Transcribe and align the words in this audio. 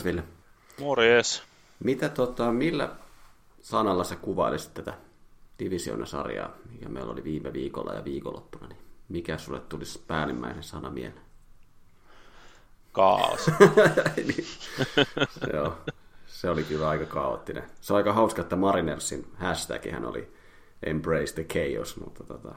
Morjes 0.00 0.04
Ville. 0.04 0.22
Morjes. 0.80 1.42
Mitä 1.84 2.08
tota, 2.08 2.52
millä 2.52 2.90
sanalla 3.62 4.04
sä 4.04 4.16
kuvailisit 4.16 4.74
tätä 4.74 4.94
divisioonasarjaa, 5.58 6.50
mikä 6.70 6.88
meillä 6.88 7.12
oli 7.12 7.24
viime 7.24 7.52
viikolla 7.52 7.94
ja 7.94 8.04
viikonloppuna, 8.04 8.66
niin 8.68 8.80
mikä 9.08 9.38
sulle 9.38 9.60
tulisi 9.60 10.02
päällimmäinen 10.06 10.62
sana 10.62 10.90
mieleen? 10.90 11.24
Kaos. 12.92 13.46
Niin. 14.16 14.46
Joo, 15.52 15.78
se 16.26 16.50
oli 16.50 16.64
kyllä 16.64 16.88
aika 16.88 17.06
kaoottinen. 17.06 17.64
Se 17.80 17.92
on 17.92 17.96
aika 17.96 18.12
hauska, 18.12 18.42
että 18.42 18.56
Marinersin 18.56 19.26
hashtagihän 19.38 20.04
oli 20.04 20.32
Embrace 20.82 21.34
the 21.34 21.44
Chaos, 21.44 21.96
mutta, 21.96 22.24
tota, 22.24 22.54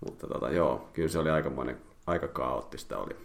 mutta 0.00 0.26
tota, 0.26 0.50
joo, 0.50 0.88
kyllä 0.92 1.08
se 1.08 1.18
oli 1.18 1.30
aikamoinen, 1.30 1.80
aika 2.06 2.28
kaoottista 2.28 2.98
oli. 2.98 3.16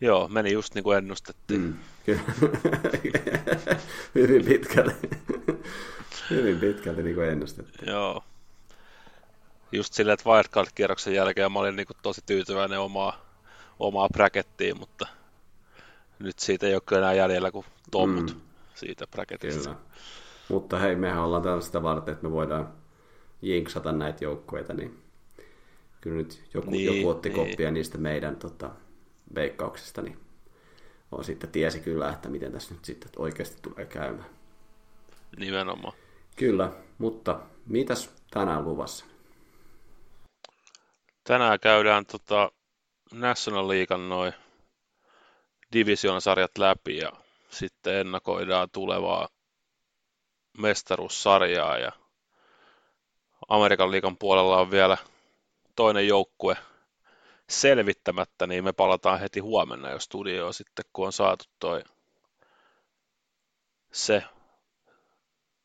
Joo, 0.00 0.28
meni 0.28 0.52
just 0.52 0.74
niin 0.74 0.82
kuin 0.84 0.98
ennustettiin. 0.98 1.60
Mm, 1.60 1.74
kyllä. 2.06 2.20
Hyvin 4.14 4.44
pitkälti. 4.44 5.10
Hyvin 6.30 6.60
pitkälti 6.60 7.02
niin 7.02 7.14
kuin 7.14 7.28
ennustettiin. 7.28 7.88
Joo. 7.88 8.24
Just 9.72 9.92
silleen, 9.92 10.14
että 10.14 10.30
wildcard-kierroksen 10.30 11.14
jälkeen 11.14 11.52
mä 11.52 11.58
olin 11.58 11.76
niin 11.76 11.86
kuin 11.86 11.96
tosi 12.02 12.20
tyytyväinen 12.26 12.80
omaa, 12.80 13.26
omaa 13.78 14.08
brackettiin, 14.08 14.78
mutta 14.78 15.06
nyt 16.18 16.38
siitä 16.38 16.66
ei 16.66 16.74
ole 16.74 16.82
kyllä 16.86 17.02
enää 17.02 17.14
jäljellä 17.14 17.50
kuin 17.50 17.66
tommut 17.90 18.34
mm. 18.34 18.40
siitä 18.74 19.06
bracketista. 19.06 19.70
Kyllä. 19.70 19.80
Mutta 20.48 20.78
hei, 20.78 20.96
mehän 20.96 21.24
ollaan 21.24 21.42
tällaista 21.42 21.82
varten, 21.82 22.12
että 22.12 22.26
me 22.26 22.32
voidaan 22.32 22.72
jinksata 23.42 23.92
näitä 23.92 24.24
joukkueita, 24.24 24.74
niin 24.74 25.02
kyllä 26.00 26.16
nyt 26.16 26.42
joku, 26.54 26.70
niin, 26.70 26.96
joku 26.96 27.08
otti 27.08 27.28
niin. 27.28 27.36
koppia 27.48 27.70
niistä 27.70 27.98
meidän 27.98 28.36
tota, 28.36 28.70
veikkauksista, 29.34 30.02
niin 30.02 30.18
on 31.12 31.24
sitten 31.24 31.50
tiesi 31.50 31.80
kyllä, 31.80 32.10
että 32.10 32.28
miten 32.28 32.52
tässä 32.52 32.74
nyt 32.74 32.84
sitten 32.84 33.10
oikeasti 33.16 33.58
tulee 33.62 33.86
käymään. 33.86 34.30
Nimenomaan. 35.36 35.94
Kyllä, 36.36 36.72
mutta 36.98 37.40
mitäs 37.66 38.10
tänään 38.30 38.64
luvassa? 38.64 39.04
Tänään 41.24 41.60
käydään 41.60 42.06
tota 42.06 42.52
National 43.12 43.68
Leaguean 43.68 44.08
noin 44.08 44.32
divisioonasarjat 45.72 46.58
läpi 46.58 46.96
ja 46.96 47.12
sitten 47.50 47.94
ennakoidaan 47.94 48.70
tulevaa 48.70 49.28
mestaruussarjaa 50.58 51.78
ja 51.78 51.92
Amerikan 53.48 53.90
liikan 53.90 54.16
puolella 54.16 54.60
on 54.60 54.70
vielä 54.70 54.96
toinen 55.76 56.08
joukkue 56.08 56.56
selvittämättä, 57.48 58.46
niin 58.46 58.64
me 58.64 58.72
palataan 58.72 59.20
heti 59.20 59.40
huomenna 59.40 59.90
jo 59.90 59.98
studioon 59.98 60.54
sitten, 60.54 60.84
kun 60.92 61.06
on 61.06 61.12
saatu 61.12 61.44
toi 61.58 61.82
se 63.92 64.24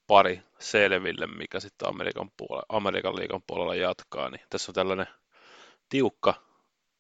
pari 0.08 0.42
selville, 0.60 1.27
mikä 1.27 1.60
sitten 1.60 1.89
Amerikan, 1.89 2.32
puolella, 2.38 2.66
Amerikan 2.70 3.16
liikan 3.16 3.42
puolella 3.48 3.76
jatkaa, 3.76 4.30
niin 4.30 4.42
tässä 4.49 4.71
on 4.71 4.73
tällainen 4.73 5.08
tiukka 5.89 6.33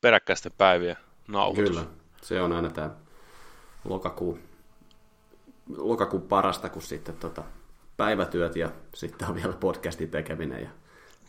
peräkkäisten 0.01 0.51
päivien 0.57 0.97
nauhoitus. 1.27 1.75
Kyllä, 1.75 1.85
se 2.21 2.41
on 2.41 2.51
aina 2.51 2.69
tämä 2.69 2.89
lokakuu, 3.85 4.39
lokakuu 5.77 6.19
parasta, 6.19 6.69
kun 6.69 6.81
sitten 6.81 7.17
tota, 7.17 7.43
päivätyöt 7.97 8.55
ja 8.55 8.71
sitten 8.93 9.27
on 9.27 9.35
vielä 9.35 9.53
podcastin 9.53 10.11
tekeminen 10.11 10.63
ja 10.63 10.69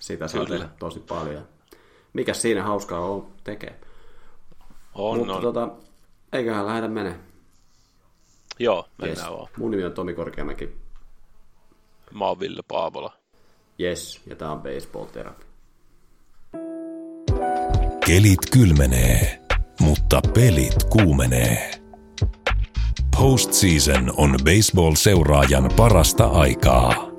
sitä 0.00 0.28
saa 0.28 0.46
tehdä 0.46 0.68
tosi 0.78 1.00
paljon 1.00 1.48
mikä 2.14 2.34
siinä 2.34 2.62
hauskaa 2.62 3.00
on 3.00 3.26
tekee. 3.44 3.80
On, 4.94 5.18
Mutta 5.18 5.34
on. 5.34 5.42
Tota, 5.42 5.68
eiköhän 6.32 6.66
lähdetä 6.66 6.88
mene. 6.88 7.16
Joo, 8.58 8.88
mennään 8.98 9.28
yes. 9.28 9.38
vaan. 9.38 9.48
Mun 9.56 9.70
nimi 9.70 9.84
on 9.84 9.92
Tomi 9.92 10.14
Korkeamäki. 10.14 10.68
Mä 12.14 12.24
oon 12.24 12.40
Ville 12.40 12.62
Paavola. 12.68 13.12
Yes, 13.80 14.20
ja 14.26 14.36
tää 14.36 14.52
on 14.52 14.62
Baseball 14.62 15.04
Therapy. 15.04 15.44
Kelit 18.06 18.50
kylmenee, 18.52 19.40
mutta 19.80 20.20
pelit 20.34 20.84
kuumenee. 20.90 21.70
Postseason 23.18 24.12
on 24.16 24.30
baseball-seuraajan 24.44 25.70
parasta 25.76 26.24
aikaa. 26.24 27.13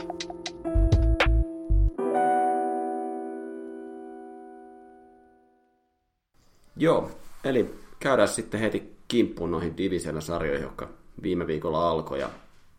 Joo, 6.78 7.12
eli 7.44 7.76
käydään 8.00 8.28
sitten 8.28 8.60
heti 8.60 8.96
kimppuun 9.08 9.52
noihin 9.52 9.78
divisioonasarjoihin, 9.78 10.64
jotka 10.64 10.90
viime 11.24 11.48
viikolla 11.48 11.90
alkoi. 11.90 12.20
Ja 12.20 12.30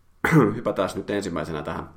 hypätään 0.57 0.91
nyt 0.95 1.11
ensimmäisenä 1.11 1.63
tähän, 1.63 1.89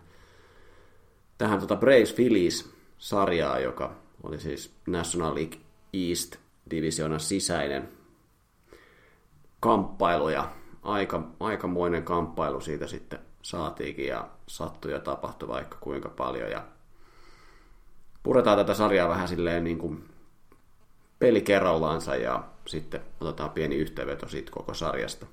tähän 1.37 1.59
tota 1.59 1.75
Braves 1.75 2.13
Phillies 2.13 2.69
sarjaa, 2.97 3.59
joka 3.59 3.95
oli 4.23 4.39
siis 4.39 4.73
National 4.87 5.35
League 5.35 5.59
East 5.93 6.35
divisioonan 6.71 7.19
sisäinen 7.19 7.89
kamppailu 9.59 10.29
ja 10.29 10.51
aika, 10.83 11.27
aikamoinen 11.39 12.03
kamppailu 12.03 12.61
siitä 12.61 12.87
sitten 12.87 13.19
saatiinkin 13.41 14.07
ja 14.07 14.27
sattui 14.47 14.91
ja 14.91 14.99
tapahtui 14.99 15.47
vaikka 15.47 15.77
kuinka 15.81 16.09
paljon 16.09 16.51
ja 16.51 16.63
puretaan 18.23 18.57
tätä 18.57 18.73
sarjaa 18.73 19.09
vähän 19.09 19.27
silleen 19.27 19.63
niin 19.63 19.77
kuin 19.77 20.09
peli 21.19 21.41
kerrallaansa 21.41 22.15
ja 22.15 22.43
sitten 22.67 23.01
otetaan 23.21 23.49
pieni 23.49 23.75
yhteenveto 23.75 24.27
siitä 24.27 24.51
koko 24.51 24.73
sarjasta. 24.73 25.25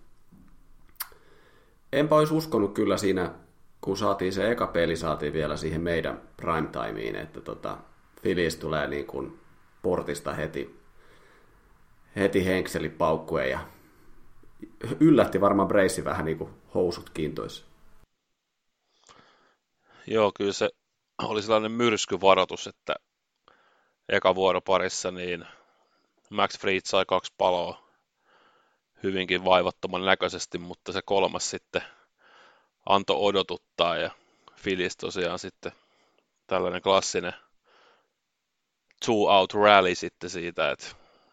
Enpä 1.93 2.15
olisi 2.15 2.35
uskonut 2.35 2.75
kyllä 2.75 2.97
siinä, 2.97 3.31
kun 3.81 3.97
saatiin 3.97 4.33
se 4.33 4.51
eka 4.51 4.67
peli, 4.67 4.97
saatiin 4.97 5.33
vielä 5.33 5.57
siihen 5.57 5.81
meidän 5.81 6.21
primetimeen, 6.37 7.17
että 7.17 7.41
tota, 7.41 7.79
Phillies 8.23 8.57
tulee 8.57 8.87
niin 8.87 9.07
kuin 9.07 9.41
portista 9.83 10.33
heti, 10.33 10.81
heti 12.17 12.47
henkseli 12.47 12.89
paukkuen 12.89 13.51
ja 13.51 13.61
yllätti 15.01 15.41
varmaan 15.41 15.69
Brace 15.69 16.05
vähän 16.05 16.25
niin 16.25 16.39
kuin 16.39 16.51
housut 16.75 17.11
kiintoissa. 17.11 17.65
Joo, 20.07 20.33
kyllä 20.37 20.53
se 20.53 20.71
oli 21.23 21.43
sellainen 21.43 21.73
myrskyvaroitus, 21.73 22.67
että 22.67 22.95
eka 24.09 24.35
vuoroparissa 24.35 25.11
niin 25.11 25.47
Max 26.31 26.59
Fried 26.59 26.81
sai 26.85 27.05
kaksi 27.09 27.33
paloa 27.39 27.87
hyvinkin 29.03 29.45
vaivattoman 29.45 30.05
näköisesti, 30.05 30.59
mutta 30.59 30.93
se 30.93 31.03
kolmas 31.03 31.51
sitten 31.51 31.83
antoi 32.87 33.17
odotuttaa 33.19 33.97
ja 33.97 34.11
Phillies 34.63 34.97
tosiaan 34.97 35.39
sitten 35.39 35.73
tällainen 36.47 36.83
klassinen 36.83 37.33
two 39.07 39.39
out 39.39 39.55
rally 39.55 39.95
sitten 39.95 40.31
siitä, 40.31 40.71
että 40.71 40.87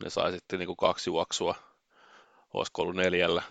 ne 0.03 0.09
sai 0.09 0.31
sitten 0.31 0.59
niin 0.59 0.67
kuin 0.67 0.77
kaksi 0.77 1.09
juoksua, 1.09 1.55
olisiko 2.53 2.81
ollut 2.81 2.95
neljällä, 2.95 3.43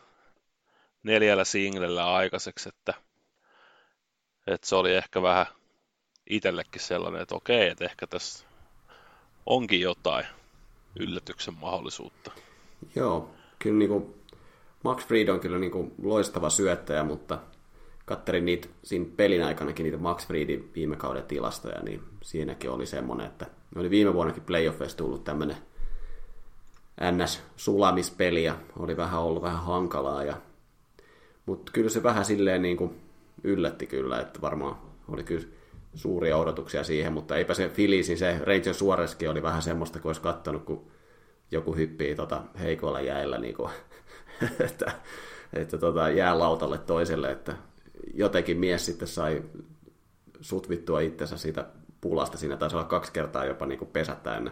neljällä 1.02 1.44
singlellä 1.44 2.14
aikaiseksi, 2.14 2.68
että, 2.68 2.94
että 4.46 4.66
se 4.66 4.76
oli 4.76 4.94
ehkä 4.94 5.22
vähän 5.22 5.46
itsellekin 6.30 6.80
sellainen, 6.80 7.22
että 7.22 7.34
okei, 7.34 7.68
että 7.68 7.84
ehkä 7.84 8.06
tässä 8.06 8.44
onkin 9.46 9.80
jotain 9.80 10.26
yllätyksen 11.00 11.54
mahdollisuutta. 11.60 12.30
Joo, 12.94 13.30
kyllä 13.58 13.78
niin 13.78 13.88
kuin 13.88 14.14
Max 14.84 15.06
Fried 15.06 15.28
on 15.28 15.40
kyllä 15.40 15.58
niin 15.58 15.72
kuin 15.72 15.94
loistava 16.02 16.50
syöttäjä, 16.50 17.04
mutta 17.04 17.38
katterin 18.04 18.44
niitä 18.44 18.68
siinä 18.82 19.06
pelin 19.16 19.44
aikanakin 19.44 19.84
niitä 19.84 19.98
Max 19.98 20.26
Friedin 20.26 20.70
viime 20.74 20.96
kauden 20.96 21.22
tilastoja, 21.22 21.82
niin 21.82 22.02
siinäkin 22.22 22.70
oli 22.70 22.86
semmoinen, 22.86 23.26
että 23.26 23.46
oli 23.76 23.90
viime 23.90 24.14
vuonnakin 24.14 24.42
playoffeissa 24.42 24.98
tullut 24.98 25.24
tämmöinen 25.24 25.56
NS-sulamispeli 27.00 28.44
ja 28.44 28.56
oli 28.78 28.96
vähän 28.96 29.20
ollut 29.20 29.42
vähän 29.42 29.62
hankalaa. 29.62 30.24
Ja... 30.24 30.36
Mutta 31.46 31.72
kyllä 31.72 31.90
se 31.90 32.02
vähän 32.02 32.24
silleen 32.24 32.62
niin 32.62 32.76
kuin 32.76 33.00
yllätti 33.44 33.86
kyllä, 33.86 34.20
että 34.20 34.40
varmaan 34.40 34.76
oli 35.08 35.24
kyllä 35.24 35.46
suuria 35.94 36.36
odotuksia 36.36 36.84
siihen, 36.84 37.12
mutta 37.12 37.36
eipä 37.36 37.54
se 37.54 37.68
Phillies, 37.68 38.08
niin 38.08 38.18
se 38.18 38.38
Ranger 38.38 38.74
Suoreskin 38.74 39.30
oli 39.30 39.42
vähän 39.42 39.62
semmoista, 39.62 39.98
kun 39.98 40.08
olisi 40.08 40.20
kattonut, 40.20 40.64
kun 40.64 40.90
joku 41.50 41.76
hyppii 41.76 42.14
tota 42.14 42.42
heikoilla 42.60 43.00
jäillä, 43.00 43.38
niin 43.38 43.54
kuin, 43.54 43.70
että, 44.66 44.92
että 45.52 45.78
tota, 45.78 46.10
jää 46.10 46.38
lautalle 46.38 46.78
toiselle, 46.78 47.30
että 47.30 47.56
jotenkin 48.14 48.58
mies 48.58 48.86
sitten 48.86 49.08
sai 49.08 49.42
sutvittua 50.40 51.00
itsensä 51.00 51.36
siitä 51.36 51.66
pulasta. 52.00 52.38
Siinä 52.38 52.56
taisi 52.56 52.76
olla 52.76 52.84
kaksi 52.84 53.12
kertaa 53.12 53.44
jopa 53.44 53.66
niin 53.66 53.86
pesät 53.92 54.22
täynnä. 54.22 54.50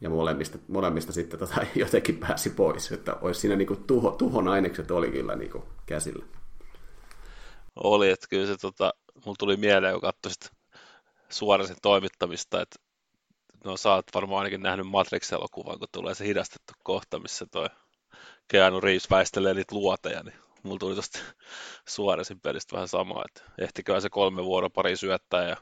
Ja 0.00 0.10
molemmista, 0.10 0.58
molemmista 0.68 1.12
sitten 1.12 1.38
tota, 1.38 1.54
jotenkin 1.74 2.16
pääsi 2.16 2.50
pois. 2.50 2.92
Että 2.92 3.16
olisi 3.20 3.40
siinä 3.40 3.56
niin 3.56 3.68
kuin 3.68 3.84
tuho, 3.84 4.10
tuhon 4.10 4.48
ainekset 4.48 4.90
oli 4.90 5.10
kyllä 5.10 5.36
niin 5.36 5.50
kuin 5.50 5.64
käsillä. 5.86 6.24
Oli, 7.76 8.10
että 8.10 8.26
kyllä 8.30 8.46
se 8.46 8.56
tota, 8.60 8.94
mulla 9.24 9.36
tuli 9.38 9.56
mieleen, 9.56 9.94
kun 9.94 10.00
katsoin 10.00 10.34
suorasin 11.28 11.76
toimittamista, 11.82 12.62
että 12.62 12.76
no 13.64 13.76
sä 13.76 13.94
oot 13.94 14.06
varmaan 14.14 14.38
ainakin 14.38 14.62
nähnyt 14.62 14.86
Matrix-elokuvan, 14.86 15.78
kun 15.78 15.88
tulee 15.92 16.14
se 16.14 16.26
hidastettu 16.26 16.72
kohta, 16.84 17.18
missä 17.18 17.46
toi 17.46 17.66
Keanu 18.48 18.80
Reeves 18.80 19.10
väistelee 19.10 19.54
niitä 19.54 19.74
luoteja, 19.74 20.22
niin 20.22 20.36
mulla 20.62 20.78
tuli 20.78 20.94
tosta 20.94 21.18
suorasin 21.88 22.40
pelistä 22.40 22.72
vähän 22.76 22.88
sama, 22.88 23.22
että 23.24 23.52
ehtikö 23.58 24.00
se 24.00 24.10
kolme 24.10 24.44
vuoropari 24.44 24.96
syöttää 24.96 25.48
ja 25.48 25.56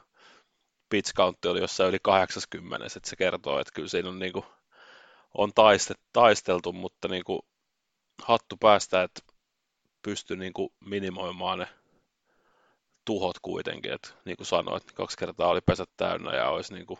pitch 0.89 1.13
count 1.13 1.45
oli 1.45 1.59
jossain 1.59 1.89
yli 1.89 1.99
80, 2.01 2.85
että 2.85 3.09
se 3.09 3.15
kertoo, 3.15 3.59
että 3.59 3.73
kyllä 3.73 3.87
siinä 3.87 4.09
on, 4.09 4.19
niin 4.19 4.33
kuin, 4.33 4.45
on 5.33 5.51
taisteltu, 6.13 6.73
mutta 6.73 7.07
niin 7.07 7.23
kuin, 7.23 7.41
hattu 8.23 8.57
päästä, 8.57 9.03
että 9.03 9.21
pystyy 10.01 10.37
niin 10.37 10.53
kuin, 10.53 10.73
minimoimaan 10.79 11.59
ne 11.59 11.67
tuhot 13.11 13.39
kuitenkin, 13.41 13.93
että 13.93 14.09
niin 14.25 14.37
kuin 14.37 14.47
sanoit, 14.47 14.91
kaksi 14.91 15.17
kertaa 15.17 15.47
oli 15.47 15.61
pesät 15.61 15.89
täynnä 15.97 16.35
ja 16.35 16.49
olisi 16.49 16.73
niin 16.73 16.85
kuin, 16.85 16.99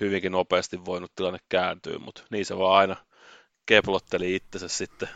hyvinkin 0.00 0.32
nopeasti 0.32 0.84
voinut 0.84 1.12
tilanne 1.16 1.38
kääntyä, 1.48 1.98
mutta 1.98 2.22
niin 2.30 2.46
se 2.46 2.58
vaan 2.58 2.76
aina 2.76 2.96
keplotteli 3.66 4.34
itsensä 4.34 4.68
sitten 4.68 5.08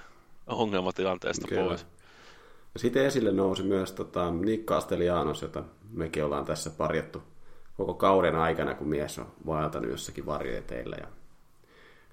ongelmatilanteesta 0.46 1.48
Kyllä. 1.48 1.62
pois. 1.62 1.86
Ja 2.74 2.80
sitten 2.80 3.06
esille 3.06 3.32
nousi 3.32 3.62
myös 3.62 3.92
tota, 3.92 4.30
Nick 4.30 4.64
Castellanos, 4.64 5.42
jota 5.42 5.62
mekin 5.90 6.24
ollaan 6.24 6.44
tässä 6.44 6.70
parjattu 6.70 7.22
koko 7.76 7.94
kauden 7.94 8.36
aikana, 8.36 8.74
kun 8.74 8.88
mies 8.88 9.18
on 9.18 9.32
vaeltanut 9.46 9.90
jossakin 9.90 10.26
varjoeteillä. 10.26 10.96
Ja 11.00 11.06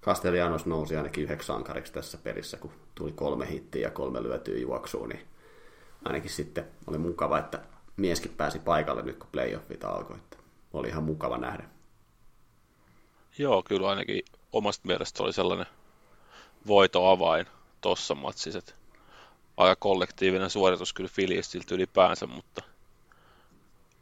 Castellanos 0.02 0.66
nousi 0.66 0.98
ainakin 0.98 1.24
yhdeksän 1.24 1.56
ankariksi 1.56 1.94
tässä 1.94 2.18
pelissä, 2.24 2.58
kun 2.58 2.72
tuli 2.96 3.12
kolme 3.12 3.50
hittiä 3.50 3.82
ja 3.82 3.92
kolme 3.92 4.24
lyötyä 4.24 4.58
juoksuun, 4.58 5.10
niin 5.10 5.22
ainakin 6.06 6.32
sitten 6.32 6.68
oli 6.88 6.98
mukava, 6.98 7.40
että 7.40 7.60
mieskin 8.00 8.34
pääsi 8.38 8.60
paikalle 8.60 9.02
nyt, 9.02 9.18
kun 9.18 9.30
playoffit 9.32 9.84
alkoi. 9.84 10.18
Että 10.18 10.38
oli 10.74 10.88
ihan 10.88 11.04
mukava 11.04 11.38
nähdä. 11.38 11.64
Joo, 13.38 13.64
kyllä 13.64 13.90
ainakin 13.90 14.22
omasta 14.54 14.88
mielestä 14.88 15.24
oli 15.24 15.34
sellainen 15.34 15.68
voitoavain 16.68 17.46
tuossa 17.82 18.16
matsissa, 18.16 18.60
että 18.60 18.74
aika 19.58 19.76
kollektiivinen 19.76 20.50
suoritus 20.50 20.94
kyllä 20.94 21.10
Filistiltä 21.14 21.76
ylipäänsä, 21.76 22.28
mutta 22.28 22.62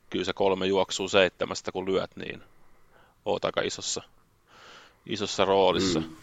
kyllä 0.10 0.26
se 0.26 0.34
kolme 0.34 0.66
juoksuu 0.66 1.10
seitsemästä 1.10 1.72
kun 1.72 1.92
lyöt, 1.92 2.16
niin 2.16 2.44
oot 3.26 3.46
aika 3.46 3.62
isossa, 3.62 4.04
isossa 5.06 5.46
roolissa. 5.46 6.00
Mm. 6.00 6.16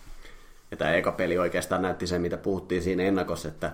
Ja 0.71 0.77
tämä 0.77 0.95
eka 0.95 1.13
peli 1.13 1.39
oikeastaan 1.39 1.83
näytti 1.83 2.07
sen, 2.07 2.23
mitä 2.23 2.37
puhuttiin 2.37 2.83
siinä 2.83 3.03
ennakossa, 3.03 3.49
että, 3.49 3.73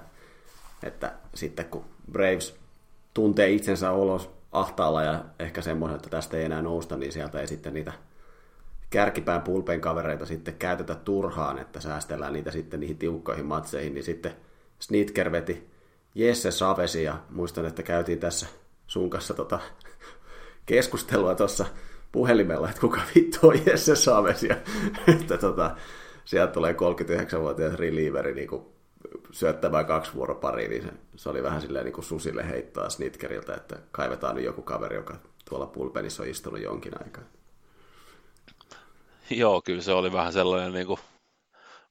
että 0.82 1.12
sitten 1.34 1.64
kun 1.64 1.84
Braves 2.12 2.60
tuntee 3.14 3.50
itsensä 3.50 3.90
olos 3.90 4.30
ahtaalla 4.52 5.02
ja 5.02 5.24
ehkä 5.38 5.62
semmoinen, 5.62 5.96
että 5.96 6.10
tästä 6.10 6.36
ei 6.36 6.44
enää 6.44 6.62
nousta, 6.62 6.96
niin 6.96 7.12
sieltä 7.12 7.40
ei 7.40 7.46
sitten 7.46 7.74
niitä 7.74 7.92
kärkipään 8.90 9.42
pulpen 9.42 9.80
kavereita 9.80 10.26
sitten 10.26 10.54
käytetä 10.54 10.94
turhaan, 10.94 11.58
että 11.58 11.80
säästellään 11.80 12.32
niitä 12.32 12.50
sitten 12.50 12.80
niihin 12.80 12.98
tiukkoihin 12.98 13.46
matseihin, 13.46 13.94
niin 13.94 14.04
sitten 14.04 14.32
Snitker 14.78 15.32
veti 15.32 15.70
Jesse 16.14 16.50
Savesi 16.50 17.02
ja 17.02 17.18
muistan, 17.30 17.66
että 17.66 17.82
käytiin 17.82 18.18
tässä 18.18 18.46
sun 18.86 19.10
kanssa 19.10 19.34
tota 19.34 19.60
keskustelua 20.66 21.34
tuossa 21.34 21.66
puhelimella, 22.12 22.68
että 22.68 22.80
kuka 22.80 23.00
vittu 23.14 23.48
on 23.48 23.66
Jesse 23.66 23.96
Saves. 23.96 24.42
Ja 24.42 24.56
että 25.08 25.38
tota, 25.38 25.76
sieltä 26.24 26.52
tulee 26.52 26.72
39-vuotias 26.72 27.74
relieveri 27.74 28.34
niin 28.34 28.48
kuin 28.48 28.62
syöttämään 29.32 29.86
kaksi 29.86 30.14
vuoropariä, 30.14 30.68
niin 30.68 30.82
se, 30.82 30.92
se 31.16 31.28
oli 31.28 31.42
vähän 31.42 31.60
silleen 31.60 31.84
niin 31.84 31.92
kuin 31.92 32.04
susille 32.04 32.48
heittaa 32.48 32.90
Snitkeriltä, 32.90 33.54
että 33.54 33.76
kaivetaan 33.92 34.36
nyt 34.36 34.44
joku 34.44 34.62
kaveri, 34.62 34.96
joka 34.96 35.16
tuolla 35.48 35.66
pulpenissa 35.66 36.22
on 36.22 36.28
istunut 36.28 36.62
jonkin 36.62 36.92
aikaa. 37.04 37.24
Joo, 39.30 39.62
kyllä 39.62 39.82
se 39.82 39.92
oli 39.92 40.12
vähän 40.12 40.32
sellainen 40.32 40.72
niin 40.72 40.86
kuin 40.86 41.00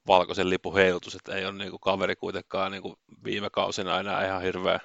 valkoisen 0.08 0.50
lipun 0.50 0.74
heilutus, 0.74 1.16
että 1.16 1.36
ei 1.36 1.46
ole 1.46 1.54
niin 1.54 1.70
kuin 1.70 1.80
kaveri 1.80 2.16
kuitenkaan 2.16 2.72
niin 2.72 2.82
kuin 2.82 2.96
viime 3.24 3.50
kausina 3.50 4.00
enää 4.00 4.26
ihan 4.26 4.42
hirveän 4.42 4.80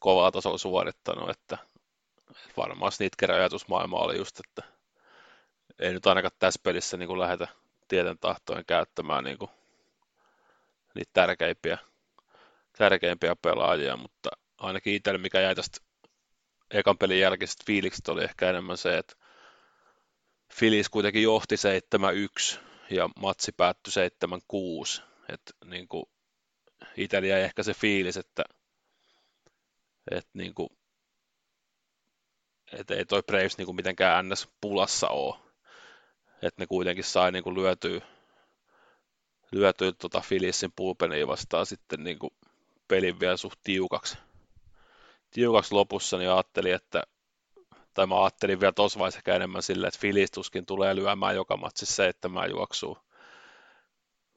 kovaa 0.00 0.32
tasolla 0.32 0.58
suorittanut, 0.58 1.30
että 1.30 1.58
varmaan 2.56 2.92
Snitker 2.92 3.32
ajatusmaailma 3.32 3.98
oli 3.98 4.16
just, 4.16 4.40
että 4.40 4.72
ei 5.78 5.92
nyt 5.92 6.06
ainakaan 6.06 6.32
tässä 6.38 6.60
pelissä 6.62 6.96
niin 6.96 7.06
kuin 7.06 7.20
lähdetä 7.20 7.48
tieten 7.88 8.18
tahtojen 8.18 8.64
käyttämään 8.66 9.24
niin 9.24 9.38
kuin 9.38 9.50
niitä 10.96 11.10
tärkeimpiä, 11.12 11.78
tärkeimpiä 12.78 13.36
pelaajia, 13.36 13.96
mutta 13.96 14.30
ainakin 14.58 14.94
itselle 14.94 15.18
mikä 15.18 15.40
jäi 15.40 15.54
tästä 15.54 15.78
ekan 16.70 16.98
pelin 16.98 17.20
jälkeisestä 17.20 17.64
fiiliksestä 17.66 18.12
oli 18.12 18.24
ehkä 18.24 18.50
enemmän 18.50 18.76
se, 18.76 18.98
että 18.98 19.16
Filis 20.52 20.88
kuitenkin 20.88 21.22
johti 21.22 21.54
7-1 22.54 22.58
ja 22.90 23.08
matsi 23.20 23.52
päättyi 23.52 23.92
7-6. 24.98 25.02
Että 25.28 25.52
niin 25.64 25.88
kuin 25.88 26.04
jäi 27.28 27.42
ehkä 27.42 27.62
se 27.62 27.74
fiilis, 27.74 28.16
että, 28.16 28.44
että 30.10 30.30
niin 30.34 30.54
kuin, 30.54 30.68
että 32.72 32.94
ei 32.94 33.04
toi 33.04 33.22
Braves 33.22 33.58
niin 33.58 33.66
kuin 33.66 33.76
mitenkään 33.76 34.28
ns. 34.28 34.48
pulassa 34.60 35.08
ole. 35.08 35.34
Että 36.42 36.62
ne 36.62 36.66
kuitenkin 36.66 37.04
sai 37.04 37.32
niin 37.32 37.44
kuin 37.44 37.56
lyötyä, 37.56 38.00
lyötyä 39.52 39.92
tota 39.92 40.20
Filisin 40.20 40.72
pulpeniin 40.76 41.28
vastaan 41.28 41.66
sitten 41.66 42.04
niin 42.04 42.18
kuin 42.18 42.32
pelin 42.88 43.20
vielä 43.20 43.36
suht 43.36 43.58
tiukaksi. 43.64 44.18
Tiukaksi 45.30 45.74
lopussa, 45.74 46.18
niin 46.18 46.30
ajattelin, 46.30 46.74
että 46.74 47.02
tai 47.94 48.06
mä 48.06 48.22
ajattelin 48.22 48.60
vielä 48.60 48.72
tuossa 48.72 48.98
vaiheessa 48.98 49.18
ehkä 49.18 49.34
enemmän 49.34 49.62
silleen, 49.62 49.88
että 49.88 50.00
Filistuskin 50.00 50.66
tulee 50.66 50.96
lyömään 50.96 51.34
joka 51.34 51.56
matsissa 51.56 51.94
seitsemän 51.94 52.50
juoksua. 52.50 53.02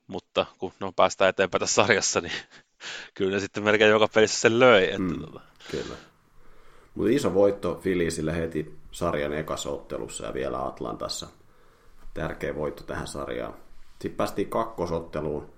Mutta 0.07 0.45
kun 0.57 0.73
no, 0.79 0.91
päästään 0.91 1.29
eteenpäin 1.29 1.59
tässä 1.59 1.83
sarjassa, 1.83 2.21
niin 2.21 2.33
kyllä 3.15 3.31
ne 3.31 3.39
sitten 3.39 3.63
melkein 3.63 3.91
joka 3.91 4.07
pelissä 4.07 4.39
sen 4.39 4.59
löi. 4.59 4.83
Että 4.83 4.99
mm, 4.99 5.21
tota. 5.21 5.41
Kyllä. 5.71 5.95
Mutta 6.95 7.11
iso 7.11 7.33
voitto 7.33 7.75
Filisille 7.75 8.35
heti 8.35 8.79
sarjan 8.91 9.33
ekasottelussa 9.33 10.25
ja 10.25 10.33
vielä 10.33 10.65
Atlantassa. 10.65 11.27
Tärkeä 12.13 12.55
voitto 12.55 12.83
tähän 12.83 13.07
sarjaan. 13.07 13.53
Sitten 14.01 14.17
päästiin 14.17 14.49
kakkosotteluun. 14.49 15.49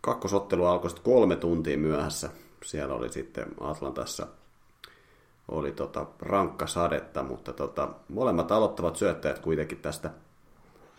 Kakkosottelu 0.00 0.64
alkoi 0.64 0.90
sitten 0.90 1.04
kolme 1.04 1.36
tuntia 1.36 1.78
myöhässä. 1.78 2.30
Siellä 2.64 2.94
oli 2.94 3.12
sitten 3.12 3.46
Atlantassa 3.60 4.26
oli 5.48 5.72
tota 5.72 6.06
rankka 6.20 6.66
sadetta, 6.66 7.22
mutta 7.22 7.52
tota, 7.52 7.88
molemmat 8.08 8.52
aloittavat 8.52 8.96
syöttäjät 8.96 9.38
kuitenkin 9.38 9.78
tästä 9.78 10.10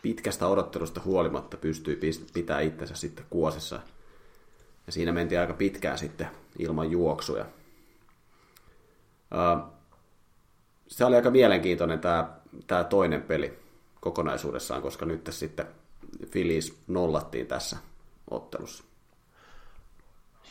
pitkästä 0.01 0.47
odottelusta 0.47 1.01
huolimatta 1.05 1.57
pystyi 1.57 1.99
pitää 2.33 2.59
itsensä 2.59 2.95
sitten 2.95 3.25
kuosissa. 3.29 3.79
Ja 4.85 4.91
siinä 4.91 5.11
mentiin 5.11 5.41
aika 5.41 5.53
pitkään 5.53 5.97
sitten 5.97 6.27
ilman 6.59 6.91
juoksuja. 6.91 7.45
Se 10.87 11.05
oli 11.05 11.15
aika 11.15 11.31
mielenkiintoinen 11.31 11.99
tämä, 11.99 12.29
tämä 12.67 12.83
toinen 12.83 13.21
peli 13.21 13.64
kokonaisuudessaan, 14.05 14.81
koska 14.81 15.05
nyt 15.05 15.27
sitten 15.29 15.67
Phillies 16.31 16.77
nollattiin 16.87 17.47
tässä 17.47 17.77
ottelussa. 18.31 18.83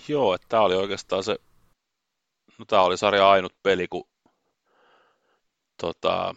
Joo, 0.08 0.34
että 0.34 0.46
tämä 0.48 0.62
oli 0.62 0.74
oikeastaan 0.74 1.24
se 1.24 1.38
no 2.58 2.64
tämä 2.64 2.82
oli 2.82 2.96
sarja 2.96 3.30
ainut 3.30 3.54
peli, 3.62 3.88
kun 3.88 4.08
tota, 5.80 6.34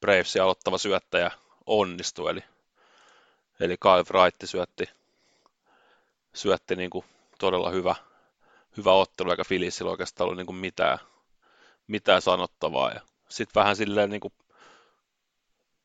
Bravesin 0.00 0.42
aloittava 0.42 0.78
syöttäjä 0.78 1.30
onnistui, 1.66 2.30
eli, 2.30 2.40
eli 3.60 3.76
Kyle 3.76 4.04
Wright 4.20 4.42
syötti, 4.44 4.84
syötti 6.34 6.76
niin 6.76 6.90
kuin 6.90 7.04
todella 7.38 7.70
hyvä, 7.70 7.94
hyvä 8.76 8.92
ottelu, 8.92 9.30
eikä 9.30 9.44
Filisillä 9.44 9.90
oikeastaan 9.90 10.24
ollut 10.24 10.36
niin 10.36 10.46
kuin 10.46 10.56
mitään, 10.56 10.98
mitään 11.86 12.22
sanottavaa. 12.22 12.90
Ja 12.90 13.00
sitten 13.28 13.60
vähän 13.60 13.76
silleen, 13.76 14.10
niin 14.10 14.20
kuin, 14.20 14.32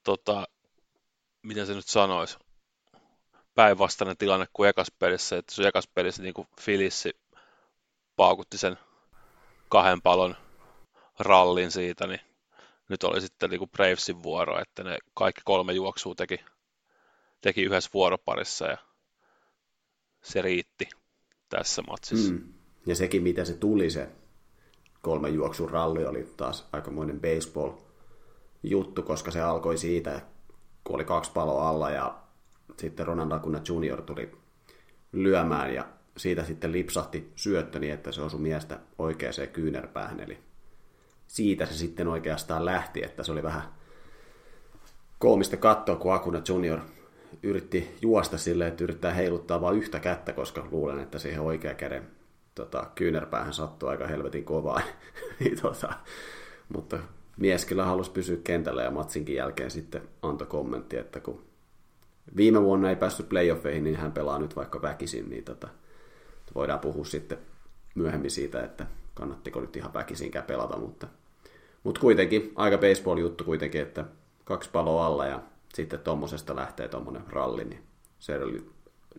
tota, 0.04 0.48
miten 1.44 1.68
se 1.68 1.74
nyt 1.74 1.88
sanoisi, 1.88 2.38
päinvastainen 3.56 4.18
tilanne 4.18 4.46
kuin 4.54 4.70
ekas 4.70 4.92
pelissä, 5.00 5.38
että 5.38 5.56
se 5.56 5.68
ekas 5.68 5.88
pelissä 5.88 6.24
niin 6.24 6.34
kuin 6.34 6.48
Filissi 6.62 7.12
paukutti 8.16 8.58
sen 8.58 8.78
kahden 9.70 10.02
palon 10.02 10.36
rallin 11.20 11.72
siitä, 11.72 12.08
niin 12.08 12.22
nyt 12.90 13.04
oli 13.04 13.22
sitten 13.22 13.50
niin 13.50 13.60
kuin 13.60 13.70
Bravesin 13.70 14.24
vuoro, 14.24 14.62
että 14.62 14.84
ne 14.84 14.98
kaikki 15.14 15.42
kolme 15.46 15.74
juoksua 15.74 16.16
teki, 16.16 16.40
teki 17.42 17.62
yhdessä 17.62 17.90
vuoroparissa 17.94 18.66
ja 18.66 18.78
se 20.24 20.42
riitti 20.42 20.90
tässä 21.50 21.82
matsissa. 21.82 22.32
Mm. 22.32 22.54
Ja 22.86 22.96
sekin, 22.96 23.24
mitä 23.24 23.46
se 23.46 23.54
tuli, 23.54 23.90
se 23.90 24.10
kolme 25.02 25.30
juoksun 25.30 25.70
ralli 25.70 26.06
oli 26.06 26.34
taas 26.38 26.68
aikamoinen 26.72 27.22
baseball 27.22 27.72
juttu, 28.64 29.04
koska 29.04 29.32
se 29.32 29.42
alkoi 29.42 29.78
siitä, 29.78 30.22
kun 30.84 30.96
oli 30.96 31.06
kaksi 31.06 31.32
paloa 31.32 31.70
alla 31.70 31.90
ja 31.90 32.16
sitten 32.78 33.08
Ronan 33.08 33.30
Laguna 33.30 33.62
Junior 33.68 34.02
tuli 34.02 34.32
lyömään 35.12 35.74
ja 35.74 35.86
siitä 36.18 36.44
sitten 36.44 36.72
lipsahti 36.72 37.32
syöttö 37.36 37.80
niin, 37.80 37.94
että 37.94 38.12
se 38.12 38.22
osui 38.22 38.40
miestä 38.40 38.80
oikeaan 38.98 39.34
kyynärpäähän, 39.54 40.20
eli 40.20 40.38
siitä 41.28 41.66
se 41.66 41.74
sitten 41.74 42.08
oikeastaan 42.08 42.66
lähti, 42.66 43.04
että 43.04 43.24
se 43.24 43.32
oli 43.32 43.44
vähän 43.44 43.64
koomista 45.20 45.58
katsoa, 45.58 45.96
kun 45.96 46.14
Akuna 46.14 46.42
Junior 46.48 46.80
yritti 47.44 47.98
juosta 48.02 48.38
silleen, 48.38 48.68
että 48.68 48.84
yrittää 48.84 49.14
heiluttaa 49.14 49.62
vain 49.62 49.78
yhtä 49.78 50.00
kättä, 50.00 50.34
koska 50.34 50.68
luulen, 50.72 51.00
että 51.00 51.20
siihen 51.20 51.42
oikea 51.42 51.74
käden 51.74 52.08
tota, 52.56 52.88
kyynärpäähän 52.96 53.54
sattui 53.54 53.90
aika 53.90 54.08
helvetin 54.08 54.46
kovaa. 54.46 54.82
Niin, 55.40 55.62
tota, 55.62 55.94
mutta 56.74 57.00
mies 57.40 57.66
kyllä 57.66 57.86
halusi 57.86 58.12
pysyä 58.12 58.38
kentällä 58.44 58.84
ja 58.84 58.92
matsinkin 58.92 59.36
jälkeen 59.36 59.72
sitten 59.72 60.02
antoi 60.22 60.48
kommentti, 60.48 60.98
että 60.98 61.20
kun 61.20 61.46
viime 62.36 62.64
vuonna 62.64 62.90
ei 62.90 62.96
päässyt 62.96 63.30
playoffeihin, 63.30 63.84
niin 63.84 63.96
hän 63.96 64.12
pelaa 64.12 64.40
nyt 64.40 64.56
vaikka 64.56 64.82
väkisin, 64.82 65.30
niin 65.30 65.44
tota, 65.44 65.68
voidaan 66.56 66.80
puhua 66.80 67.06
sitten 67.06 67.38
myöhemmin 67.96 68.32
siitä, 68.32 68.64
että 68.64 68.88
kannattiko 69.14 69.62
nyt 69.62 69.76
ihan 69.76 69.94
väkisinkään 69.94 70.46
pelata, 70.46 70.78
mutta, 70.78 71.08
mutta 71.84 72.02
kuitenkin 72.02 72.54
aika 72.56 72.78
baseball-juttu 72.78 73.44
kuitenkin, 73.44 73.82
että 73.82 74.06
kaksi 74.46 74.70
paloa 74.70 75.06
alla 75.06 75.26
ja 75.26 75.40
sitten 75.74 76.00
tuommoisesta 76.00 76.56
lähtee 76.56 76.88
tuommoinen 76.88 77.24
ralli, 77.30 77.64
niin 77.64 77.84
se 78.20 78.44
oli, 78.44 78.66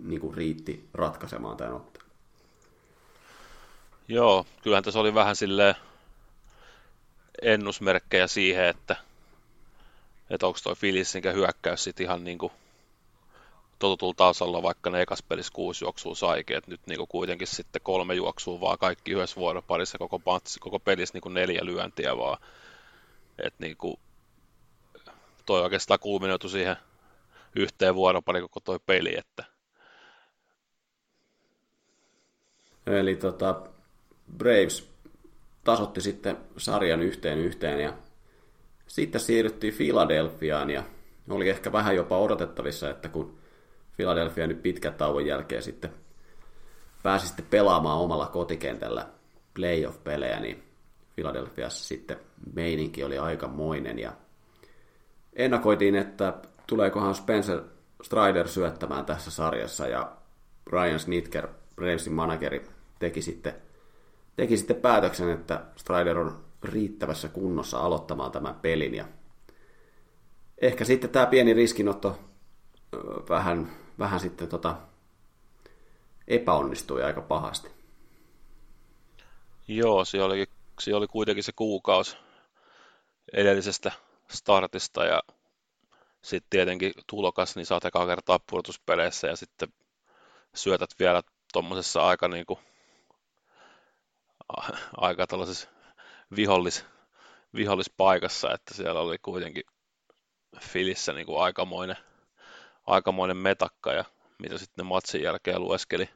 niin 0.05 0.21
kuin 0.21 0.35
riitti 0.35 0.89
ratkaisemaan 0.95 1.57
tämän 1.57 1.75
ottelun. 1.75 2.11
Joo, 4.09 4.47
kyllähän 4.62 4.85
tässä 4.85 5.00
oli 5.00 5.15
vähän 5.15 5.37
sille 5.37 5.77
ennusmerkkejä 7.42 8.26
siihen, 8.26 8.64
että, 8.64 8.97
että 10.30 10.47
onko 10.47 10.59
toi 10.62 10.75
Phillisinkä 10.80 11.32
hyökkäys 11.32 11.85
sitten 11.85 12.04
ihan 12.04 12.25
niin 12.25 12.38
kuin 12.38 12.52
totutulla 13.78 14.14
tasolla, 14.14 14.62
vaikka 14.62 14.90
ne 14.90 15.02
ekas 15.02 15.23
pelissä 15.23 15.52
kuusi 15.52 15.85
juoksua 15.85 16.14
saikin, 16.14 16.56
että 16.56 16.70
nyt 16.70 16.80
niinku 16.87 17.06
kuitenkin 17.06 17.47
sitten 17.47 17.82
kolme 17.82 18.14
juoksua 18.14 18.61
vaan 18.61 18.78
kaikki 18.78 19.12
yhdessä 19.12 19.37
vuoroparissa, 19.37 19.99
koko, 19.99 20.18
patsi, 20.18 20.61
koko 20.61 20.78
pelissä 20.78 21.14
niinku 21.14 21.28
neljä 21.28 21.61
lyöntiä 21.64 22.16
vaan. 22.16 22.38
että 23.38 23.64
niinku, 23.64 23.99
toi 25.47 25.62
oikeastaan 25.62 26.00
kulminoitu 26.00 26.49
siihen 26.49 26.76
yhteen 27.56 27.94
vuoropariin 27.94 28.42
koko 28.42 28.61
toi 28.61 28.78
peli, 28.87 29.18
että 29.18 29.44
Eli 32.87 33.16
tota, 33.16 33.62
Braves 34.37 34.90
tasotti 35.64 36.00
sitten 36.00 36.37
sarjan 36.57 37.02
yhteen 37.02 37.38
yhteen 37.38 37.81
ja 37.81 37.93
sitten 38.87 39.21
siirryttiin 39.21 39.75
Philadelphiaan 39.75 40.71
ja 40.71 40.83
oli 41.31 41.49
ehkä 41.49 41.73
vähän 41.73 41.97
jopa 41.97 42.19
odotettavissa, 42.19 42.90
että 42.90 43.09
kun 43.09 43.38
Philadelphia 43.97 44.47
nyt 44.47 44.62
pitkän 44.62 44.95
tauon 44.95 45.26
jälkeen 45.26 45.62
sitten 45.62 45.90
pääsi 47.02 47.26
sitten 47.26 47.47
pelaamaan 47.50 47.99
omalla 47.99 48.26
kotikentällä 48.26 49.07
playoff-pelejä, 49.55 50.40
niin 50.40 50.62
Philadelphiassa 51.14 51.85
sitten 51.85 52.17
meininki 52.55 53.05
oli 53.05 53.19
aikamoinen 53.19 53.99
ja 53.99 54.12
ennakoitiin, 55.33 55.97
että 55.97 56.35
tuleekohan 56.67 57.14
Spencer 57.14 57.62
Strider 58.02 58.49
syöttämään 58.49 59.05
tässä 59.05 59.31
sarjassa 59.31 59.87
ja 59.87 60.12
Ryan 60.67 61.00
Snitker, 61.00 61.49
Bravesin 61.76 62.12
manageri, 62.12 62.67
teki 62.99 63.23
sitten, 63.23 63.55
teki 64.40 64.56
sitten 64.56 64.76
päätöksen, 64.76 65.30
että 65.30 65.64
Strider 65.76 66.18
on 66.18 66.44
riittävässä 66.62 67.28
kunnossa 67.28 67.80
aloittamaan 67.80 68.32
tämän 68.32 68.54
pelin 68.54 68.94
ja 68.94 69.04
ehkä 70.59 70.85
sitten 70.85 71.11
tämä 71.11 71.26
pieni 71.26 71.54
riskinotto 71.54 72.18
vähän 73.28 73.70
vähän 73.99 74.20
sitten 74.20 74.49
tota, 74.49 74.76
epäonnistui 76.28 77.02
aika 77.02 77.20
pahasti. 77.20 77.70
Joo, 79.68 80.04
se 80.04 80.23
oli, 80.23 80.47
se 80.80 80.94
oli 80.94 81.06
kuitenkin 81.06 81.44
se 81.44 81.52
kuukausi 81.56 82.16
edellisestä 83.32 83.92
startista 84.30 85.04
ja 85.04 85.23
sitten 86.23 86.50
tietenkin 86.50 86.92
tulokas, 87.06 87.56
niin 87.56 87.66
saat 87.66 87.85
ekaa 87.85 88.06
kertaa 88.06 88.40
pudotuspeleissä 88.50 89.26
ja 89.26 89.37
sitten 89.37 89.73
syötät 90.54 90.90
vielä 90.99 91.23
tuommoisessa 91.52 92.06
aika 92.06 92.28
niin 92.28 92.47
kuin, 92.47 92.59
aika 94.97 95.26
tällaisessa 95.26 95.69
vihollis, 96.37 96.85
vihollispaikassa, 97.54 98.54
että 98.54 98.75
siellä 98.75 99.00
oli 99.00 99.19
kuitenkin 99.19 99.64
Filissä 100.61 101.12
niin 101.12 101.26
kuin 101.26 101.42
aikamoinen 101.42 101.97
aikamoinen 102.87 103.37
metakka 103.37 103.92
ja 103.92 104.04
mitä 104.38 104.59
sitten 104.59 104.87
matsin 104.87 105.23
jälkeen 105.23 105.61
lueskeli, 105.61 106.11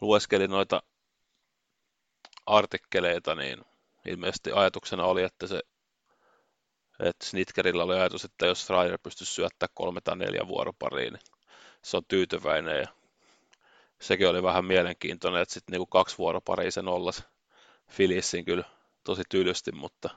lueskeli 0.00 0.48
noita 0.48 0.82
artikkeleita, 2.46 3.34
niin 3.34 3.64
ilmeisesti 4.06 4.52
ajatuksena 4.52 5.04
oli, 5.04 5.22
että 5.22 5.46
se 5.46 5.60
että 7.00 7.26
Snitkerillä 7.26 7.84
oli 7.84 7.94
ajatus, 7.94 8.24
että 8.24 8.46
jos 8.46 8.70
Ryder 8.70 8.98
pystyisi 9.02 9.32
syöttämään 9.34 9.72
kolme 9.74 10.00
tai 10.00 10.16
neljä 10.16 10.48
vuoropariin, 10.48 11.12
niin 11.12 11.22
se 11.82 11.96
on 11.96 12.02
tyytyväinen 12.08 12.80
ja 12.80 12.88
sekin 14.00 14.28
oli 14.28 14.42
vähän 14.42 14.64
mielenkiintoinen, 14.64 15.42
että 15.42 15.54
sitten 15.54 15.72
niinku 15.72 15.86
kaksi 15.86 16.18
vuoroparia 16.18 16.70
se 16.70 16.82
nollas 16.82 17.24
Filissin 17.90 18.44
kyllä 18.44 18.64
tosi 19.04 19.22
tylysti, 19.28 19.72
mutta 19.72 20.10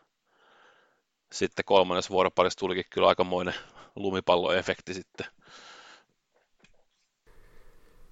sitten 1.31 1.65
kolmannes 1.65 2.09
vuoroparissa 2.09 2.59
tulikin 2.59 2.85
kyllä 2.89 3.07
aikamoinen 3.07 3.53
lumipalloefekti 3.95 4.93
sitten. 4.93 5.25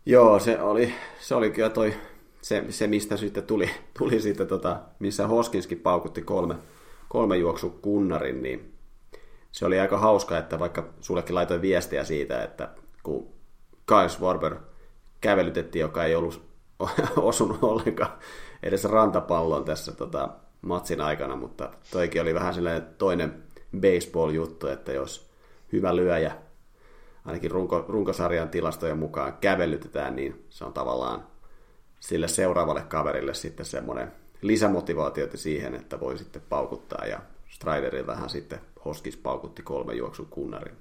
Joo, 0.05 0.39
se 0.39 0.61
oli, 0.61 0.93
se 1.19 1.35
oli 1.35 1.51
kyllä 1.51 1.69
toi, 1.69 1.93
se, 2.41 2.65
se 2.69 2.87
mistä 2.87 3.17
sitten 3.17 3.43
tuli, 3.43 3.69
tuli 3.99 4.21
sitten 4.21 4.47
tota, 4.47 4.81
missä 4.99 5.27
Hoskinskin 5.27 5.79
paukutti 5.79 6.21
kolme, 6.21 6.55
kolme 7.09 7.37
juoksu 7.37 7.69
kunnarin, 7.69 8.43
niin 8.43 8.77
se 9.51 9.65
oli 9.65 9.79
aika 9.79 9.97
hauska, 9.97 10.37
että 10.37 10.59
vaikka 10.59 10.93
sullekin 11.01 11.35
laitoin 11.35 11.61
viestiä 11.61 12.03
siitä, 12.03 12.43
että 12.43 12.69
kun 13.03 13.33
Kyle 13.85 14.09
Schwarber 14.09 14.70
kävelytettiin, 15.21 15.81
joka 15.81 16.05
ei 16.05 16.15
ollut 16.15 16.41
osunut 17.17 17.59
ollenkaan 17.61 18.11
edes 18.63 18.83
rantapalloon 18.83 19.65
tässä 19.65 19.91
tota, 19.91 20.29
matsin 20.61 21.01
aikana, 21.01 21.35
mutta 21.35 21.69
toikin 21.91 22.21
oli 22.21 22.33
vähän 22.33 22.53
sellainen 22.53 22.87
toinen 22.97 23.43
baseball-juttu, 23.79 24.67
että 24.67 24.91
jos 24.91 25.31
hyvä 25.71 25.95
lyöjä, 25.95 26.35
ainakin 27.25 27.51
runko, 27.51 27.85
runkosarjan 27.87 28.49
tilastojen 28.49 28.97
mukaan 28.97 29.33
kävelytetään, 29.41 30.15
niin 30.15 30.45
se 30.49 30.65
on 30.65 30.73
tavallaan 30.73 31.23
sille 31.99 32.27
seuraavalle 32.27 32.81
kaverille 32.81 33.33
sitten 33.33 33.65
semmoinen 33.65 34.11
lisämotivaatio 34.41 35.27
siihen, 35.35 35.75
että 35.75 35.99
voi 35.99 36.17
sitten 36.17 36.41
paukuttaa 36.49 37.05
ja 37.05 37.19
Striderillähän 37.49 38.29
sitten 38.29 38.59
Hoskis 38.85 39.17
paukutti 39.17 39.61
kolme 39.63 39.93
juoksun 39.93 40.27
kunnarin. 40.29 40.77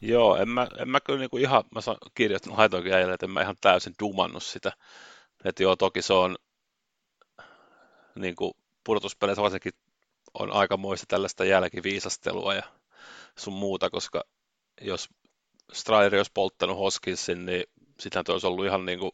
Joo, 0.00 0.36
en 0.36 0.48
mä, 0.48 0.66
en 0.78 0.88
mä 0.88 1.00
kyllä 1.00 1.18
niinku 1.18 1.36
ihan, 1.36 1.64
mä 1.74 1.80
kirjoitin 2.14 2.54
haitoinkin 2.54 2.92
äijälle, 2.92 3.14
että 3.14 3.26
en 3.26 3.30
mä 3.30 3.42
ihan 3.42 3.56
täysin 3.60 3.94
dumannut 3.98 4.42
sitä. 4.42 4.72
Että 5.44 5.62
joo, 5.62 5.76
toki 5.76 6.02
se 6.02 6.12
on 6.12 6.36
niin 8.14 8.36
kuin 8.36 8.52
pudotuspeleissä 8.84 9.42
varsinkin 9.42 9.72
on 10.34 10.52
aikamoista 10.52 11.06
tällaista 11.08 11.44
jälkiviisastelua 11.44 12.54
ja 12.54 12.62
sun 13.38 13.52
muuta, 13.52 13.90
koska 13.90 14.24
jos 14.80 15.08
Strider 15.72 16.16
olisi 16.16 16.30
polttanut 16.34 16.78
Hoskinsin, 16.78 17.46
niin 17.46 17.64
sitten 18.00 18.24
olisi 18.28 18.46
ollut 18.46 18.66
ihan 18.66 18.86
niin 18.86 18.98
kuin 18.98 19.12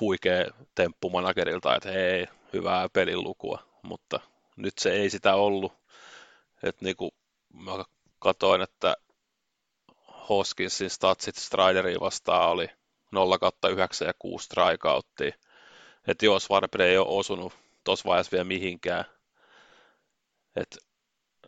huikea 0.00 0.44
temppu 0.74 1.10
managerilta, 1.10 1.76
että 1.76 1.90
hei, 1.90 2.26
hyvää 2.52 2.88
pelin 2.88 3.22
lukua, 3.22 3.62
mutta 3.82 4.20
nyt 4.56 4.78
se 4.78 4.92
ei 4.92 5.10
sitä 5.10 5.34
ollut. 5.34 5.72
että 6.62 6.84
niin 6.84 6.96
kuin 6.96 7.10
mä 7.52 7.84
katsoin, 8.18 8.62
että 8.62 8.96
Hoskinsin 10.28 10.90
statsit 10.90 11.36
Strideriin 11.36 12.00
vastaan 12.00 12.50
oli 12.50 12.68
0 13.10 13.38
9 13.70 14.06
ja 14.06 14.14
6 14.18 14.44
strikeouttia. 14.44 15.32
Että 16.06 16.26
jos 16.26 16.50
Warbre 16.50 16.86
ei 16.86 16.98
ole 16.98 17.06
osunut 17.08 17.52
tuossa 17.84 18.08
vaiheessa 18.08 18.32
vielä 18.32 18.44
mihinkään, 18.44 19.04
et, 20.56 20.78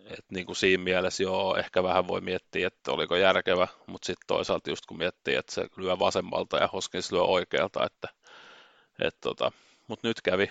et 0.04 0.25
niin 0.31 0.47
kuin 0.47 0.57
siinä 0.57 0.85
mielessä 0.85 1.23
joo, 1.23 1.57
ehkä 1.57 1.83
vähän 1.83 2.09
voi 2.09 2.21
miettiä, 2.21 2.66
että 2.66 2.93
oliko 2.93 3.16
järkevä, 3.16 3.69
mutta 3.87 4.07
sitten 4.07 4.26
toisaalta 4.26 4.71
just 4.71 4.87
kun 4.87 4.99
miettii, 4.99 5.35
että 5.35 5.54
se 5.54 5.69
lyö 5.76 5.99
vasemmalta 5.99 6.57
ja 6.57 6.69
Hoskins 6.73 7.12
lyö 7.12 7.23
oikealta, 7.23 7.87
että 7.87 8.09
et 9.02 9.16
tota, 9.21 9.52
mutta 9.88 10.09
nyt 10.09 10.21
kävi 10.21 10.50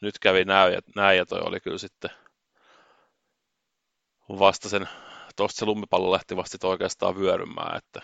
nyt 0.00 0.18
kävi 0.18 0.44
näin 0.44 0.72
ja, 0.72 0.80
näin 0.96 1.18
ja 1.18 1.26
toi 1.26 1.40
oli 1.40 1.60
kyllä 1.60 1.78
sitten 1.78 2.10
vasta 4.28 4.68
sen, 4.68 4.88
tuosta 5.38 5.58
se 5.58 5.66
lumipallo 5.66 6.12
lähti 6.12 6.36
vasta 6.36 6.68
oikeastaan 6.68 7.18
vyörymään, 7.18 7.76
että, 7.76 8.02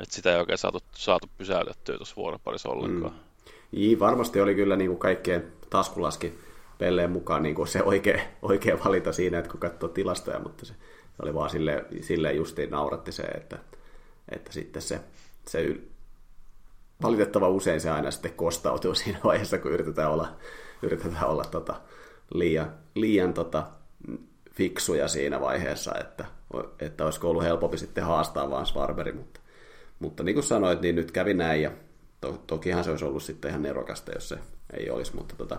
että 0.00 0.14
sitä 0.14 0.32
ei 0.32 0.40
oikein 0.40 0.58
saatu, 0.58 0.78
saatu 0.92 1.26
pysäytettyä 1.38 1.96
tuossa 1.96 2.16
vuoroparissa 2.16 2.68
ollenkaan. 2.68 3.14
Mm. 3.14 3.20
Niin, 3.72 4.00
varmasti 4.00 4.40
oli 4.40 4.54
kyllä 4.54 4.76
niin 4.76 4.88
kuin 4.88 4.98
kaikkien 4.98 5.52
taskulaski 5.70 6.38
pelleen 6.78 7.10
mukaan 7.10 7.42
niin 7.42 7.54
kuin 7.54 7.68
se 7.68 7.82
oikea, 7.82 8.22
oikea 8.42 8.78
valinta 8.84 9.12
siinä, 9.12 9.38
että 9.38 9.50
kun 9.50 9.60
katsoo 9.60 9.88
tilastoja, 9.88 10.38
mutta 10.38 10.66
se, 10.66 10.72
se 11.16 11.22
oli 11.22 11.34
vaan 11.34 11.50
silleen, 11.50 11.86
silleen 12.00 12.36
justiin 12.36 12.70
nauratti 12.70 13.12
se, 13.12 13.22
että, 13.22 13.58
että 14.28 14.52
sitten 14.52 14.82
se, 14.82 15.00
se 15.48 15.76
valitettava 17.02 17.48
usein 17.48 17.80
se 17.80 17.90
aina 17.90 18.10
sitten 18.10 18.34
kostautuu 18.34 18.94
siinä 19.04 19.18
vaiheessa, 19.24 19.58
kun 19.58 19.72
yritetään 19.72 20.10
olla, 20.10 20.28
yritetään 20.82 21.26
olla 21.26 21.44
tota, 21.44 21.80
liian, 22.34 22.74
liian 22.94 23.34
tota, 23.34 23.66
fiksuja 24.54 25.08
siinä 25.08 25.40
vaiheessa, 25.40 25.94
että, 26.00 26.24
että 26.78 27.04
olisiko 27.04 27.30
ollut 27.30 27.44
helpompi 27.44 27.78
sitten 27.78 28.04
haastaa 28.04 28.50
vaan 28.50 28.66
Svarberi, 28.66 29.12
mutta, 29.12 29.40
mutta 29.98 30.22
niin 30.22 30.34
kuin 30.34 30.44
sanoit, 30.44 30.80
niin 30.80 30.94
nyt 30.94 31.10
kävi 31.10 31.34
näin 31.34 31.62
ja 31.62 31.70
to, 32.20 32.42
tokihan 32.46 32.84
se 32.84 32.90
olisi 32.90 33.04
ollut 33.04 33.22
sitten 33.22 33.48
ihan 33.48 33.62
nerokasta, 33.62 34.12
jos 34.12 34.28
se 34.28 34.38
ei 34.72 34.90
olisi, 34.90 35.16
mutta 35.16 35.36
tota, 35.36 35.58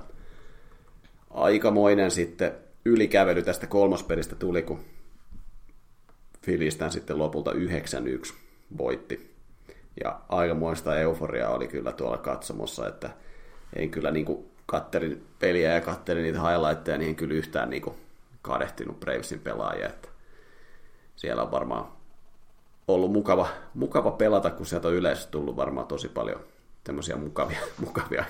aikamoinen 1.29 2.11
sitten 2.11 2.51
ylikävely 2.85 3.41
tästä 3.41 3.67
kolmospelistä 3.67 4.35
tuli, 4.35 4.61
kun 4.61 4.79
Filistään 6.43 6.91
sitten 6.91 7.17
lopulta 7.17 7.51
9-1 7.51 7.55
voitti. 8.77 9.33
Ja 10.03 10.19
aikamoista 10.29 10.99
euforiaa 10.99 11.55
oli 11.55 11.67
kyllä 11.67 11.91
tuolla 11.91 12.17
katsomossa, 12.17 12.87
että 12.87 13.09
en 13.75 13.89
kyllä 13.89 14.11
niin 14.11 14.25
kuin 14.25 14.45
kattelin 14.65 15.25
peliä 15.39 15.73
ja 15.73 15.81
kattelin 15.81 16.23
niitä 16.23 16.41
highlightteja, 16.41 16.97
niin 16.97 17.09
en 17.09 17.15
kyllä 17.15 17.33
yhtään 17.33 17.69
niin 17.69 17.81
kuin 17.81 17.95
kadehtinut 18.43 18.99
Bravesin 18.99 19.39
pelaajia. 19.39 19.87
Että 19.89 20.09
siellä 21.15 21.43
on 21.43 21.51
varmaan 21.51 21.85
ollut 22.87 23.11
mukava, 23.11 23.47
mukava 23.73 24.11
pelata, 24.11 24.49
kun 24.49 24.65
sieltä 24.65 24.87
on 24.87 24.93
yleensä 24.93 25.29
tullut 25.29 25.55
varmaan 25.55 25.87
tosi 25.87 26.09
paljon 26.09 26.39
tämmöisiä 26.83 27.15
mukavia, 27.15 27.59
mukavia, 27.85 28.25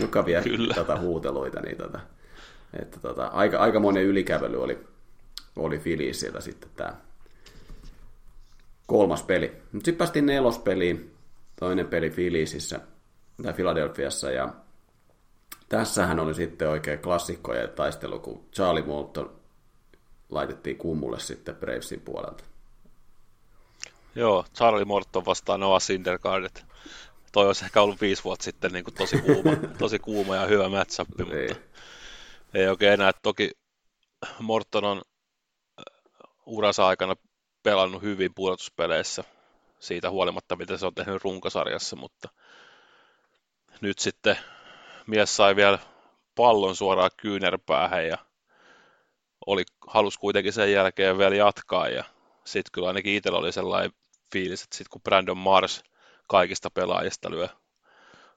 mukavia 0.00 0.42
tota, 0.74 0.98
huuteluita. 0.98 1.60
Niin, 1.60 1.76
tota, 1.76 2.00
että, 2.80 3.00
tota, 3.00 3.26
aika, 3.26 3.58
aika 3.58 3.80
monen 3.80 4.04
ylikävely 4.04 4.62
oli, 4.62 4.86
oli 5.56 5.78
Filisiltä 5.78 6.40
sitten 6.40 6.70
tämä 6.76 6.94
kolmas 8.86 9.22
peli. 9.22 9.62
Mutta 9.72 9.84
sitten 9.84 9.98
päästiin 9.98 10.26
nelospeliin, 10.26 11.14
toinen 11.60 11.86
peli 11.86 12.10
Filisissä 12.10 12.80
tai 13.42 13.52
Philadelphiassa 13.52 14.30
ja 14.30 14.54
tässähän 15.68 16.20
oli 16.20 16.34
sitten 16.34 16.68
oikein 16.68 16.98
klassikkojen 16.98 17.70
taistelu, 17.70 18.18
kun 18.18 18.44
Charlie 18.52 18.84
Moulton 18.84 19.39
laitettiin 20.30 20.76
kummulle 20.76 21.20
sitten 21.20 21.56
Bravesin 21.56 22.00
puolelta. 22.00 22.44
Joo, 24.14 24.44
Charlie 24.54 24.84
Morton 24.84 25.24
vastaan 25.26 25.60
Noah 25.60 25.82
Syndergaard. 25.82 26.56
Toi 27.32 27.46
olisi 27.46 27.64
ehkä 27.64 27.82
ollut 27.82 28.00
viisi 28.00 28.24
vuotta 28.24 28.44
sitten 28.44 28.72
niin 28.72 28.84
kuin 28.84 28.94
tosi, 28.94 29.18
kuuma, 29.18 29.50
tosi 29.78 29.98
kuuma 29.98 30.36
ja 30.36 30.46
hyvä 30.46 30.68
matchup, 30.68 31.08
mutta 31.18 31.34
ei. 31.34 31.50
ei 32.54 32.68
oikein 32.68 32.92
enää. 32.92 33.12
Toki 33.22 33.50
Morton 34.40 34.84
on 34.84 35.02
uransa 36.46 36.86
aikana 36.86 37.14
pelannut 37.62 38.02
hyvin 38.02 38.34
puolustuspeleissä 38.34 39.24
siitä 39.78 40.10
huolimatta, 40.10 40.56
mitä 40.56 40.76
se 40.76 40.86
on 40.86 40.94
tehnyt 40.94 41.24
runkosarjassa, 41.24 41.96
mutta 41.96 42.28
nyt 43.80 43.98
sitten 43.98 44.36
mies 45.06 45.36
sai 45.36 45.56
vielä 45.56 45.78
pallon 46.34 46.76
suoraan 46.76 47.10
kyynärpäähän 47.16 48.06
ja 48.06 48.18
oli, 49.46 49.64
halus 49.86 50.18
kuitenkin 50.18 50.52
sen 50.52 50.72
jälkeen 50.72 51.18
vielä 51.18 51.34
jatkaa 51.34 51.88
ja 51.88 52.04
sitten 52.44 52.70
kyllä 52.72 52.88
ainakin 52.88 53.14
itsellä 53.14 53.38
oli 53.38 53.52
sellainen 53.52 53.92
fiilis, 54.32 54.62
että 54.62 54.76
sitten 54.76 54.90
kun 54.90 55.02
Brandon 55.02 55.38
Mars 55.38 55.82
kaikista 56.26 56.70
pelaajista 56.70 57.30
lyö 57.30 57.48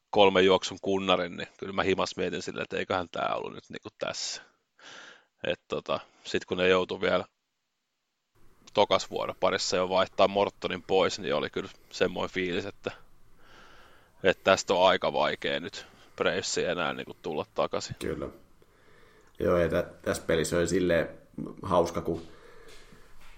kolme 0.09 0.41
juoksun 0.41 0.77
kunnarin, 0.81 1.37
niin 1.37 1.47
kyllä 1.57 1.73
mä 1.73 1.83
himas 1.83 2.15
mietin 2.15 2.41
silleen, 2.41 2.63
että 2.63 2.77
eiköhän 2.77 3.07
tämä 3.11 3.35
ollut 3.35 3.53
nyt 3.53 3.69
niinku 3.69 3.89
tässä. 3.99 4.41
tota, 5.67 5.99
sitten 6.23 6.47
kun 6.47 6.57
ne 6.57 6.67
joutui 6.67 7.01
vielä 7.01 7.25
tokas 8.73 9.09
vuoden 9.09 9.35
parissa 9.39 9.77
jo 9.77 9.89
vaihtaa 9.89 10.27
Mortonin 10.27 10.83
pois, 10.83 11.19
niin 11.19 11.35
oli 11.35 11.49
kyllä 11.49 11.69
semmoinen 11.91 12.33
fiilis, 12.33 12.65
että, 12.65 12.91
että 14.23 14.43
tästä 14.43 14.73
on 14.73 14.87
aika 14.87 15.13
vaikea 15.13 15.59
nyt 15.59 15.85
Bravesia 16.15 16.71
enää 16.71 16.93
niin 16.93 17.05
kuin 17.05 17.17
tulla 17.21 17.45
takaisin. 17.55 17.95
Kyllä. 17.99 18.29
Joo, 19.39 19.57
ja 19.57 19.69
tä, 19.69 19.83
tässä 20.01 20.23
pelissä 20.27 20.57
oli 20.57 20.67
silleen 20.67 21.09
hauska, 21.61 22.01
kun 22.01 22.21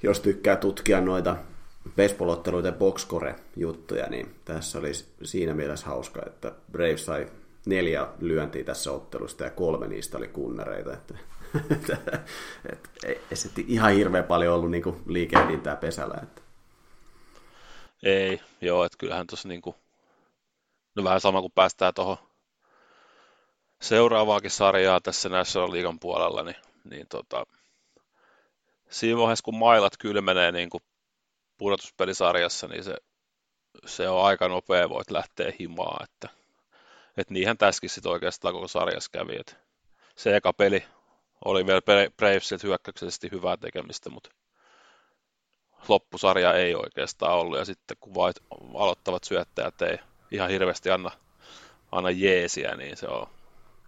jos 0.03 0.19
tykkää 0.19 0.55
tutkia 0.55 1.01
noita 1.01 1.36
baseballotteluiden 1.95 2.73
boxcore-juttuja, 2.73 4.10
niin 4.10 4.36
tässä 4.45 4.79
oli 4.79 4.91
siinä 5.23 5.53
mielessä 5.53 5.86
hauska, 5.86 6.21
että 6.27 6.51
Brave 6.71 6.97
sai 6.97 7.27
neljä 7.65 8.08
lyöntiä 8.19 8.63
tässä 8.63 8.91
ottelusta 8.91 9.43
ja 9.43 9.49
kolme 9.49 9.88
niistä 9.88 10.17
oli 10.17 10.27
kunnareita. 10.27 10.93
Että, 10.93 11.13
että, 11.73 11.97
että 12.71 13.08
ei 13.08 13.65
ihan 13.67 13.93
hirveän 13.93 14.23
paljon 14.23 14.55
ollut 14.55 14.71
niin 14.71 14.84
liikehdintää 15.08 15.75
pesällä. 15.75 16.19
Että. 16.23 16.41
Ei, 18.03 18.41
joo, 18.62 18.86
että 18.86 18.97
kyllähän 18.97 19.27
tuossa 19.27 19.47
niin 19.47 19.62
kuin, 19.62 19.75
no 20.95 21.03
vähän 21.03 21.21
sama 21.21 21.41
kuin 21.41 21.53
päästään 21.55 21.93
tuohon 21.93 22.17
seuraavaakin 23.86 24.52
sarjaa 24.52 25.02
tässä 25.02 25.30
National 25.30 25.71
Leaguean 25.71 26.00
puolella, 26.00 26.43
niin, 26.43 26.56
niin 26.84 27.08
tota, 27.08 27.45
siinä 28.89 29.17
vaiheessa 29.17 29.43
kun 29.43 29.58
mailat 29.58 29.98
kylmenee 29.98 30.52
niin 30.52 30.69
kuin 30.69 30.84
pudotuspelisarjassa, 31.58 32.67
niin 32.67 32.84
se, 32.84 32.95
se 33.86 34.10
on 34.10 34.26
aika 34.26 34.48
nopea, 34.48 34.89
voit 34.89 35.12
lähteä 35.12 35.54
himaa, 35.60 36.04
että, 36.04 36.30
että 37.17 37.34
niinhän 37.34 37.58
tässäkin 37.58 37.89
sitten 37.89 38.12
oikeastaan 38.12 38.54
koko 38.54 38.67
sarjassa 38.67 39.12
kävi, 39.12 39.36
että 39.39 39.56
se 40.15 40.36
eka 40.36 40.54
peli 40.54 40.84
oli 41.45 41.65
vielä 41.65 41.82
Bravesilta 42.17 42.67
hyökkäyksellisesti 42.67 43.32
hyvää 43.32 43.58
tekemistä, 43.58 44.10
mutta 44.10 44.30
loppusarja 45.88 46.54
ei 46.54 46.76
oikeastaan 46.76 47.34
ollut, 47.34 47.60
ja 47.60 47.65
sitten 47.65 47.98
kun 48.00 48.15
vain 48.15 48.34
aloittavat 48.76 49.24
syöttäjät 49.24 49.82
ei 49.82 49.98
ihan 50.32 50.50
hirveästi 50.50 50.91
anna, 50.91 51.12
anna 51.91 52.12
jeesiä, 52.12 52.76
niin 52.76 52.98
se 52.98 53.08
on 53.08 53.28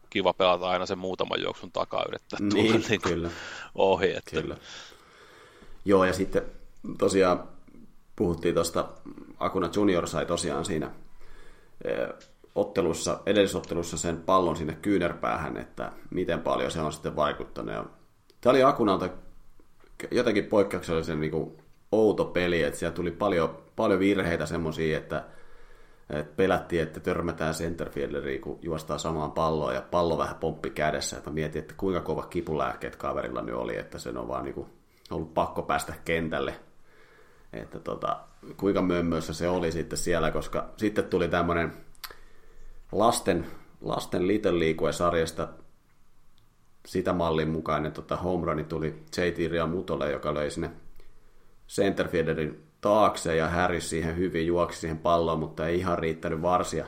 kiva 0.10 0.34
pelata 0.34 0.70
aina 0.70 0.86
sen 0.86 1.00
muutaman 1.00 1.41
juoksun 1.41 1.72
takaa 1.72 2.06
yrittää 2.08 2.39
tulla 2.39 2.54
niin, 2.54 2.86
niin 2.89 3.02
kyllä. 3.02 3.30
ohi. 3.76 4.15
Että... 4.15 4.41
Kyllä. 4.41 4.58
Joo, 5.86 6.06
ja 6.06 6.13
sitten 6.13 6.41
tosiaan 6.98 7.43
puhuttiin 8.15 8.54
tuosta, 8.54 8.89
Akuna 9.39 9.70
Junior 9.76 10.08
sai 10.08 10.26
tosiaan 10.26 10.65
siinä 10.65 10.91
e, 11.84 11.91
ottelussa, 12.56 13.20
edellisottelussa 13.26 13.98
sen 13.98 14.17
pallon 14.17 14.58
sinne 14.58 14.78
kyynärpäähän, 14.82 15.58
että 15.58 15.91
miten 16.10 16.41
paljon 16.41 16.72
se 16.72 16.82
on 16.82 16.93
sitten 16.93 17.15
vaikuttanut. 17.15 17.76
Ja 17.76 17.86
tämä 18.41 18.52
oli 18.52 18.63
Akunalta 18.63 19.10
jotenkin 20.12 20.46
poikkeuksellisen 20.46 21.20
niin 21.20 21.32
kuin 21.32 21.58
outo 21.91 22.26
peli, 22.26 22.63
että 22.63 22.80
siellä 22.80 22.96
tuli 22.96 23.12
paljon, 23.12 23.58
paljon 23.76 24.00
virheitä 24.00 24.46
semmoisia, 24.46 24.98
että 24.98 25.24
et 26.10 26.36
pelättiin, 26.36 26.84
että 26.84 27.00
törmätään 27.00 27.54
centerfielderiin, 27.54 28.41
kun 28.41 28.60
juostaa 28.62 28.98
samaan 28.98 29.32
palloon 29.32 29.76
ja 29.76 29.82
pallo 29.82 30.17
vähän 30.17 30.36
pomppi 30.36 30.70
kädessä. 30.70 31.17
Että 31.17 31.30
mietin, 31.30 31.60
että 31.60 31.74
kuinka 31.78 32.02
kova 32.02 32.24
kipulääkkeet 32.24 32.96
kaverilla 32.96 33.41
nyt 33.41 33.56
oli, 33.56 33.78
että 33.78 34.00
sen 34.00 34.17
on 34.17 34.28
vaan 34.28 34.46
niin 34.46 34.56
kuin 34.56 34.70
ollut 35.12 35.34
pakko 35.34 35.62
päästä 35.62 35.93
kentälle. 36.06 36.56
Että 37.54 37.80
tota, 37.80 38.20
kuinka 38.58 38.82
mömmössä 38.82 39.34
se 39.34 39.48
oli 39.50 39.72
sitten 39.72 39.98
siellä, 39.98 40.32
koska 40.32 40.70
sitten 40.78 41.06
tuli 41.06 41.28
tämmöinen 41.28 41.74
lasten, 42.91 43.48
lasten 43.82 44.28
Little 44.28 44.60
League-sarjasta 44.60 45.48
sitä 46.86 47.13
mallin 47.13 47.50
mukainen 47.50 47.91
tota, 47.91 48.15
home 48.15 48.46
run 48.46 48.65
tuli 48.65 49.04
J.T. 49.17 49.70
Mutolle, 49.70 50.12
joka 50.12 50.34
löi 50.34 50.52
sinne 50.52 50.72
centerfielderin 51.67 52.66
taakse 52.82 53.36
ja 53.36 53.50
Harris 53.50 53.90
siihen 53.90 54.18
hyvin 54.18 54.48
juoksi 54.48 54.80
siihen 54.80 54.98
palloon, 54.98 55.40
mutta 55.40 55.68
ei 55.68 55.78
ihan 55.80 56.00
riittänyt 56.00 56.42
varsia. 56.42 56.86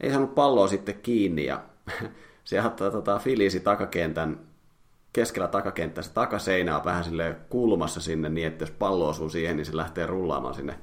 Ei 0.00 0.10
saanut 0.10 0.34
palloa 0.34 0.68
sitten 0.68 1.00
kiinni 1.02 1.44
ja 1.44 1.62
ottaa 2.66 2.90
tota, 2.90 3.18
Filisi 3.18 3.60
takakentän 3.60 4.52
keskellä 5.12 5.48
takakenttä, 5.48 6.02
se 6.02 6.12
takaseinä 6.12 6.76
on 6.78 6.84
vähän 6.84 7.04
sille 7.04 7.36
kulmassa 7.48 8.00
sinne 8.00 8.28
niin, 8.28 8.46
että 8.46 8.62
jos 8.62 8.70
pallo 8.70 9.08
osuu 9.08 9.28
siihen, 9.28 9.56
niin 9.56 9.66
se 9.66 9.76
lähtee 9.76 10.06
rullaamaan 10.06 10.54
sinne 10.54 10.78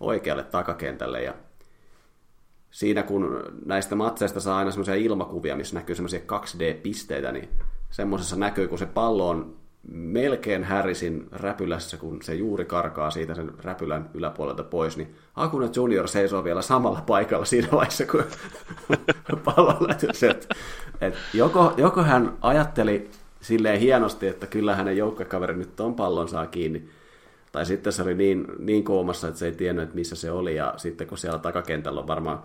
oikealle 0.00 0.42
takakentälle 0.42 1.22
ja 1.22 1.34
siinä 2.70 3.02
kun 3.02 3.42
näistä 3.64 3.94
matseista 3.94 4.40
saa 4.40 4.58
aina 4.58 4.70
semmoisia 4.70 4.94
ilmakuvia, 4.94 5.56
missä 5.56 5.76
näkyy 5.76 5.94
semmoisia 5.94 6.20
2D-pisteitä, 6.20 7.32
niin 7.32 7.48
semmoisessa 7.90 8.36
näkyy, 8.36 8.68
kun 8.68 8.78
se 8.78 8.86
pallo 8.86 9.28
on 9.28 9.56
melkein 9.88 10.64
Harrisin 10.64 11.28
räpylässä, 11.32 11.96
kun 11.96 12.22
se 12.22 12.34
juuri 12.34 12.64
karkaa 12.64 13.10
siitä 13.10 13.34
sen 13.34 13.52
räpylän 13.62 14.10
yläpuolelta 14.14 14.62
pois, 14.62 14.96
niin 14.96 15.14
Akuna 15.34 15.68
Junior 15.76 16.08
seisoo 16.08 16.44
vielä 16.44 16.62
samalla 16.62 17.02
paikalla 17.06 17.44
siinä 17.44 17.68
vaiheessa, 17.72 18.06
kun 18.06 18.24
pallo 19.44 19.78
joko, 21.34 21.74
joko 21.76 22.02
hän 22.02 22.36
ajatteli 22.40 23.10
silleen 23.40 23.80
hienosti, 23.80 24.28
että 24.28 24.46
kyllä 24.46 24.76
hänen 24.76 24.96
joukkuekaveri 24.96 25.56
nyt 25.56 25.76
ton 25.76 25.94
pallon 25.94 26.28
saa 26.28 26.46
kiinni, 26.46 26.88
tai 27.52 27.66
sitten 27.66 27.92
se 27.92 28.02
oli 28.02 28.14
niin, 28.14 28.46
niin 28.58 28.84
koomassa, 28.84 29.28
että 29.28 29.38
se 29.38 29.46
ei 29.46 29.52
tiennyt, 29.52 29.82
että 29.82 29.94
missä 29.94 30.16
se 30.16 30.30
oli, 30.30 30.56
ja 30.56 30.74
sitten 30.76 31.06
kun 31.06 31.18
siellä 31.18 31.38
takakentällä 31.38 32.00
on 32.00 32.06
varmaan 32.06 32.42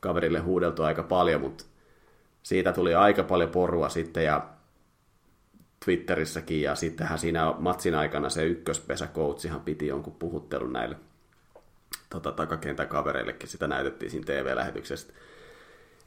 kaverille 0.00 0.38
huudeltu 0.38 0.82
aika 0.82 1.02
paljon, 1.02 1.40
mutta 1.40 1.64
siitä 2.42 2.72
tuli 2.72 2.94
aika 2.94 3.22
paljon 3.22 3.50
porua 3.50 3.88
sitten, 3.88 4.24
ja 4.24 4.55
Twitterissäkin, 5.86 6.62
ja 6.62 6.74
sittenhän 6.74 7.18
siinä 7.18 7.54
matsin 7.58 7.94
aikana 7.94 8.28
se 8.28 8.44
ykköspesä-coachihan 8.44 9.60
piti 9.60 9.86
jonkun 9.86 10.12
puhuttelun 10.18 10.72
näille 10.72 10.96
tota, 12.10 12.32
takakentän 12.32 12.88
kavereillekin, 12.88 13.48
sitä 13.48 13.66
näytettiin 13.66 14.10
siinä 14.10 14.26
TV-lähetyksestä. 14.26 15.12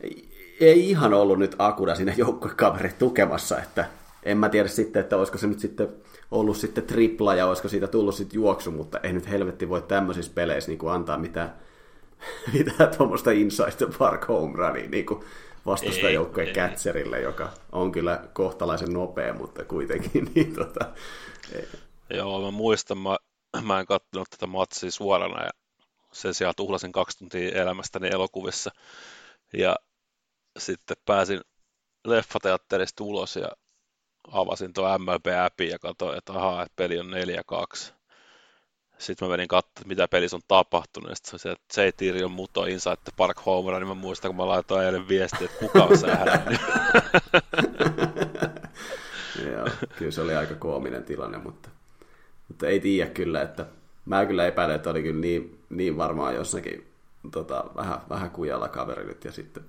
Ei, 0.01 0.29
ei 0.59 0.89
ihan 0.89 1.13
ollut 1.13 1.39
nyt 1.39 1.55
Akuda 1.59 1.95
siinä 1.95 2.13
joukkuekaverit 2.17 2.97
tukemassa, 2.97 3.59
että 3.61 3.85
en 4.23 4.37
mä 4.37 4.49
tiedä 4.49 4.67
sitten, 4.67 4.99
että 4.99 5.17
olisiko 5.17 5.37
se 5.37 5.47
nyt 5.47 5.59
sitten 5.59 5.87
ollut 6.31 6.57
sitten 6.57 6.83
tripla 6.83 7.35
ja 7.35 7.47
olisiko 7.47 7.67
siitä 7.67 7.87
tullut 7.87 8.15
sitten 8.15 8.35
juoksu, 8.35 8.71
mutta 8.71 8.99
ei 9.03 9.13
nyt 9.13 9.29
helvetti 9.29 9.69
voi 9.69 9.81
tämmöisissä 9.81 10.31
peleissä 10.35 10.71
niin 10.71 10.79
kuin 10.79 10.93
antaa 10.93 11.17
mitään, 11.17 11.53
mitään 12.57 12.97
tuommoista 12.97 13.31
inside 13.31 13.71
the 13.71 13.87
park 13.99 14.27
home 14.27 14.57
runia 14.57 14.89
niin 14.89 15.05
kuin 15.05 15.23
vastustajoukkojen 15.65 16.55
catcherille, 16.55 17.21
joka 17.21 17.53
on 17.71 17.91
kyllä 17.91 18.23
kohtalaisen 18.33 18.93
nopea, 18.93 19.33
mutta 19.33 19.65
kuitenkin. 19.65 20.31
Niin 20.35 20.55
tota, 20.55 20.85
ei. 21.55 21.67
Joo, 22.09 22.41
mä 22.41 22.51
muistan, 22.51 22.97
mä, 22.97 23.17
mä 23.61 23.79
en 23.79 23.85
katsonut 23.85 24.29
tätä 24.29 24.47
matsia 24.47 24.91
suorana 24.91 25.43
ja 25.43 25.49
sen 26.11 26.33
sijaan 26.33 26.55
tuhlasin 26.57 26.91
kaksi 26.91 27.17
tuntia 27.17 27.61
elämästäni 27.61 28.07
elokuvissa. 28.07 28.71
Ja 29.53 29.75
sitten 30.59 30.97
pääsin 31.05 31.41
leffateatterista 32.07 33.03
ulos 33.03 33.35
ja 33.35 33.49
avasin 34.31 34.73
tuo 34.73 34.97
MLB-appin 34.97 35.69
ja 35.69 35.79
katsoin, 35.79 36.17
että 36.17 36.33
ahaa, 36.33 36.61
että 36.61 36.75
peli 36.75 36.99
on 36.99 37.11
4-2. 37.87 37.98
Sitten 38.99 39.27
mä 39.27 39.31
menin 39.31 39.47
katsomaan, 39.47 39.87
mitä 39.87 40.07
pelissä 40.07 40.37
on 40.37 40.41
tapahtunut. 40.47 41.11
Sitten 41.13 41.39
se, 41.39 41.51
että 41.51 41.81
J. 41.81 41.87
Tirion 41.97 42.31
muto 42.31 42.65
Inside 42.65 42.95
the 42.95 43.11
Park 43.17 43.45
Homer, 43.45 43.79
niin 43.79 43.87
mä 43.87 43.93
muistan, 43.93 44.29
kun 44.29 44.35
mä 44.35 44.47
laitoin 44.47 44.85
eilen 44.85 45.07
viestiä, 45.07 45.45
että 45.45 45.59
kuka 45.59 45.83
on 45.83 45.97
sähännyt. 45.97 46.61
Joo, 49.51 49.67
kyllä 49.97 50.11
se 50.11 50.21
oli 50.21 50.35
aika 50.35 50.55
koominen 50.55 51.03
tilanne, 51.03 51.37
mutta, 51.37 51.69
mutta 52.47 52.67
ei 52.67 52.79
tiedä 52.79 53.09
kyllä, 53.09 53.41
että 53.41 53.65
mä 54.05 54.25
kyllä 54.25 54.47
epäilen, 54.47 54.75
että 54.75 54.89
oli 54.89 55.03
kyllä 55.03 55.21
niin, 55.21 55.59
niin 55.69 55.97
varmaan 55.97 56.35
jossakin 56.35 56.91
tota, 57.31 57.65
vähän, 57.75 58.01
vähän 58.09 58.31
kujalla 58.31 58.67
kaveri 58.67 59.05
nyt 59.05 59.25
ja 59.25 59.31
sitten 59.31 59.63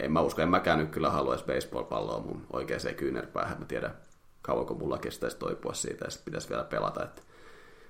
en 0.00 0.12
mä 0.12 0.20
usko, 0.20 0.42
en 0.42 0.48
mäkään 0.48 0.78
nyt 0.78 0.90
kyllä 0.90 1.10
haluaisi 1.10 1.44
baseball-palloa 1.44 2.20
mun 2.20 2.46
oikeaan 2.52 2.94
kyynärpäähän. 2.96 3.58
Mä 3.58 3.64
tiedän, 3.64 3.96
kauanko 4.42 4.74
mulla 4.74 4.98
kestäisi 4.98 5.36
toipua 5.36 5.74
siitä 5.74 6.04
ja 6.04 6.10
sitten 6.10 6.24
pitäisi 6.24 6.48
vielä 6.48 6.64
pelata. 6.64 7.04
Että 7.04 7.22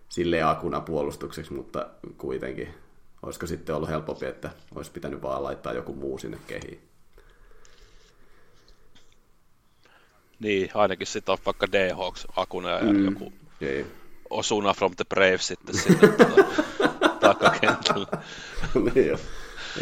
silleen 0.09 0.47
akuna 0.47 0.81
puolustukseksi, 0.81 1.53
mutta 1.53 1.87
kuitenkin 2.19 2.75
olisiko 3.23 3.47
sitten 3.47 3.75
ollut 3.75 3.89
helpompi, 3.89 4.27
että 4.27 4.51
olisi 4.75 4.91
pitänyt 4.91 5.23
vaan 5.23 5.43
laittaa 5.43 5.73
joku 5.73 5.95
muu 5.95 6.19
sinne 6.19 6.39
kehiin. 6.47 6.81
Niin, 10.41 10.71
ainakin 10.75 11.07
sitten 11.07 11.33
on 11.33 11.39
vaikka 11.47 11.67
D-Hawks 11.73 12.27
akuna 12.37 12.71
ja 12.71 12.83
mm, 12.83 13.05
joku 13.05 13.33
ei. 13.61 13.87
Osuna 14.31 14.75
from 14.75 14.93
the 14.97 15.05
Brave 15.05 15.39
sitten 15.39 15.79
sinne 15.79 16.09
tuota, 16.09 16.45
takakentällä. 17.21 18.07
niin 18.95 19.07
jo. 19.07 19.19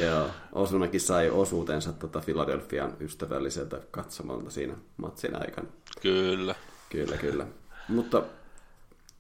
Joo, 0.03 0.31
Osunakin 0.53 1.01
sai 1.01 1.31
osuutensa 1.31 1.93
tota 1.93 2.21
Philadelphian 2.21 2.97
ystävälliseltä 3.01 3.81
katsomalta 3.91 4.51
siinä 4.51 4.75
matsin 4.97 5.43
aikana. 5.43 5.69
Kyllä. 6.01 6.55
Kyllä, 6.91 7.17
kyllä. 7.17 7.47
Mutta 7.89 8.23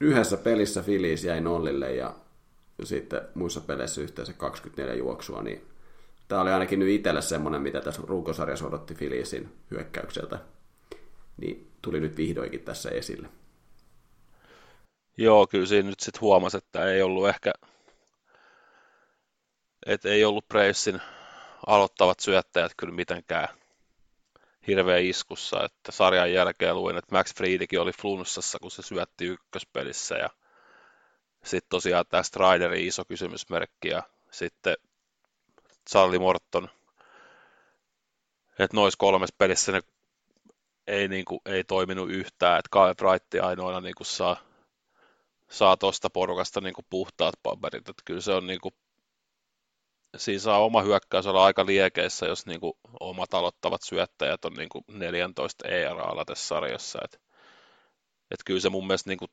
yhdessä 0.01 0.37
pelissä 0.37 0.83
Phillies 0.83 1.25
jäi 1.25 1.41
nollille 1.41 1.95
ja 1.95 2.15
sitten 2.85 3.21
muissa 3.35 3.61
peleissä 3.61 4.01
yhteensä 4.01 4.33
24 4.33 4.95
juoksua, 4.95 5.43
niin 5.43 5.65
tämä 6.29 6.41
oli 6.41 6.51
ainakin 6.51 6.79
nyt 6.79 6.89
itselle 6.89 7.23
semmoinen, 7.23 7.63
mitä 7.63 7.81
tässä 7.81 8.03
ruukosarjassa 8.07 8.67
odotti 8.67 8.95
Philliesin 8.95 9.53
hyökkäykseltä, 9.71 10.39
niin 11.37 11.71
tuli 11.83 12.01
nyt 12.01 12.17
vihdoinkin 12.17 12.61
tässä 12.61 12.91
esille. 12.91 13.29
Joo, 15.17 15.47
kyllä 15.47 15.67
siinä 15.67 15.89
nyt 15.89 16.01
sitten 16.01 16.21
huomasi, 16.21 16.57
että 16.57 16.91
ei 16.91 17.03
ollut 17.03 17.29
ehkä 17.29 17.53
et 19.87 20.05
ei 20.05 20.25
ollut 20.25 20.49
Bravesin 20.49 21.01
aloittavat 21.67 22.21
syöttäjät 22.21 22.73
kyllä 22.77 22.95
mitenkään 22.95 23.49
hirveä 24.67 24.99
iskussa, 24.99 25.65
että 25.65 25.93
sarjan 25.93 26.33
jälkeen 26.33 26.77
luin, 26.77 26.97
että 26.97 27.17
Max 27.17 27.35
Friedikin 27.35 27.81
oli 27.81 27.93
flunssassa, 27.93 28.59
kun 28.59 28.71
se 28.71 28.83
syötti 28.83 29.25
ykköspelissä. 29.25 30.15
Ja 30.15 30.31
sitten 31.45 31.71
tosiaan 31.71 32.05
tämä 32.09 32.23
Striderin 32.23 32.87
iso 32.87 33.05
kysymysmerkki 33.05 33.89
ja 33.89 34.03
sitten 34.31 34.77
Charlie 35.91 36.19
Morton, 36.19 36.69
että 38.59 38.77
noissa 38.77 38.99
kolmessa 38.99 39.35
pelissä 39.39 39.73
ne 39.73 39.81
ei, 40.87 41.09
niin 41.09 41.25
kuin, 41.25 41.41
ei 41.47 41.65
toiminut 41.65 42.11
yhtään, 42.11 42.59
että 42.59 42.69
Kyle 42.73 42.95
Bright 42.95 43.35
ainoana 43.43 43.81
niin 43.81 43.95
kuin 43.95 44.07
saa, 44.07 44.37
saa 45.51 45.77
tuosta 45.77 46.11
porukasta 46.11 46.61
niin 46.61 46.75
kuin 46.75 46.87
puhtaat 46.91 47.35
paperit, 47.43 47.89
että 47.89 48.03
kyllä 48.05 48.21
se 48.21 48.33
on 48.33 48.47
niin 48.47 48.61
kuin 48.61 48.75
siinä 50.17 50.41
saa 50.41 50.65
oma 50.65 50.83
hyökkäys 50.83 51.27
olla 51.27 51.45
aika 51.45 51.67
liekeissä, 51.67 52.27
jos 52.27 52.47
niin 52.47 52.61
kuin 52.61 52.73
omat 53.01 53.35
aloittavat 53.35 53.83
syöttäjät 53.83 54.45
on 54.45 54.53
niin 54.53 54.69
kuin 54.69 54.85
14 54.89 55.69
ERA 55.69 56.25
tässä 56.27 56.47
sarjassa. 56.47 56.99
Et, 57.05 57.21
et 58.31 58.41
kyllä 58.47 58.61
se 58.61 58.69
mun 58.69 58.87
mielestä 58.87 59.11
niin 59.11 59.19
kuin 59.19 59.31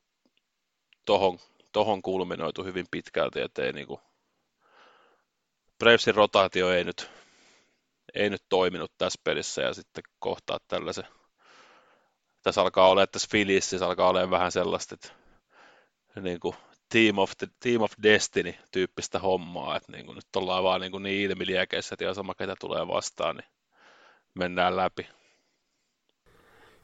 tohon, 1.06 1.40
tohon 1.72 2.02
kulminoitu 2.02 2.64
hyvin 2.64 2.86
pitkälti, 2.92 3.42
että 3.42 3.62
niin 3.62 3.88
kuin, 3.88 4.00
Bravesin 5.80 6.16
rotaatio 6.16 6.72
ei 6.72 6.84
nyt, 6.84 7.10
ei 8.14 8.30
nyt 8.30 8.44
toiminut 8.50 8.92
tässä 8.98 9.22
pelissä 9.24 9.62
ja 9.62 9.74
sitten 9.74 10.04
kohtaa 10.20 10.58
tällaisen. 10.68 11.08
Tässä 12.44 12.62
alkaa 12.62 12.90
olla, 12.90 13.04
että 13.04 13.12
tässä 13.12 13.28
Philliesissä 13.32 13.86
alkaa 13.86 14.10
olla 14.10 14.30
vähän 14.30 14.52
sellaista, 14.52 14.96
että 14.96 15.14
niin 16.22 16.40
kuin 16.40 16.56
Team 16.92 17.18
of, 17.18 17.32
the, 17.38 17.48
Team 17.60 17.82
of 17.82 17.92
Destiny 18.04 18.54
tyyppistä 18.72 19.20
hommaa, 19.20 19.78
että 19.78 19.92
niin 19.92 20.06
kuin 20.06 20.16
nyt 20.16 20.36
ollaan 20.36 20.64
vaan 20.64 20.82
niin, 20.82 20.92
kuin 20.92 21.04
niin 21.04 21.32
ilmiliekeissä, 21.32 21.94
että 21.94 22.06
ihan 22.06 22.16
sama 22.16 22.34
ketä 22.34 22.56
tulee 22.60 22.88
vastaan, 22.88 23.36
niin 23.36 23.48
mennään 24.34 24.76
läpi. 24.76 25.08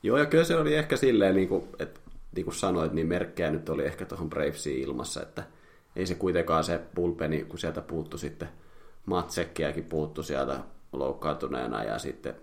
Joo, 0.03 0.17
ja 0.17 0.25
kyllä 0.25 0.43
se 0.43 0.55
oli 0.55 0.75
ehkä 0.75 0.97
silleen, 0.97 1.35
niin 1.35 1.47
kuin, 1.47 1.67
että 1.79 1.99
niin 2.35 2.43
kuin 2.43 2.55
sanoit, 2.55 2.93
niin 2.93 3.07
merkkejä 3.07 3.51
nyt 3.51 3.69
oli 3.69 3.85
ehkä 3.85 4.05
tuohon 4.05 4.29
Bravesiin 4.29 4.83
ilmassa, 4.83 5.21
että 5.21 5.43
ei 5.95 6.05
se 6.05 6.15
kuitenkaan 6.15 6.63
se 6.63 6.79
pulpeni, 6.95 7.43
kun 7.43 7.59
sieltä 7.59 7.81
puuttu 7.81 8.17
sitten 8.17 8.49
Matsekkiäkin 9.05 9.83
puuttu 9.83 10.23
sieltä 10.23 10.59
loukkaantuneena 10.93 11.83
ja 11.83 11.99
sitten 11.99 12.35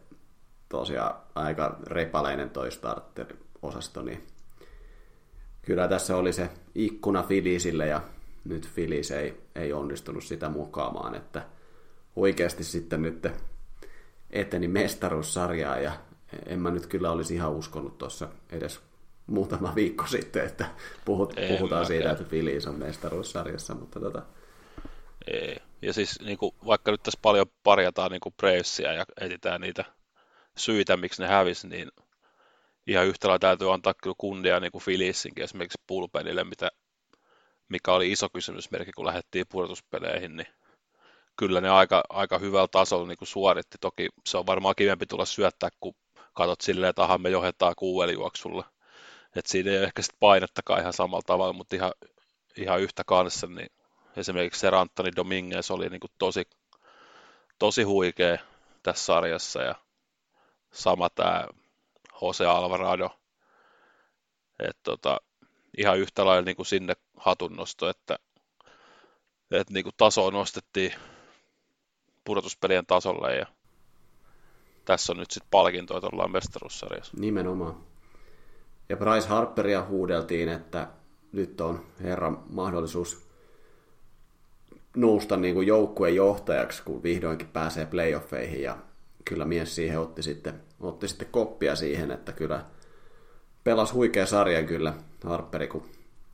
tosiaan 0.69 1.15
aika 1.35 1.79
repaleinen 1.87 2.51
toi 2.51 2.73
starter-osasto, 2.73 4.03
niin 4.03 4.27
kyllä 5.65 5.89
tässä 5.89 6.17
oli 6.17 6.33
se 6.33 6.51
ikkuna 6.75 7.23
Filisille 7.23 7.87
ja 7.87 8.01
nyt 8.45 8.69
Filis 8.69 9.11
ei, 9.11 9.43
ei 9.55 9.73
onnistunut 9.73 10.25
sitä 10.25 10.49
mukaamaan, 10.49 11.15
että 11.15 11.43
oikeasti 12.17 12.65
sitten 12.65 13.03
nyt 13.03 13.27
eteni 14.31 14.69
mestaruussarjaa 14.69 15.79
ja 15.79 15.93
en 16.47 16.61
mä 16.61 16.71
nyt 16.71 16.87
kyllä 16.87 17.11
olisi 17.11 17.35
ihan 17.35 17.53
uskonut 17.53 17.99
tuossa 17.99 18.29
edes 18.51 18.81
muutama 19.27 19.75
viikko 19.75 20.07
sitten, 20.07 20.47
että 20.47 20.67
puhut, 21.05 21.35
puhutaan 21.49 21.87
siitä, 21.87 22.11
että 22.11 22.25
Filis 22.25 22.67
on 22.67 22.79
mestaruussarjassa, 22.79 23.75
mutta 23.75 24.01
tota... 24.01 24.23
Ei. 25.27 25.57
Ja 25.83 25.93
siis 25.93 26.21
niin 26.21 26.39
kuin, 26.39 26.55
vaikka 26.67 26.91
nyt 26.91 27.03
tässä 27.03 27.19
paljon 27.23 27.47
parjataan 27.63 28.11
niin 28.11 28.21
kuin 28.21 28.35
Bravesia 28.37 28.93
ja 28.93 29.05
etsitään 29.21 29.61
niitä 29.61 29.85
syitä, 30.57 30.97
miksi 30.97 31.23
ne 31.23 31.29
hävisi, 31.29 31.69
niin 31.69 31.91
ihan 32.87 33.07
yhtä 33.07 33.29
lailla 33.29 33.39
täytyy 33.39 33.75
antaa 33.75 33.95
kyllä 34.03 34.17
kunnia 34.19 34.61
niin 34.61 34.73
kuin 34.73 34.85
Filissinkin 34.85 35.45
esimerkiksi 35.45 35.83
pulpenille, 35.87 36.45
mitä, 36.45 36.71
mikä 37.69 37.93
oli 37.93 38.13
iso 38.13 38.29
kysymysmerkki, 38.29 38.93
kun 38.93 39.07
lähdettiin 39.07 39.47
pudotuspeleihin, 39.49 40.37
niin 40.37 40.49
kyllä 41.37 41.61
ne 41.61 41.71
aika, 41.71 42.03
aika 42.09 42.39
hyvällä 42.39 42.69
tasolla 42.69 43.09
niin 43.09 43.19
kuin 43.19 43.29
suoritti. 43.29 43.79
Toki 43.81 44.09
se 44.27 44.39
on 44.39 44.47
varmaan 44.47 44.75
kivempi 44.79 45.07
tulla 45.07 45.25
syöttää, 45.25 45.69
kun 45.81 45.95
katsot 46.35 46.61
silleen, 46.61 46.91
että 46.91 47.03
aha, 47.03 47.19
me 47.19 47.31
johdetaan 47.31 47.75
kuuelijuoksulla. 47.79 48.65
että 49.37 49.51
siinä 49.51 49.71
ei 49.71 49.79
ole 49.79 49.87
ehkä 49.87 50.03
sit 50.03 50.17
painettakaan 50.21 50.81
ihan 50.81 50.93
samalla 50.93 51.23
tavalla, 51.27 51.53
mutta 51.53 51.77
ihan, 51.77 51.93
ihan 52.57 52.81
yhtä 52.81 53.03
kanssa, 53.07 53.47
niin 53.47 53.69
esimerkiksi 54.17 54.61
se 54.61 54.71
Rantani 54.71 55.11
Dominguez 55.17 55.71
oli 55.71 55.89
niin 55.89 56.01
kuin 56.01 56.13
tosi, 56.19 56.45
tosi 57.59 57.83
huikea 57.83 58.39
tässä 58.83 59.05
sarjassa 59.05 59.63
ja 59.63 59.75
sama 60.73 61.11
tämä 61.11 61.49
Jose 62.23 62.47
Alvarado. 62.47 63.11
Et 64.59 64.77
tota, 64.83 65.21
ihan 65.79 65.99
yhtä 65.99 66.25
lailla 66.25 66.45
niin 66.45 66.57
kuin 66.57 66.67
sinne 66.67 66.95
hatunnosto, 67.17 67.89
että, 67.89 68.19
että 69.51 69.75
niin 69.75 69.85
kuin 69.85 69.95
tasoa 69.97 70.31
nostettiin 70.31 70.95
pudotuspelien 72.25 72.87
tasolle 72.87 73.37
ja 73.37 73.47
tässä 74.85 75.13
on 75.13 75.17
nyt 75.17 75.31
sitten 75.31 75.49
palkintoa, 75.51 75.97
että 75.97 76.09
ollaan 76.13 76.33
mestaruussarjassa. 76.33 77.17
Nimenomaan. 77.17 77.77
Ja 78.89 78.97
Bryce 78.97 79.29
Harperia 79.29 79.85
huudeltiin, 79.85 80.49
että 80.49 80.89
nyt 81.33 81.61
on 81.61 81.87
herran 82.03 82.43
mahdollisuus 82.51 83.29
nousta 84.97 85.37
niin 85.37 85.55
kuin 85.55 85.67
joukkueen 85.67 86.15
johtajaksi, 86.15 86.83
kun 86.83 87.03
vihdoinkin 87.03 87.49
pääsee 87.49 87.87
playoffeihin. 87.87 88.63
Ja 88.63 88.79
kyllä 89.25 89.45
mies 89.45 89.75
siihen 89.75 90.01
otti 90.01 90.23
sitten, 90.23 90.61
otti 90.81 91.09
sitten 91.09 91.29
koppia 91.31 91.77
siihen, 91.77 92.11
että 92.11 92.33
kyllä 92.33 92.65
pelasi 93.65 93.93
huikea 93.93 94.27
sarjan 94.27 94.67
kyllä 94.67 94.95
Harperi, 95.25 95.69
kun 95.69 95.91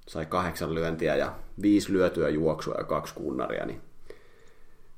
sai 0.09 0.27
kahdeksan 0.27 0.75
lyöntiä 0.75 1.17
ja 1.17 1.35
viisi 1.63 1.93
lyötyä 1.93 2.29
juoksua 2.29 2.75
ja 2.79 2.85
kaksi 2.85 3.15
kunnaria, 3.15 3.67
niin 3.67 3.83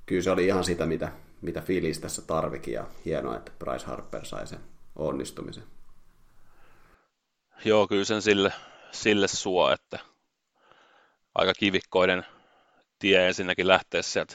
kyllä 0.07 0.23
se 0.23 0.31
oli 0.31 0.47
ihan 0.47 0.65
sitä, 0.65 0.87
mitä, 0.87 1.13
mitä 1.43 1.61
Phillies 1.61 1.99
tässä 1.99 2.23
tarvikin 2.23 2.75
ja 2.75 2.87
hienoa, 3.05 3.37
että 3.37 3.53
Bryce 3.59 3.87
Harper 3.87 4.25
sai 4.25 4.47
sen 4.47 4.61
onnistumisen. 4.97 5.65
Joo, 7.65 7.89
kyllä 7.89 8.05
sen 8.05 8.23
sille, 8.23 8.53
sille 8.93 9.29
suo, 9.29 9.71
että 9.71 9.99
aika 11.35 11.53
kivikkoinen 11.55 12.25
tie 12.99 13.29
ensinnäkin 13.29 13.69
lähteä 13.69 14.03
sieltä 14.03 14.35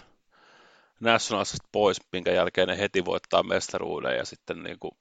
Nationalsista 1.00 1.68
pois, 1.72 1.98
minkä 2.12 2.32
jälkeen 2.32 2.68
ne 2.68 2.78
heti 2.78 3.06
voittaa 3.06 3.44
mestaruuden 3.44 4.18
ja 4.18 4.26
sitten 4.26 4.64
niin 4.64 4.80
kuin, 4.80 4.92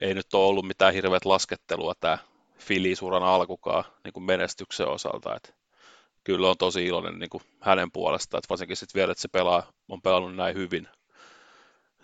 ei 0.00 0.14
nyt 0.14 0.34
ole 0.34 0.46
ollut 0.46 0.66
mitään 0.66 0.94
hirveät 0.94 1.24
laskettelua 1.24 1.94
tämä 2.00 2.18
Filisuran 2.58 3.22
alkukaan 3.22 3.84
niin 4.04 4.12
kuin 4.12 4.24
menestyksen 4.24 4.88
osalta, 4.88 5.36
että 5.36 5.52
kyllä 6.24 6.50
on 6.50 6.56
tosi 6.58 6.86
iloinen 6.86 7.18
niin 7.18 7.30
kuin 7.30 7.42
hänen 7.60 7.92
puolestaan, 7.92 8.38
että 8.38 8.48
varsinkin 8.50 8.76
sitten 8.76 8.98
vielä, 8.98 9.12
että 9.12 9.22
se 9.22 9.28
pelaa, 9.28 9.72
on 9.88 10.02
pelannut 10.02 10.36
näin 10.36 10.54
hyvin, 10.54 10.88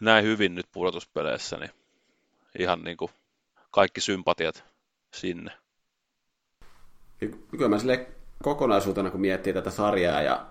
näin 0.01 0.25
hyvin 0.25 0.55
nyt 0.55 0.67
pudotuspeleissä, 0.73 1.57
niin 1.57 1.71
ihan 2.59 2.83
niin 2.83 2.97
kuin 2.97 3.11
kaikki 3.71 4.01
sympatiat 4.01 4.65
sinne. 5.15 5.53
Kyllä 7.51 7.69
mä 7.69 7.79
sille 7.79 8.09
kokonaisuutena, 8.43 9.11
kun 9.11 9.21
miettii 9.21 9.53
tätä 9.53 9.71
sarjaa 9.71 10.23
ja 10.23 10.47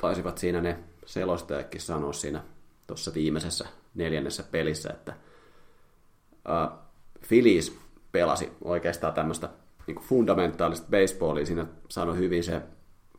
taisivat 0.00 0.38
siinä 0.38 0.60
ne 0.60 0.78
selostajakin 1.06 1.80
sanoa 1.80 2.12
siinä 2.12 2.42
tuossa 2.86 3.14
viimeisessä 3.14 3.68
neljännessä 3.94 4.42
pelissä, 4.42 4.90
että 4.90 5.14
Phillies 7.28 7.78
pelasi 8.12 8.52
oikeastaan 8.64 9.14
tämmöistä 9.14 9.48
niin 9.86 10.00
fundamentaalista 10.00 10.86
baseballia. 10.90 11.46
Siinä 11.46 11.66
sanoi 11.88 12.16
hyvin 12.16 12.44
se 12.44 12.62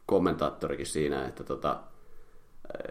kommentaattorikin 0.05 0.85
siinä, 0.85 1.27
että, 1.27 1.43
tota, 1.43 1.79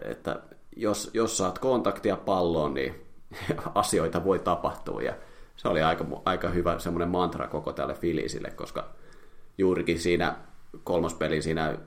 että 0.03 0.41
jos, 0.75 1.09
jos 1.13 1.37
saat 1.37 1.59
kontaktia 1.59 2.17
palloon, 2.17 2.73
niin 2.73 3.05
asioita 3.75 4.23
voi 4.23 4.39
tapahtua. 4.39 5.01
Ja 5.01 5.13
se 5.55 5.67
oli 5.67 5.81
aika, 5.81 6.05
aika 6.25 6.49
hyvä 6.49 6.79
semmoinen 6.79 7.09
mantra 7.09 7.47
koko 7.47 7.73
tälle 7.73 7.93
Filisille, 7.93 8.51
koska 8.51 8.89
juurikin 9.57 9.99
siinä 9.99 10.35
kolmas 10.83 11.13
peli 11.13 11.41
siinä 11.41 11.77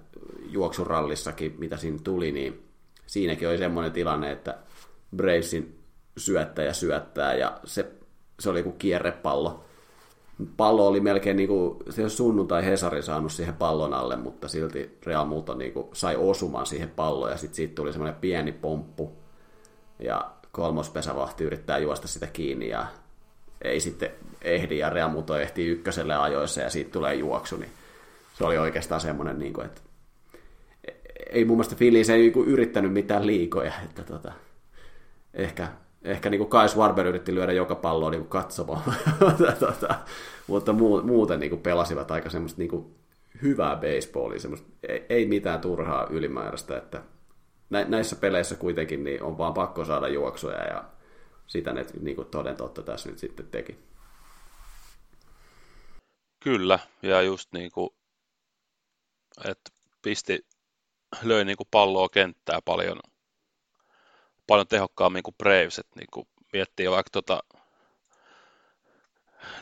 juoksurallissakin, 0.50 1.54
mitä 1.58 1.76
siinä 1.76 1.98
tuli, 2.04 2.32
niin 2.32 2.63
siinäkin 3.06 3.48
oli 3.48 3.58
semmoinen 3.58 3.92
tilanne, 3.92 4.32
että 4.32 4.58
Bravesin 5.16 5.78
syöttäjä 6.16 6.72
syöttää 6.72 7.34
ja 7.34 7.60
se, 7.64 7.92
se 8.40 8.50
oli 8.50 8.62
kuin 8.62 8.78
kierrepallo. 8.78 9.64
Pallo 10.56 10.86
oli 10.86 11.00
melkein 11.00 11.36
niin 11.36 11.48
kuin, 11.48 11.76
se 11.90 12.02
olisi 12.02 12.16
sunnuntai 12.16 12.64
Hesari 12.64 13.02
saanut 13.02 13.32
siihen 13.32 13.54
pallon 13.54 13.94
alle, 13.94 14.16
mutta 14.16 14.48
silti 14.48 14.98
Real 15.06 15.24
Multo 15.24 15.54
niin 15.54 15.72
kuin 15.72 15.88
sai 15.92 16.16
osumaan 16.16 16.66
siihen 16.66 16.90
palloon 16.90 17.30
ja 17.30 17.36
sitten 17.36 17.56
siitä 17.56 17.74
tuli 17.74 17.92
semmoinen 17.92 18.20
pieni 18.20 18.52
pomppu 18.52 19.12
ja 19.98 20.30
kolmospesävahti 20.52 21.44
yrittää 21.44 21.78
juosta 21.78 22.08
sitä 22.08 22.26
kiinni 22.26 22.68
ja 22.68 22.86
ei 23.62 23.80
sitten 23.80 24.10
ehdi 24.42 24.78
ja 24.78 24.90
Real 24.90 25.10
Multo 25.10 25.36
ehtii 25.36 25.68
ykköselle 25.68 26.16
ajoissa 26.16 26.60
ja 26.60 26.70
siitä 26.70 26.90
tulee 26.90 27.14
juoksu, 27.14 27.56
niin 27.56 27.70
se 28.38 28.44
oli 28.44 28.58
oikeastaan 28.58 29.00
semmoinen, 29.00 29.38
niin 29.38 29.52
kuin, 29.52 29.66
että 29.66 29.80
ei 31.30 31.44
mun 31.44 31.56
mielestä 31.56 31.76
Phillies 31.76 32.10
ei 32.10 32.18
niin 32.18 32.46
yrittänyt 32.46 32.92
mitään 32.92 33.26
liikoja, 33.26 33.72
että 33.84 34.02
tota, 34.02 34.32
ehkä, 35.34 35.68
ehkä 36.02 36.30
niin 36.30 36.38
kuin 36.38 36.50
Kai 36.50 36.68
Schwarber 36.68 37.06
yritti 37.06 37.34
lyödä 37.34 37.52
joka 37.52 37.74
palloa 37.74 38.10
niin 38.10 38.26
katsomaan, 38.26 38.82
tota, 39.60 39.94
mutta 40.46 40.72
muuten 41.02 41.40
niin 41.40 41.50
kuin 41.50 41.62
pelasivat 41.62 42.10
aika 42.10 42.30
semmoista 42.30 42.58
niin 42.58 42.70
kuin 42.70 42.94
hyvää 43.42 43.76
baseballia, 43.76 44.40
semmoista, 44.40 44.68
ei, 44.88 45.06
ei 45.08 45.26
mitään 45.26 45.60
turhaa 45.60 46.06
ylimääräistä, 46.10 46.76
että 46.76 47.02
näissä 47.70 48.16
peleissä 48.16 48.54
kuitenkin 48.54 49.04
niin 49.04 49.22
on 49.22 49.38
vaan 49.38 49.54
pakko 49.54 49.84
saada 49.84 50.08
juoksuja 50.08 50.64
ja 50.64 50.84
sitä 51.46 51.72
ne 51.72 51.86
niin 52.00 52.16
kuin 52.16 52.28
toden 52.28 52.56
totta 52.56 52.82
tässä 52.82 53.08
nyt 53.08 53.18
sitten 53.18 53.46
teki. 53.46 53.78
Kyllä, 56.44 56.78
ja 57.02 57.22
just 57.22 57.52
niin 57.52 57.72
kuin 57.72 57.90
että 59.44 59.70
pisti, 60.02 60.46
löi 61.22 61.44
niin 61.44 61.56
kuin 61.56 61.68
palloa 61.70 62.08
kenttää 62.08 62.58
paljon, 62.64 63.00
paljon 64.46 64.68
tehokkaammin 64.68 65.22
kuin 65.22 65.34
Braves, 65.38 65.78
että 65.78 65.92
niin 65.96 66.08
kuin 66.12 66.28
miettii 66.52 66.90
vaikka 66.90 67.10
tota 67.10 67.42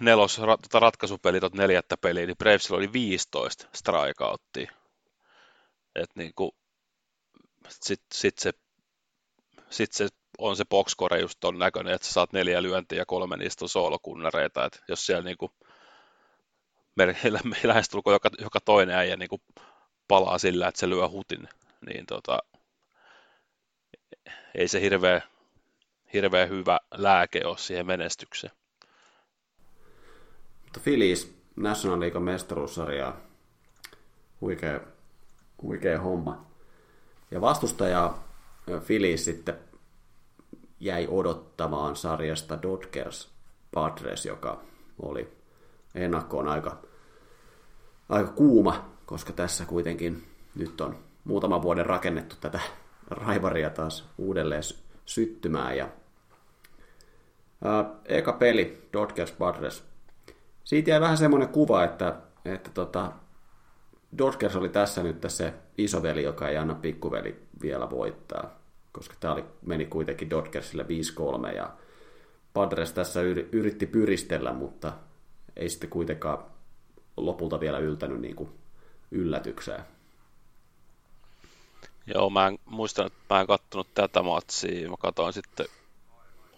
nelos 0.01 0.37
tota 0.37 0.81
ratkaisupeli, 0.81 1.41
tot 1.41 1.55
neljättä 1.55 1.97
peliä, 1.97 2.27
niin 2.27 2.37
Bravesilla 2.37 2.77
oli 2.77 2.93
15 2.93 3.69
strikeouttia. 3.75 4.73
että 5.95 6.15
niin 6.17 6.33
kuin, 6.37 6.51
sit, 7.69 8.03
sit 8.13 8.39
se, 8.39 8.53
sit 9.71 9.93
se 9.93 10.09
on 10.39 10.57
se 10.57 10.65
boxcore 10.65 11.21
just 11.21 11.41
ton 11.41 11.59
näköinen, 11.59 11.95
että 11.95 12.07
sä 12.07 12.13
saat 12.13 12.33
neljä 12.33 12.63
lyöntiä 12.63 12.99
ja 12.99 13.07
kolme 13.07 13.37
niistä 13.37 13.65
on 13.65 13.69
soolokunnareita, 13.69 14.65
että 14.65 14.79
jos 14.89 15.07
siellä 15.07 15.23
niin 15.23 15.39
kuin 15.39 15.53
meillä, 16.97 17.41
lähestulkoon 17.65 18.15
joka, 18.15 18.31
joka 18.39 18.61
toinen 18.61 18.97
äijä 18.97 19.17
niin 19.17 19.29
kuin 19.29 19.43
palaa 20.13 20.39
sillä, 20.39 20.69
että 20.69 20.81
se 20.81 20.89
lyö 20.89 21.09
hutin, 21.09 21.49
niin 21.87 22.07
tota, 22.07 22.39
ei 24.55 24.69
se 24.69 24.81
hirveä, 24.81 25.23
hirveä 26.13 26.47
hyvä 26.47 26.81
lääke 26.95 27.47
ole 27.47 27.59
siihen 27.59 27.87
menestykseen. 27.87 28.53
Mutta 30.63 30.81
Phillies 30.81 31.35
National 31.57 32.01
League 32.01 32.21
mestaruussarjaa, 32.21 33.21
huikea, 34.41 34.81
huikea 35.63 36.01
homma. 36.01 36.47
Ja 37.31 37.41
vastustaja 37.41 38.15
Phillies 38.87 39.25
sitten 39.25 39.59
jäi 40.81 41.07
odottamaan 41.11 41.97
sarjasta 41.97 42.63
Dodgers 42.63 43.31
Padres, 43.75 44.27
joka 44.27 44.61
oli 45.03 45.33
ennakkoon 45.95 46.49
aika, 46.49 46.83
aika 48.09 48.31
kuuma, 48.31 48.92
koska 49.07 49.33
tässä 49.33 49.65
kuitenkin 49.65 50.23
nyt 50.55 50.81
on 50.81 50.99
muutaman 51.25 51.63
vuoden 51.63 51.87
rakennettu 51.87 52.37
tätä 52.41 52.61
raivaria 53.11 53.71
taas 53.71 54.09
uudelleen 54.19 54.63
syttymään. 55.05 55.77
Ja, 55.77 55.89
ää, 57.65 57.85
eka 58.05 58.33
peli, 58.33 58.89
Dodgers 58.93 59.33
Padres. 59.33 59.85
Siitä 60.65 60.91
jäi 60.91 61.01
vähän 61.01 61.17
semmoinen 61.17 61.49
kuva, 61.49 61.85
että, 61.85 62.17
että 62.45 62.71
tota, 62.75 63.13
Dodgers 64.19 64.57
oli 64.57 64.69
tässä 64.69 65.03
nyt 65.03 65.25
se 65.29 65.55
isoveli, 65.79 66.23
joka 66.23 66.49
ei 66.49 66.57
anna 66.57 66.75
pikkuveli 66.75 67.43
vielä 67.63 67.91
voittaa, 67.91 68.59
koska 68.93 69.15
tämä 69.21 69.35
oli, 69.35 69.45
meni 69.67 69.87
kuitenkin 69.87 70.31
Dodgersille 70.31 70.87
5-3 71.51 71.57
ja 71.57 71.71
Padres 72.53 72.93
tässä 72.93 73.21
yritti 73.53 73.87
pyristellä, 73.87 74.53
mutta 74.53 74.93
ei 75.57 75.69
sitten 75.69 75.91
kuitenkaan 75.91 76.39
lopulta 77.17 77.61
vielä 77.61 77.79
yltänyt 77.79 78.21
niin 78.21 78.37
kuin 78.37 78.51
yllätykseen. 79.13 79.85
Joo, 82.07 82.31
mä 82.31 82.47
en 82.47 82.59
muistan, 82.65 83.07
että 83.07 83.35
mä 83.35 83.41
en 83.41 83.47
kattonut 83.47 83.95
tätä 83.95 84.23
matsia. 84.23 84.91
Mä 84.91 84.97
katsoin 84.99 85.33
sitten 85.33 85.67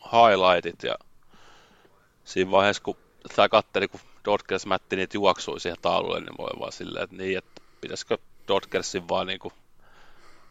highlightit 0.05 0.83
ja 0.83 0.95
siinä 2.25 2.51
vaiheessa, 2.51 2.83
kun 2.83 2.97
tämä 3.37 3.49
katteli, 3.49 3.89
kun 3.89 4.01
Dodgers 4.25 4.67
mätti 4.67 4.97
niitä 4.97 5.17
juoksui 5.17 5.61
siihen 5.61 5.79
taululle, 5.83 6.21
niin 6.21 6.39
voi 6.39 6.61
vaan 6.61 6.73
silleen, 6.73 7.05
että 7.05 7.17
niin, 7.17 7.39
että 7.39 7.63
pitäisikö 7.81 8.19
Dodgersin 8.49 9.09
vaan 9.09 9.27
niin 9.27 9.39
kuin 9.39 9.55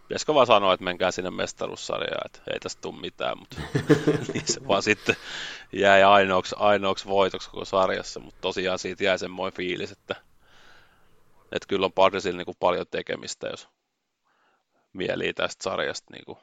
pitäisikö 0.07 0.33
vaan 0.33 0.47
sanoa, 0.47 0.73
että 0.73 0.83
menkää 0.83 1.11
sinne 1.11 1.31
mestaruussarjaan, 1.31 2.25
että 2.25 2.39
ei 2.53 2.59
tästä 2.59 2.81
tule 2.81 3.01
mitään, 3.01 3.37
mutta 3.37 3.57
niin 4.33 4.47
se 4.47 4.67
vaan 4.67 4.83
sitten 4.83 5.15
jäi 5.71 6.03
ainoaksi, 6.03 6.55
ainoaksi 6.59 7.05
voitoksi 7.05 7.49
koko 7.49 7.65
sarjassa, 7.65 8.19
mutta 8.19 8.41
tosiaan 8.41 8.79
siitä 8.79 9.03
jäi 9.03 9.19
semmoinen 9.19 9.57
fiilis, 9.57 9.91
että, 9.91 10.15
että 11.53 11.67
kyllä 11.67 11.85
on 11.85 11.93
Padresilla 11.93 12.37
niin 12.37 12.45
kuin 12.45 12.57
paljon 12.59 12.85
tekemistä, 12.91 13.47
jos 13.47 13.69
mielii 14.93 15.33
tästä 15.33 15.63
sarjasta 15.63 16.13
niin 16.13 16.25
kuin 16.25 16.37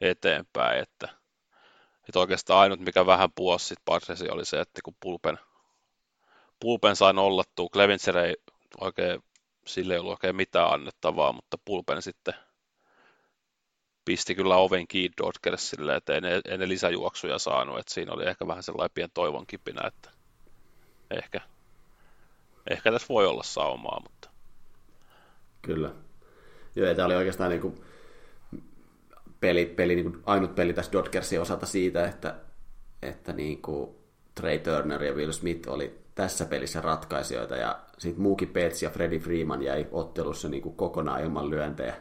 eteenpäin, 0.00 0.78
että, 0.78 1.08
että 2.08 2.18
oikeastaan 2.20 2.60
ainut, 2.60 2.80
mikä 2.80 3.06
vähän 3.06 3.32
puosi 3.34 3.66
sitten 3.66 3.84
Padresi 3.84 4.30
oli 4.30 4.44
se, 4.44 4.60
että 4.60 4.80
kun 4.84 4.94
pulpen, 5.00 5.38
pulpen 6.60 6.96
sai 6.96 7.12
nollattua, 7.14 7.68
Clevinser 7.72 8.18
ei 8.18 8.36
oikein 8.80 9.22
sille 9.66 9.94
ei 9.94 10.00
ollut 10.00 10.12
oikein 10.12 10.36
mitään 10.36 10.72
annettavaa, 10.72 11.32
mutta 11.32 11.58
Pulpen 11.64 12.02
sitten 12.02 12.34
pisti 14.04 14.34
kyllä 14.34 14.56
oven 14.56 14.88
kiinni 14.88 15.14
Dodgersille, 15.22 15.96
että 15.96 16.14
ei 16.14 16.20
ne, 16.20 16.40
ei 16.44 16.58
ne 16.58 16.68
lisäjuoksuja 16.68 17.38
saanut, 17.38 17.78
että 17.78 17.94
siinä 17.94 18.12
oli 18.12 18.24
ehkä 18.26 18.46
vähän 18.46 18.62
sellainen 18.62 18.94
pien 18.94 19.10
toivon 19.14 19.46
kipinä, 19.46 19.86
että 19.86 20.10
ehkä, 21.10 21.40
ehkä 22.70 22.92
tässä 22.92 23.08
voi 23.08 23.26
olla 23.26 23.42
saumaa, 23.42 24.00
mutta... 24.00 24.28
Kyllä. 25.62 25.90
Joo, 26.76 26.94
tämä 26.94 27.06
oli 27.06 27.14
oikeastaan 27.14 27.50
niin 27.50 27.60
kuin 27.60 27.74
peli, 29.40 29.66
peli 29.66 29.94
niin 29.94 30.12
kuin 30.12 30.22
ainut 30.26 30.54
peli 30.54 30.72
tässä 30.72 30.92
Dodgersin 30.92 31.40
osalta 31.40 31.66
siitä, 31.66 32.06
että, 32.06 32.34
että 33.02 33.32
niin 33.32 33.62
kuin 33.62 33.90
Trey 34.34 34.58
Turner 34.58 35.02
ja 35.02 35.12
Will 35.12 35.32
Smith 35.32 35.68
oli 35.68 35.98
tässä 36.14 36.44
pelissä 36.44 36.80
ratkaisijoita, 36.80 37.56
ja 37.56 37.78
sitten 37.98 38.22
Mookie 38.22 38.48
Betts 38.48 38.82
ja 38.82 38.90
Freddie 38.90 39.18
Freeman 39.18 39.62
jäi 39.62 39.86
ottelussa 39.92 40.48
niin 40.48 40.62
kuin 40.62 40.76
kokonaan 40.76 41.24
ilman 41.24 41.50
lyöntejä. 41.50 41.94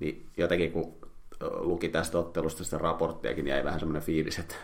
Niin 0.00 0.26
jotenkin 0.36 0.72
kun 0.72 0.96
luki 1.40 1.88
tästä 1.88 2.18
ottelusta 2.18 2.64
sitä 2.64 2.78
raporttiakin, 2.78 3.44
niin 3.44 3.52
jäi 3.52 3.64
vähän 3.64 3.80
semmoinen 3.80 4.02
fiilis, 4.02 4.38
että, 4.38 4.54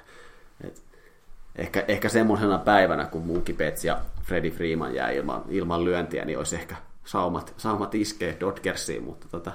että 0.65 0.81
ehkä, 1.57 1.85
ehkä 1.89 2.09
semmoisena 2.09 2.59
päivänä, 2.59 3.07
kun 3.07 3.27
Mookie 3.27 3.55
Betts 3.55 3.85
ja 3.85 4.01
Freddie 4.23 4.51
Freeman 4.51 4.95
jäi 4.95 5.17
ilman, 5.17 5.45
ilman 5.49 5.85
lyöntiä, 5.85 6.25
niin 6.25 6.39
olisi 6.39 6.57
ehkä 6.57 6.77
saumat, 7.05 7.55
saumat 7.57 7.95
iskee 7.95 8.37
Dodgersiin, 8.41 9.05
mutta 9.05 9.29
tota, 9.29 9.53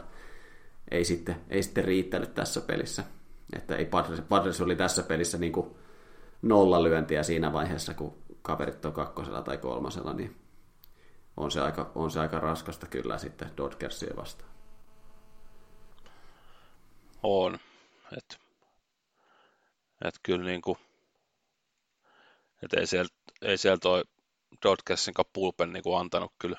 ei, 0.91 1.05
sitten, 1.05 1.35
ei 1.49 1.63
sitten 1.63 1.85
riittänyt 1.85 2.33
tässä 2.33 2.61
pelissä. 2.61 3.03
Että 3.55 3.75
ei 3.75 3.85
Padres, 3.85 4.21
Padres 4.21 4.61
oli 4.61 4.75
tässä 4.75 5.03
pelissä 5.03 5.37
niin 5.37 5.51
kuin 5.51 5.75
nolla 6.41 6.83
lyöntiä 6.83 7.23
siinä 7.23 7.53
vaiheessa, 7.53 7.93
kun 7.93 8.17
kaverit 8.41 8.85
on 8.85 8.93
kakkosella 8.93 9.41
tai 9.41 9.57
kolmasella, 9.57 10.13
niin 10.13 10.35
on 11.37 11.51
se 11.51 11.61
aika, 11.61 11.91
on 11.95 12.11
se 12.11 12.19
aika 12.19 12.39
raskasta 12.39 12.87
kyllä 12.87 13.17
sitten 13.17 13.51
Dodgersia 13.57 14.15
vastaan. 14.15 14.49
On. 17.23 17.59
Et, 18.17 18.39
et 20.05 20.15
kyllä 20.23 20.45
niin 20.45 20.61
kuin, 20.61 20.77
et 22.65 22.73
ei 22.73 22.87
siellä, 22.87 23.09
ei 23.41 23.57
siellä 23.57 23.77
toi 23.77 24.03
Dodgersin 24.63 25.13
pulpen 25.33 25.73
niin 25.73 25.83
kuin 25.83 25.99
antanut 25.99 26.33
kyllä 26.39 26.57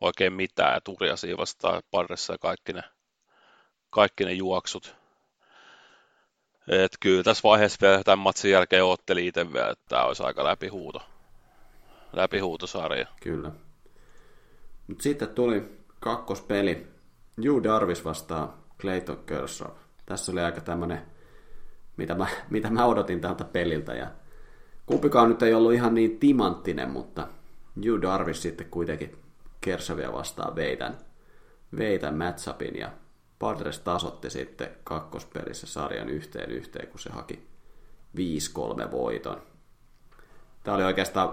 oikein 0.00 0.32
mitään, 0.32 0.74
ja 0.74 0.80
Turja 0.80 1.16
siivastaa 1.16 1.80
parissa 1.90 2.34
ja 2.34 2.38
kaikki 2.38 2.72
ne, 2.72 2.82
kaikki 3.90 4.24
ne 4.24 4.32
juoksut. 4.32 4.96
Et 6.68 6.92
kyllä 7.00 7.22
tässä 7.22 7.42
vaiheessa 7.42 7.78
vielä 7.86 8.04
tämän 8.04 8.18
matsin 8.18 8.50
jälkeen 8.50 8.84
otteli 8.84 9.26
itse 9.26 9.52
vielä, 9.52 9.70
että 9.70 9.84
tämä 9.88 10.04
olisi 10.04 10.22
aika 10.22 10.44
läpihuuto. 10.44 11.02
Läpihuutosarja. 12.12 13.06
Kyllä. 13.22 13.52
Mutta 14.86 15.02
sitten 15.02 15.28
tuli 15.28 15.78
kakkospeli. 16.00 16.86
Ju 17.40 17.62
Darvis 17.62 18.04
vastaa 18.04 18.64
Clayton 18.80 19.24
Kershaw. 19.26 19.70
Tässä 20.06 20.32
oli 20.32 20.40
aika 20.40 20.60
tämmöinen, 20.60 21.02
mitä 21.96 22.14
mä, 22.14 22.26
mitä 22.50 22.70
mä 22.70 22.86
odotin 22.86 23.20
tältä 23.20 23.44
peliltä. 23.44 23.94
Ja 23.94 24.10
kumpikaan 24.88 25.28
nyt 25.28 25.42
ei 25.42 25.54
ollut 25.54 25.72
ihan 25.72 25.94
niin 25.94 26.18
timanttinen, 26.18 26.90
mutta 26.90 27.28
Ju 27.82 28.02
Darvis 28.02 28.42
sitten 28.42 28.66
kuitenkin 28.70 29.16
Kershawia 29.60 30.12
vastaan 30.12 30.56
veitän, 30.56 30.98
veitän 31.78 32.14
matchupin 32.14 32.76
ja 32.76 32.90
Padres 33.38 33.80
tasotti 33.80 34.30
sitten 34.30 34.70
kakkospelissä 34.84 35.66
sarjan 35.66 36.08
yhteen 36.08 36.50
yhteen, 36.50 36.88
kun 36.88 37.00
se 37.00 37.10
haki 37.10 37.48
5-3 38.16 38.90
voiton. 38.90 39.42
Tämä 40.64 40.74
oli 40.74 40.84
oikeastaan, 40.84 41.32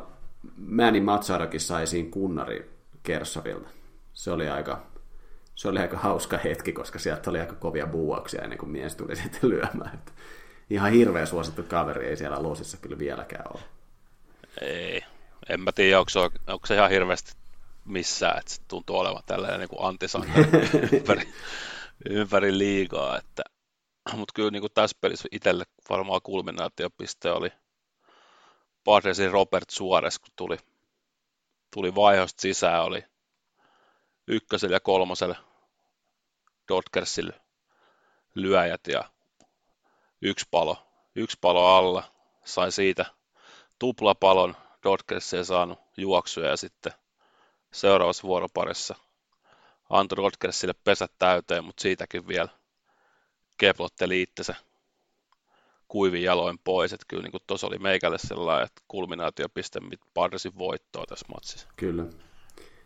Manny 0.58 1.02
Matsarakin 1.02 1.60
sai 1.60 1.88
siinä 1.88 2.10
kunnari 2.12 2.72
Kershavilta. 3.04 3.70
Se 4.14 4.32
oli 4.32 4.50
aika, 4.50 4.86
se 5.56 5.68
oli 5.68 5.80
aika 5.80 5.98
hauska 5.98 6.38
hetki, 6.38 6.72
koska 6.72 7.00
sieltä 7.00 7.30
oli 7.30 7.40
aika 7.40 7.56
kovia 7.56 7.88
buuauksia 7.88 8.42
ennen 8.42 8.58
kuin 8.58 8.70
mies 8.70 8.96
tuli 8.96 9.16
sitten 9.16 9.50
lyömään. 9.50 10.02
Ihan 10.70 10.92
hirveä 10.92 11.26
suosittu 11.26 11.64
kaveri 11.64 12.08
ei 12.08 12.18
siellä 12.18 12.44
Loosissa 12.44 12.78
kyllä 12.78 13.00
vieläkään 13.00 13.46
ole. 13.54 13.62
Ei, 14.62 15.04
en 15.50 15.60
mä 15.60 15.72
tiedä, 15.72 16.00
onko 16.00 16.10
se, 16.10 16.20
onko 16.20 16.68
se 16.68 16.76
ihan 16.76 16.90
hirveästi 16.90 17.34
missään, 17.86 18.40
että 18.40 18.52
se 18.52 18.62
tuntuu 18.68 18.98
olevan 18.98 19.24
tällainen 19.26 19.60
niin 19.60 19.86
antisankari 19.86 20.48
ympäri, 20.98 21.34
ympäri 22.10 22.58
liigaa, 22.58 23.18
että 23.18 23.44
mutta 24.14 24.32
kyllä 24.36 24.52
niin 24.52 24.62
kuin 24.62 24.74
tässä 24.74 24.98
pelissä 25.02 25.28
itselle 25.32 25.64
varmaan 25.90 26.22
kulminaatiopiste 26.24 27.32
oli 27.32 27.52
Padresin 28.84 29.32
Robert 29.32 29.70
Suores, 29.70 30.20
kun 30.20 30.30
tuli, 30.36 30.58
tuli 31.74 31.96
vaihosta 31.96 32.42
sisään, 32.42 32.84
oli 32.84 33.04
ykköselle 34.28 34.76
ja 34.76 34.80
kolmoselle 34.80 35.36
Dodgersille 36.68 37.42
lyöjät 38.36 38.82
ja 38.88 39.10
yksi 40.26 40.46
palo, 40.52 40.78
yksi 41.16 41.38
palo 41.42 41.66
alla, 41.66 42.04
sai 42.46 42.72
siitä 42.72 43.06
tuplapalon, 43.80 44.56
Dodgers 44.84 45.34
ei 45.34 45.46
saanut 45.46 45.80
juoksuja 45.98 46.50
ja 46.50 46.58
sitten 46.58 46.94
seuraavassa 47.74 48.28
vuoroparissa 48.28 48.96
antoi 49.90 50.16
Rodgersille 50.16 50.74
pesät 50.84 51.12
täyteen, 51.20 51.66
mutta 51.66 51.82
siitäkin 51.82 52.28
vielä 52.28 52.50
keplotteli 53.58 54.22
itsensä 54.22 54.56
kuivin 55.88 56.24
jaloin 56.24 56.60
pois. 56.64 56.94
Että 56.94 57.06
kyllä 57.08 57.24
niin 57.24 57.42
tuossa 57.48 57.68
oli 57.68 57.78
meikälle 57.80 58.18
sellainen, 58.18 58.66
että 58.66 58.82
kulminaatiopiste 58.88 59.80
Padresin 60.14 60.58
voittoa 60.58 61.06
tässä 61.06 61.26
matsissa. 61.34 61.68
Kyllä. 61.76 62.06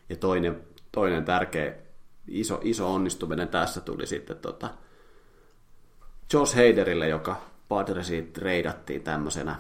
Ja 0.10 0.15
toinen, 0.15 0.67
toinen 0.91 1.25
tärkeä 1.25 1.75
iso, 2.28 2.60
iso 2.63 2.93
onnistuminen 2.93 3.47
tässä 3.47 3.82
tuli 3.82 4.08
sitten 4.08 4.38
tota 4.38 4.69
Josh 6.34 6.56
Heiderille, 6.56 7.08
joka 7.08 7.42
Padresiin 7.68 8.34
treidattiin 8.34 9.04
tämmöisenä 9.04 9.56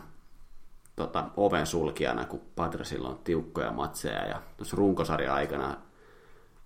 tota, 0.95 1.25
oven 1.37 1.65
sulkijana, 1.65 2.25
kun 2.25 2.41
Padresilla 2.55 3.09
on 3.09 3.19
tiukkoja 3.23 3.71
matseja 3.71 4.25
ja 4.25 4.41
tuossa 4.57 4.77
runkosarja 4.77 5.33
aikana 5.33 5.77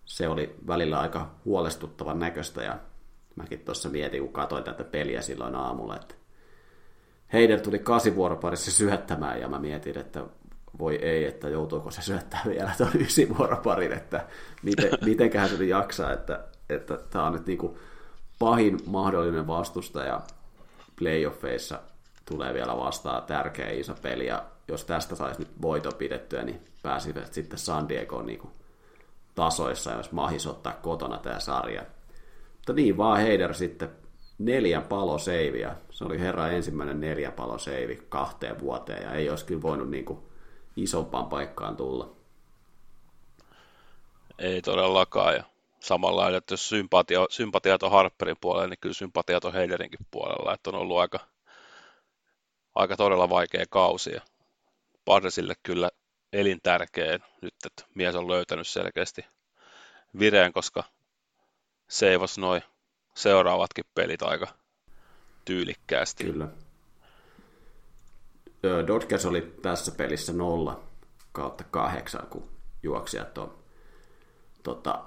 se 0.05 0.27
oli 0.27 0.55
välillä 0.67 0.99
aika 0.99 1.31
huolestuttavan 1.45 2.19
näköistä 2.19 2.63
ja 2.63 2.79
mäkin 3.35 3.59
tuossa 3.59 3.89
mietin, 3.89 4.21
kun 4.21 4.33
katsoin 4.33 4.63
tätä 4.63 4.83
peliä 4.83 5.21
silloin 5.21 5.55
aamulla, 5.55 5.95
että 5.95 6.15
Heider 7.33 7.59
tuli 7.59 7.79
kasivuoroparissa 7.79 8.71
syöttämään 8.71 9.41
ja 9.41 9.47
mä 9.47 9.59
mietin, 9.59 9.97
että 9.97 10.23
voi 10.79 10.95
ei, 10.95 11.25
että 11.25 11.49
joutuuko 11.49 11.91
se 11.91 12.01
syöttää 12.01 12.41
vielä 12.47 12.71
tuon 12.77 12.91
ysivuoroparin, 13.01 13.93
että 13.93 14.27
miten, 14.63 14.89
mitenköhän 15.05 15.49
se 15.49 15.65
jaksaa, 15.65 16.13
että, 16.13 16.43
että 16.69 16.97
tämä 17.09 17.25
on 17.25 17.33
nyt 17.33 17.45
niin 17.45 17.57
kuin 17.57 17.77
pahin 18.39 18.79
mahdollinen 18.85 19.47
vastustaja 19.47 20.21
playoffeissa 20.99 21.79
tulee 22.25 22.53
vielä 22.53 22.77
vastaan 22.77 23.23
tärkeä 23.23 23.69
iso 23.69 23.95
peli, 24.01 24.27
ja 24.27 24.43
jos 24.67 24.85
tästä 24.85 25.15
saisi 25.15 25.39
nyt 25.39 25.61
voito 25.61 25.91
pidettyä, 25.91 26.43
niin 26.43 26.61
pääsivät 26.83 27.33
sitten 27.33 27.59
San 27.59 27.89
Diegoon 27.89 28.25
niin 28.25 28.51
tasoissa, 29.35 29.91
jos 29.91 30.11
mahis 30.11 30.47
ottaa 30.47 30.73
kotona 30.73 31.17
tämä 31.17 31.39
sarja. 31.39 31.83
Mutta 32.53 32.73
niin 32.73 32.97
vaan 32.97 33.19
Heider 33.19 33.53
sitten 33.53 33.89
neljä 34.37 34.81
paloseiviä. 34.81 35.75
Se 35.89 36.03
oli 36.03 36.19
herra 36.19 36.47
ensimmäinen 36.47 36.99
neljä 36.99 37.31
paloseivi 37.31 38.05
kahteen 38.09 38.59
vuoteen, 38.59 39.03
ja 39.03 39.13
ei 39.13 39.29
olisi 39.29 39.45
kyllä 39.45 39.61
voinut 39.61 39.89
niin 39.89 40.05
kuin 40.05 40.19
isompaan 40.75 41.25
paikkaan 41.25 41.75
tulla. 41.75 42.15
Ei 44.39 44.61
todellakaan, 44.61 45.35
ja 45.35 45.43
samalla 45.83 46.37
että 46.37 46.53
jos 46.53 46.69
sympatia, 46.69 47.25
sympatiat 47.29 47.83
on 47.83 47.91
Harperin 47.91 48.37
puolella, 48.41 48.67
niin 48.67 48.79
kyllä 48.81 48.93
sympatiat 48.93 49.45
on 49.45 49.53
Heiderinkin 49.53 50.05
puolella, 50.11 50.53
että 50.53 50.69
on 50.69 50.75
ollut 50.75 50.99
aika 50.99 51.19
aika 52.75 52.97
todella 52.97 53.29
vaikea 53.29 53.65
kausi. 53.69 54.11
Ja 54.11 54.21
Padresille 55.05 55.53
kyllä 55.63 55.89
elintärkeä 56.33 57.19
nyt, 57.41 57.55
että 57.65 57.83
mies 57.95 58.15
on 58.15 58.27
löytänyt 58.27 58.67
selkeästi 58.67 59.25
vireen, 60.19 60.53
koska 60.53 60.83
seivas 61.89 62.37
noin 62.37 62.61
seuraavatkin 63.15 63.85
pelit 63.95 64.21
aika 64.21 64.47
tyylikkäästi. 65.45 66.23
Kyllä. 66.23 66.47
Dodgers 68.87 69.25
oli 69.25 69.53
tässä 69.61 69.91
pelissä 69.91 70.33
nolla 70.33 70.83
kautta 71.31 71.63
kahdeksan, 71.63 72.27
kun 72.27 72.51
juoksijat 72.83 73.37
on 73.37 73.63
tota, 74.63 75.03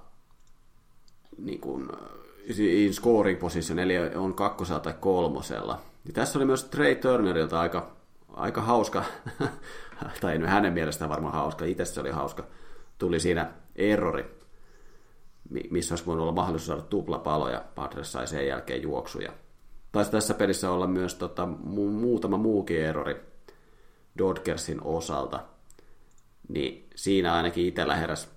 niin 1.39 1.61
kuin, 1.61 1.89
in 2.59 2.95
scoring 2.95 3.41
position, 3.41 3.79
eli 3.79 3.99
on 4.15 4.35
kakkosella 4.35 4.81
tai 4.81 4.95
kolmosella. 5.01 5.83
Ja 6.07 6.13
tässä 6.13 6.39
oli 6.39 6.47
myös 6.47 6.65
Trey 6.65 6.95
Turnerilta 6.95 7.61
aika, 7.61 7.91
aika 8.33 8.61
hauska, 8.61 9.05
tai 10.21 10.39
nyt 10.39 10.51
hänen 10.51 10.73
mielestään 10.73 11.11
varmaan 11.11 11.35
hauska, 11.35 11.65
itse 11.65 11.85
se 11.85 12.01
oli 12.01 12.11
hauska, 12.11 12.45
tuli 12.99 13.21
siinä 13.21 13.53
errori, 13.77 14.37
missä 15.71 15.93
olisi 15.93 16.07
voinut 16.07 16.23
olla 16.23 16.33
mahdollisuus 16.33 16.67
saada 16.67 16.83
tuplapalo, 16.83 17.49
ja 17.49 17.65
Padres 17.75 18.13
sai 18.13 18.27
sen 18.27 18.47
jälkeen 18.47 18.83
juoksuja. 18.83 19.33
Taisi 19.93 20.11
tässä 20.11 20.35
pelissä 20.35 20.71
olla 20.71 20.87
myös 20.87 21.15
tota, 21.15 21.49
mu- 21.65 21.91
muutama 21.91 22.37
muukin 22.37 22.85
errori 22.85 23.17
Dodgersin 24.19 24.83
osalta, 24.83 25.41
niin 26.49 26.89
siinä 26.95 27.35
ainakin 27.35 27.67
itsellä 27.67 27.97
heräsi 27.97 28.29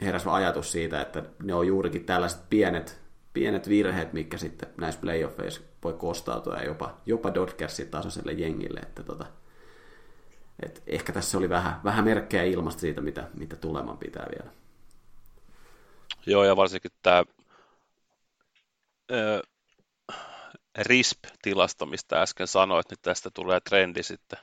heräs 0.00 0.26
ajatus 0.26 0.72
siitä, 0.72 1.00
että 1.00 1.22
ne 1.42 1.54
on 1.54 1.66
juurikin 1.66 2.04
tällaiset 2.04 2.50
pienet, 2.50 3.00
pienet 3.32 3.68
virheet, 3.68 4.12
mikä 4.12 4.38
sitten 4.38 4.68
näissä 4.76 5.00
playoffeissa 5.00 5.60
voi 5.84 5.92
kostautua 5.92 6.56
ja 6.56 6.64
jopa, 6.64 6.96
jopa 7.06 7.34
Dodgersin 7.34 7.88
tasoiselle 7.88 8.32
jengille, 8.32 8.80
että 8.80 9.02
tota, 9.02 9.26
et 10.62 10.82
ehkä 10.86 11.12
tässä 11.12 11.38
oli 11.38 11.48
vähän, 11.48 11.80
vähän 11.84 12.04
merkkejä 12.04 12.44
ilmasta 12.44 12.80
siitä, 12.80 13.00
mitä, 13.00 13.28
mitä 13.34 13.56
tuleman 13.56 13.98
pitää 13.98 14.26
vielä. 14.38 14.52
Joo, 16.26 16.44
ja 16.44 16.56
varsinkin 16.56 16.90
tämä 17.02 17.24
RISP-tilasto, 20.78 21.86
mistä 21.86 22.22
äsken 22.22 22.46
sanoit, 22.46 22.90
niin 22.90 22.98
tästä 23.02 23.30
tulee 23.34 23.60
trendi 23.60 24.02
sitten 24.02 24.38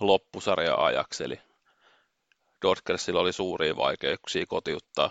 loppusarjan 0.00 0.78
ajaksi, 0.78 1.24
eli 1.24 1.40
Dodgersilla 2.62 3.20
oli 3.20 3.32
suuria 3.32 3.76
vaikeuksia 3.76 4.46
kotiuttaa, 4.46 5.10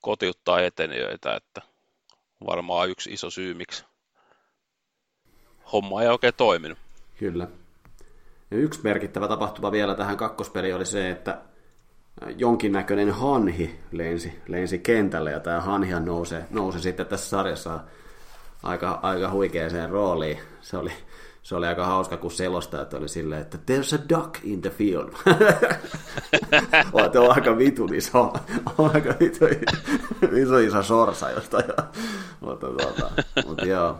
kotiuttaa 0.00 0.60
etenijöitä, 0.60 1.36
että 1.36 1.62
varmaan 2.46 2.88
yksi 2.88 3.12
iso 3.12 3.30
syy, 3.30 3.54
miksi 3.54 3.84
homma 5.72 6.02
ei 6.02 6.08
oikein 6.08 6.34
toiminut. 6.36 6.78
Kyllä. 7.18 7.48
Ja 8.50 8.56
yksi 8.56 8.80
merkittävä 8.84 9.28
tapahtuma 9.28 9.72
vielä 9.72 9.94
tähän 9.94 10.16
kakkospeliin 10.16 10.74
oli 10.74 10.86
se, 10.86 11.10
että 11.10 11.38
jonkinnäköinen 12.36 13.10
hanhi 13.10 13.80
lensi, 13.92 14.42
lensi 14.48 14.78
kentälle, 14.78 15.30
ja 15.30 15.40
tämä 15.40 15.60
hanhi 15.60 16.00
nousi, 16.00 16.34
nousi 16.50 16.80
sitten 16.80 17.06
tässä 17.06 17.28
sarjassa 17.28 17.80
aika, 18.62 18.98
aika 19.02 19.30
huikeeseen 19.30 19.90
rooliin. 19.90 20.38
Se 20.60 20.76
oli, 20.76 20.92
se 21.42 21.56
oli 21.56 21.66
aika 21.66 21.86
hauska, 21.86 22.16
kun 22.16 22.30
selostajat 22.30 22.94
oli 22.94 23.08
silleen, 23.08 23.40
että 23.40 23.58
there's 23.66 23.94
a 23.94 24.08
duck 24.08 24.38
in 24.44 24.60
the 24.62 24.70
field. 24.70 25.08
Olet 26.92 27.16
aika 27.16 27.58
vitun 27.58 27.94
iso, 27.94 28.32
aika 28.78 29.14
vitu, 29.20 29.44
iso, 30.36 30.58
iso 30.58 30.82
sorsa 30.82 31.30
jostain. 31.30 31.64
mutta, 32.40 32.66
tuota, 32.66 33.10
mutta 33.46 33.66
joo, 33.66 33.98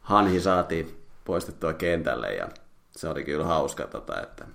hanhi 0.00 0.40
saatiin 0.40 1.04
poistettua 1.24 1.72
kentälle 1.72 2.34
ja 2.34 2.48
se 2.90 3.08
oli 3.08 3.24
kyllä 3.24 3.44
hauska, 3.44 3.86
tota, 3.86 4.22
että 4.22 4.46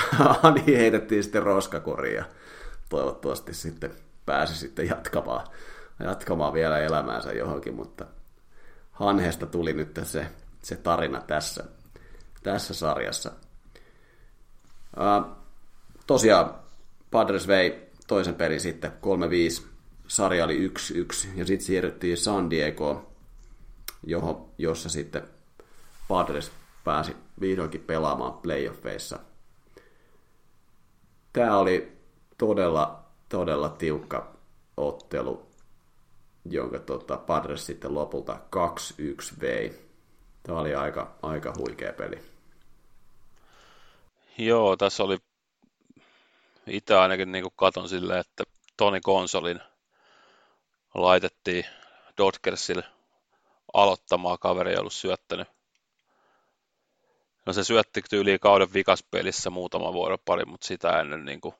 hanhi 0.42 0.76
heitettiin 0.76 1.22
sitten 1.22 1.42
roskakoriin 1.42 2.16
ja 2.16 2.24
toivottavasti 2.88 3.54
sitten 3.54 3.90
pääsi 4.26 4.56
sitten 4.56 4.88
jatkamaan, 4.88 5.46
jatkamaan 6.04 6.52
vielä 6.52 6.78
elämäänsä 6.78 7.32
johonkin, 7.32 7.74
mutta 7.74 8.06
Hanhesta 8.92 9.46
tuli 9.46 9.72
nyt 9.72 10.00
se, 10.02 10.26
se 10.62 10.76
tarina 10.76 11.20
tässä, 11.20 11.64
tässä 12.42 12.74
sarjassa. 12.74 13.32
Uh, 14.96 15.36
tosiaan 16.06 16.54
Padres 17.10 17.46
vei 17.48 17.90
toisen 18.06 18.34
pelin 18.34 18.60
sitten 18.60 18.92
3-5, 19.62 19.66
sarja 20.08 20.44
oli 20.44 20.68
1-1 20.68 20.72
ja 21.34 21.46
sitten 21.46 21.66
siirryttiin 21.66 22.16
San 22.16 22.50
Diego, 22.50 23.12
johon, 24.06 24.48
jossa 24.58 24.88
sitten 24.88 25.22
Padres 26.08 26.52
pääsi 26.84 27.16
vihdoinkin 27.40 27.80
pelaamaan 27.80 28.32
playoffeissa. 28.32 29.18
Tämä 31.32 31.58
oli 31.58 31.98
todella, 32.38 33.04
todella 33.28 33.68
tiukka 33.68 34.36
ottelu 34.76 35.52
jonka 36.44 36.78
tota, 36.78 37.16
Padres 37.16 37.66
sitten 37.66 37.94
lopulta 37.94 38.40
2-1 38.56 39.40
vei. 39.40 39.91
Tämä 40.42 40.58
oli 40.58 40.74
aika, 40.74 41.14
aika 41.22 41.52
huikea 41.58 41.92
peli. 41.92 42.22
Joo, 44.38 44.76
tässä 44.76 45.02
oli 45.02 45.18
itse 46.66 46.96
ainakin 46.96 47.32
niin 47.32 47.44
katon 47.56 47.88
silleen, 47.88 48.20
että 48.20 48.44
Toni 48.76 49.00
Konsolin 49.00 49.60
laitettiin 50.94 51.64
Dodgersille 52.18 52.84
aloittamaan, 53.72 54.38
kaveri 54.38 54.70
ei 54.70 54.78
ollut 54.78 54.92
syöttänyt. 54.92 55.48
No 57.46 57.52
se 57.52 57.64
syötti 57.64 58.02
tyyliin 58.10 58.40
kauden 58.40 58.72
vikaspelissä 58.72 59.50
muutama 59.50 59.92
vuoropari, 59.92 60.44
mutta 60.44 60.66
sitä 60.66 61.00
ennen 61.00 61.24
niin 61.24 61.40
kuin 61.40 61.54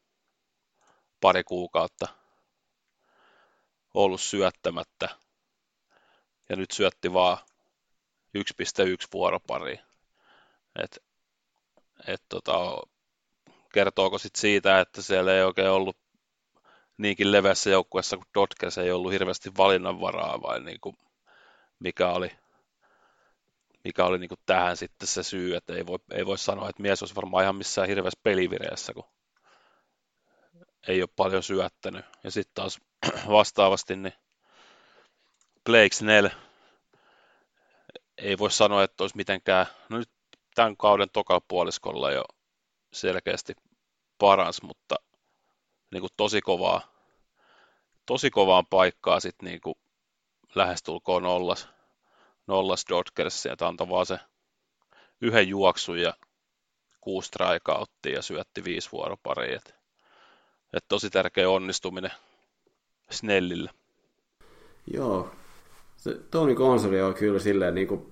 pari 1.21 1.45
kuukautta– 1.45 2.07
ollut 3.95 4.21
syöttämättä. 4.21 5.09
Ja 6.49 6.57
nyt 6.57 6.71
syötti 6.71 7.13
vaan 7.13 7.39
1.1 8.39 9.07
vuoropari. 9.13 9.81
Et, 10.83 10.99
et 12.07 12.23
tota, 12.29 12.83
kertooko 13.73 14.19
sit 14.19 14.37
siitä, 14.37 14.81
että 14.81 15.03
siellä 15.03 15.35
ei 15.35 15.43
oikein 15.43 15.71
ollut 15.71 15.97
niinkin 16.99 17.33
leveässä 17.33 17.71
joukkueessa 17.71 18.17
kuin 18.17 18.27
Dodgers 18.35 18.79
ei 18.79 18.91
ollut 18.91 19.13
hirveästi 19.13 19.51
valinnanvaraa 19.57 20.43
vai 20.43 20.61
niin 20.61 20.81
kuin 20.81 20.97
mikä 21.79 22.09
oli, 22.09 22.33
mikä 23.85 24.05
oli 24.05 24.19
niin 24.19 24.29
kuin 24.29 24.41
tähän 24.47 24.77
sitten 24.77 25.09
se 25.09 25.23
syy, 25.23 25.57
että 25.57 25.75
ei 25.75 25.87
voi, 25.87 25.99
ei 26.13 26.27
voi 26.27 26.39
sanoa, 26.39 26.69
että 26.69 26.83
mies 26.83 27.03
olisi 27.03 27.15
varmaan 27.15 27.43
ihan 27.43 27.57
missään 27.57 27.89
hirveässä 27.89 28.21
pelivireessä, 28.23 28.95
kun 28.95 29.05
ei 30.89 31.03
ole 31.03 31.09
paljon 31.17 31.43
syöttänyt. 31.43 32.05
Ja 32.25 32.31
sitten 32.31 32.55
taas 32.55 32.79
vastaavasti 33.29 33.97
niin 33.97 34.15
Blake 35.65 35.93
Snell 35.93 36.29
ei 38.19 38.39
voi 38.39 38.51
sanoa, 38.51 38.83
että 38.83 39.05
olisi 39.05 39.17
mitenkään, 39.17 39.67
no 39.89 39.99
nyt 39.99 40.11
tämän 40.55 40.77
kauden 40.77 41.11
tokalla 41.13 41.45
puoliskolla 41.49 42.11
jo 42.11 42.25
selkeästi 42.93 43.55
paras, 44.19 44.63
mutta 44.63 44.95
niin 45.91 46.01
kuin 46.01 46.13
tosi 46.17 46.41
kovaa, 46.41 46.81
tosi 48.07 48.31
kovaan 48.31 48.67
paikkaa 48.67 49.21
sitten 49.21 49.47
niin 49.49 49.61
kuin 49.61 49.75
lähestulkoon 50.55 51.23
nollas, 51.23 51.69
nollas 52.47 52.85
Dodgersia, 52.89 53.53
että 53.53 53.67
antoi 53.67 53.89
vaan 53.89 54.07
se 54.07 54.19
yhden 55.21 55.49
juoksun 55.49 55.99
ja 55.99 56.15
kuusi 57.01 57.29
strikeouttia 57.29 58.13
ja 58.15 58.23
syötti 58.23 58.65
viisi 58.65 58.93
vuoroparia. 58.93 59.57
Että, 59.57 59.75
että 60.73 60.89
tosi 60.89 61.11
tärkeä 61.11 61.51
onnistuminen 61.51 62.13
Snellillä. 63.11 63.71
Joo. 64.95 65.35
Se 66.03 66.21
Tony 66.31 66.55
Konsoli 66.55 67.03
on 67.03 67.15
kyllä 67.15 67.39
silleen 67.39 67.75
niin 67.75 67.87
kuin, 67.87 68.07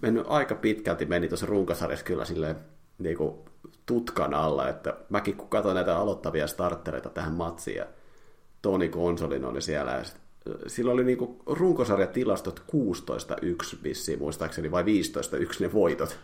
mennyt 0.00 0.24
aika 0.28 0.54
pitkälti 0.54 1.06
meni 1.06 1.28
tuossa 1.28 1.46
runkosarjassa 1.46 2.04
kyllä 2.04 2.24
silleen 2.24 2.56
niin 2.98 3.16
kuin, 3.16 3.34
tutkan 3.86 4.34
alla, 4.34 4.68
että 4.68 4.96
mäkin 5.08 5.36
kun 5.36 5.48
katsoin 5.48 5.74
näitä 5.74 5.96
aloittavia 5.96 6.46
starttereita 6.46 7.08
tähän 7.08 7.32
matsiin 7.32 7.76
ja 7.76 7.86
Toni 8.62 8.88
Konsolin 8.88 9.44
oli 9.44 9.62
siellä 9.62 9.92
ja 9.92 10.04
sit, 10.04 10.16
sillä 10.66 10.92
oli 10.92 11.04
niinku 11.04 11.42
runkosarjatilastot 11.46 12.62
16-1 13.74 13.82
vissiin 13.82 14.18
muistaakseni, 14.18 14.70
vai 14.70 14.82
15-1 14.82 14.86
ne 15.60 15.72
voitot. 15.72 16.18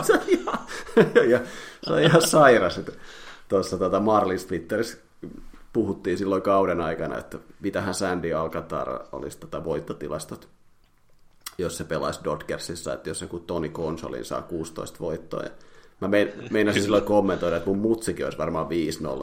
16-1. 0.00 0.04
se, 0.06 0.12
on 0.12 0.20
ihan, 0.28 0.58
ja, 1.30 1.40
se 1.82 1.92
on 1.92 2.02
ihan 2.02 2.22
sairas, 2.22 2.78
että 2.78 2.92
tuossa 3.48 3.78
tota 3.78 4.00
Marlins 4.00 4.44
Twitterissä 4.44 4.98
puhuttiin 5.72 6.18
silloin 6.18 6.42
kauden 6.42 6.80
aikana, 6.80 7.18
että 7.18 7.38
mitähän 7.60 7.94
Sandy 7.94 8.32
Alcatar 8.32 9.00
olisi 9.12 9.38
tätä 9.38 9.64
voittotilastot, 9.64 10.48
jos 11.58 11.76
se 11.76 11.84
pelaisi 11.84 12.20
Dodgersissa, 12.24 12.92
että 12.94 13.10
jos 13.10 13.22
joku 13.22 13.38
Toni 13.38 13.68
Konsolin 13.68 14.24
saa 14.24 14.42
16 14.42 14.98
voittoa. 15.00 15.42
Ja 15.42 15.50
mä 16.00 16.08
meinasin 16.50 16.82
silloin 16.82 17.04
kommentoida, 17.04 17.56
että 17.56 17.68
mun 17.68 17.78
mutsikin 17.78 18.24
olisi 18.26 18.38
varmaan 18.38 18.66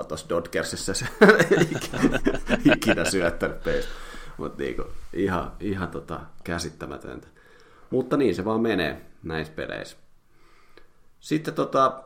5-0 0.02 0.06
tuossa 0.06 0.30
Dodgersissa, 0.30 0.94
se 0.94 1.06
ikinä 2.76 3.06
syöttänyt 3.06 3.64
peistä. 3.64 3.92
Mutta 4.38 4.64
niinku, 4.64 4.84
ihan, 5.14 5.52
ihan 5.60 5.88
tota 5.88 6.20
käsittämätöntä. 6.44 7.28
Mutta 7.90 8.18
niin 8.18 8.36
se 8.36 8.46
vaan 8.46 8.62
menee 8.62 9.02
näissä 9.24 9.54
peleissä. 9.54 9.98
Sitten 11.20 11.54
tota, 11.54 12.04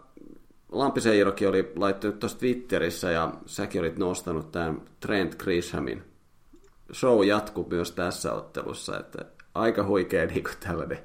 Lampiseijoki 0.71 1.47
oli 1.47 1.71
laittanut 1.75 2.19
tuossa 2.19 2.39
Twitterissä 2.39 3.11
ja 3.11 3.33
säkin 3.45 3.81
olit 3.81 3.97
nostanut 3.97 4.51
tämän 4.51 4.81
Trent 4.99 5.35
Grishamin. 5.35 6.03
Show 6.93 7.25
jatkuu 7.25 7.67
myös 7.69 7.91
tässä 7.91 8.33
ottelussa, 8.33 8.99
että 8.99 9.25
aika 9.55 9.83
huikea 9.83 10.25
niin 10.25 10.43
kuin 10.43 10.57
tällainen 10.59 10.99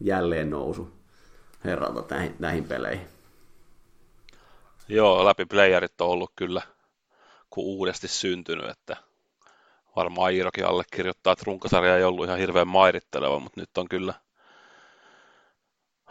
jälleen 0.00 0.50
nousu 0.50 0.88
herralta 1.64 2.14
näihin, 2.14 2.36
näihin 2.38 2.64
peleihin. 2.64 3.06
Joo, 4.88 5.24
läpi 5.24 5.44
playerit 5.44 6.00
on 6.00 6.08
ollut 6.08 6.32
kyllä 6.36 6.62
kuin 7.50 7.66
uudesti 7.66 8.08
syntynyt, 8.08 8.68
että 8.68 8.96
varmaan 9.96 10.32
Iirokin 10.32 10.66
allekirjoittaa, 10.66 11.32
että 11.32 11.44
runkosarja 11.46 11.96
ei 11.96 12.04
ollut 12.04 12.24
ihan 12.24 12.38
hirveän 12.38 12.68
mairitteleva, 12.68 13.38
mutta 13.38 13.60
nyt 13.60 13.78
on 13.78 13.88
kyllä 13.88 14.14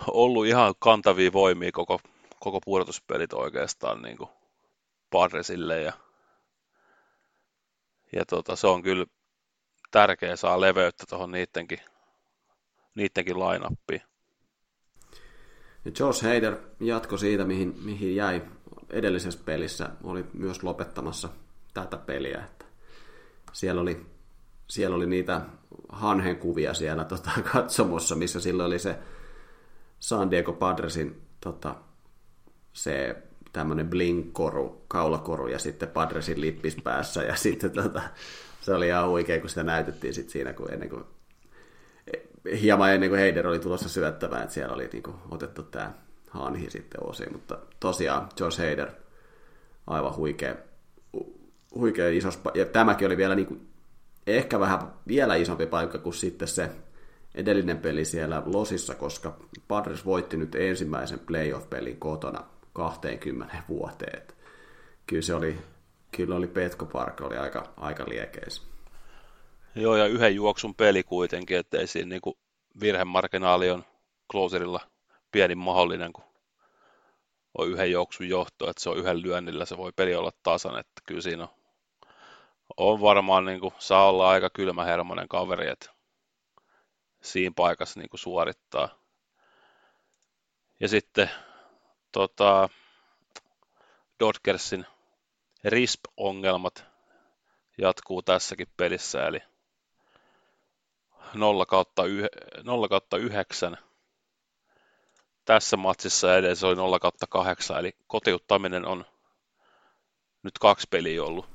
ollut 0.07 0.45
ihan 0.45 0.73
kantavia 0.79 1.33
voimia 1.33 1.71
koko 1.71 1.99
koko 2.39 2.59
pudotuspelit 2.65 3.33
oikeastaan 3.33 4.01
niin 4.01 4.17
kuin 4.17 4.29
Padresille 5.09 5.81
ja, 5.81 5.93
ja 8.11 8.25
tota, 8.25 8.55
se 8.55 8.67
on 8.67 8.81
kyllä 8.81 9.05
tärkeä 9.91 10.35
saa 10.35 10.61
leveyttä 10.61 11.03
tuohon 11.09 11.31
niidenkin, 11.31 11.79
niidenkin 12.95 13.39
line-uppiin. 13.39 14.01
Ja 15.85 15.91
Josh 15.99 16.23
Hader 16.23 16.57
jatko 16.79 17.17
siitä, 17.17 17.45
mihin, 17.45 17.75
mihin 17.83 18.15
jäi 18.15 18.41
edellisessä 18.89 19.39
pelissä, 19.45 19.89
oli 20.03 20.25
myös 20.33 20.63
lopettamassa 20.63 21.29
tätä 21.73 21.97
peliä. 21.97 22.43
Että 22.45 22.65
siellä 23.53 23.81
oli 23.81 24.05
siellä 24.69 24.95
oli 24.95 25.05
niitä 25.05 25.41
hanhenkuvia 25.89 26.73
siellä 26.73 27.03
tota, 27.05 27.31
katsomossa, 27.53 28.15
missä 28.15 28.39
silloin 28.39 28.67
oli 28.67 28.79
se 28.79 28.99
San 29.99 30.31
Diego 30.31 30.53
Padresin 30.53 31.21
tota, 31.41 31.75
se 32.73 33.15
tämmöinen 33.53 33.89
bling-koru, 33.89 34.85
kaulakoru 34.87 35.47
ja 35.47 35.59
sitten 35.59 35.89
Padresin 35.89 36.41
lippis 36.41 36.75
päässä 36.83 37.23
ja 37.23 37.35
sitten 37.45 37.71
tota, 37.71 38.01
se 38.61 38.73
oli 38.73 38.87
ihan 38.87 39.09
huikea, 39.09 39.39
kun 39.39 39.49
sitä 39.49 39.63
näytettiin 39.63 40.13
sitten 40.13 40.31
siinä, 40.31 40.53
kun 40.53 40.73
ennen 40.73 40.89
kuin 40.89 41.03
hieman 42.61 42.93
ennen 42.93 43.09
kuin 43.09 43.19
Heider 43.19 43.47
oli 43.47 43.59
tulossa 43.59 43.89
syöttämään, 43.89 44.41
että 44.43 44.53
siellä 44.53 44.75
oli 44.75 44.89
niin 44.93 45.03
kuin, 45.03 45.15
otettu 45.31 45.63
tämä 45.63 45.93
hanhi 46.29 46.69
sitten 46.69 47.03
osi, 47.03 47.29
mutta 47.31 47.57
tosiaan 47.79 48.29
George 48.37 48.57
Heider 48.57 48.89
aivan 49.87 50.15
huikea, 50.15 50.55
huikea 51.75 52.09
iso, 52.09 52.29
ja 52.53 52.65
tämäkin 52.65 53.07
oli 53.07 53.17
vielä 53.17 53.35
niin 53.35 53.45
kuin, 53.45 53.67
ehkä 54.27 54.59
vähän 54.59 54.79
vielä 55.07 55.35
isompi 55.35 55.65
paikka 55.65 55.97
kuin 55.97 56.13
sitten 56.13 56.47
se 56.47 56.69
edellinen 57.35 57.77
peli 57.77 58.05
siellä 58.05 58.43
Losissa, 58.45 58.95
koska 58.95 59.37
Padres 59.67 60.05
voitti 60.05 60.37
nyt 60.37 60.55
ensimmäisen 60.55 61.19
playoff-pelin 61.19 61.97
kotona 61.99 62.43
20 62.79 63.63
vuoteen. 63.69 64.27
Kyllä 65.07 65.21
se 65.21 65.33
oli, 65.33 65.59
kyllä 66.11 66.35
oli 66.35 66.47
Petko 66.47 66.85
Park 66.85 67.21
oli 67.21 67.37
aika, 67.37 67.73
aika 67.77 68.05
liekeis. 68.07 68.67
Joo, 69.75 69.95
ja 69.95 70.05
yhden 70.05 70.35
juoksun 70.35 70.75
peli 70.75 71.03
kuitenkin, 71.03 71.57
että 71.57 71.77
ei 71.77 71.87
siinä 71.87 72.09
niin 72.09 72.35
virhemarginaali 72.81 73.71
on 73.71 73.85
closerilla 74.31 74.79
pieni 75.31 75.55
mahdollinen, 75.55 76.13
kun 76.13 76.23
on 77.57 77.69
yhden 77.69 77.91
juoksun 77.91 78.29
johto, 78.29 78.69
että 78.69 78.83
se 78.83 78.89
on 78.89 78.97
yhden 78.97 79.21
lyönnillä, 79.21 79.65
se 79.65 79.77
voi 79.77 79.91
peli 79.95 80.15
olla 80.15 80.31
tasan, 80.43 80.79
että 80.79 81.01
kyllä 81.05 81.21
siinä 81.21 81.43
on, 81.43 81.49
on 82.77 83.01
varmaan, 83.01 83.45
niin 83.45 83.59
kuin, 83.59 83.73
saa 83.79 84.09
olla 84.09 84.29
aika 84.29 84.49
kylmähermonen 84.49 85.27
kaveri, 85.27 85.67
että 85.67 85.89
siinä 87.21 87.53
paikassa 87.55 87.99
niin 87.99 88.09
kuin 88.09 88.19
suorittaa. 88.19 88.89
Ja 90.79 90.87
sitten 90.87 91.29
tota, 92.11 92.69
Dodgersin 94.19 94.85
RISP-ongelmat 95.63 96.85
jatkuu 97.77 98.21
tässäkin 98.21 98.67
pelissä, 98.77 99.27
eli 99.27 99.39
0 101.33 101.65
kautta, 101.65 102.03
0 102.63 102.87
kautta 102.87 103.17
9 103.17 103.77
tässä 105.45 105.77
matsissa 105.77 106.37
edes 106.37 106.63
oli 106.63 106.75
0 106.75 106.99
kautta 106.99 107.27
8, 107.29 107.79
eli 107.79 107.95
kotiuttaminen 108.07 108.85
on 108.85 109.05
nyt 110.43 110.59
kaksi 110.59 110.87
peliä 110.89 111.23
ollut 111.23 111.45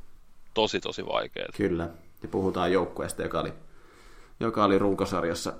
tosi 0.54 0.80
tosi 0.80 1.06
vaikeaa. 1.06 1.48
Kyllä, 1.56 1.88
ja 2.22 2.28
puhutaan 2.28 2.72
joukkueesta, 2.72 3.22
joka 3.22 3.40
oli, 3.40 3.52
joka 4.40 4.64
oli 4.64 4.78
runkosarjassa 4.78 5.52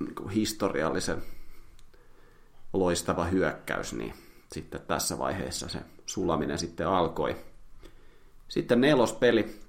niin 0.00 0.28
historiallisen 0.28 1.22
loistava 2.74 3.24
hyökkäys, 3.24 3.92
niin 3.92 4.14
sitten 4.52 4.80
tässä 4.80 5.18
vaiheessa 5.18 5.68
se 5.68 5.78
sulaminen 6.06 6.58
sitten 6.58 6.88
alkoi. 6.88 7.36
Sitten 8.48 8.80
nelospeli, 8.80 9.60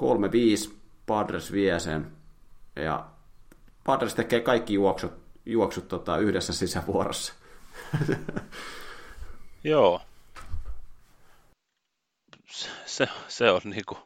3-5, 0.00 0.74
Padres 1.06 1.52
vie 1.52 1.80
sen, 1.80 2.12
ja 2.76 3.06
Padres 3.84 4.14
tekee 4.14 4.40
kaikki 4.40 4.74
juoksut, 4.74 5.12
juoksut 5.46 5.88
tota, 5.88 6.18
yhdessä 6.18 6.52
sisävuorossa. 6.52 7.34
Joo. 9.64 10.00
Se, 12.86 13.08
se 13.28 13.50
on 13.50 13.60
niinku 13.64 13.98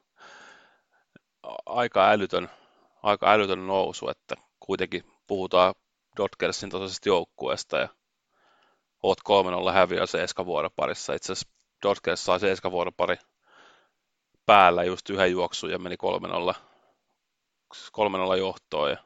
aika 1.66 2.10
älytön, 2.10 2.50
aika 3.02 3.32
älytön 3.32 3.66
nousu, 3.66 4.08
että 4.08 4.34
kuitenkin 4.60 5.04
puhutaan 5.26 5.74
Dodgersin 6.16 6.70
tasaisesta 6.70 7.08
joukkueesta 7.08 7.78
ja 7.78 7.88
oot 9.02 9.18
3-0 9.68 9.72
häviö 9.72 10.06
se 10.06 10.22
eskavuoroparissa. 10.22 11.14
Itse 11.14 11.32
asiassa 11.32 11.48
Dodgers 11.82 12.24
sai 12.24 12.40
se 12.40 12.52
eskavuoropari 12.52 13.16
päällä 14.46 14.84
just 14.84 15.10
yhden 15.10 15.30
juoksun 15.30 15.70
ja 15.70 15.78
meni 15.78 15.96
3-0, 16.52 16.54
3-0 17.76 18.36
johtoon. 18.38 18.90
Ja 18.90 18.96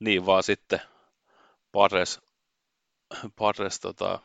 niin 0.00 0.26
vaan 0.26 0.42
sitten 0.42 0.80
Padres, 1.72 2.20
Padres 3.36 3.80
tota, 3.80 4.18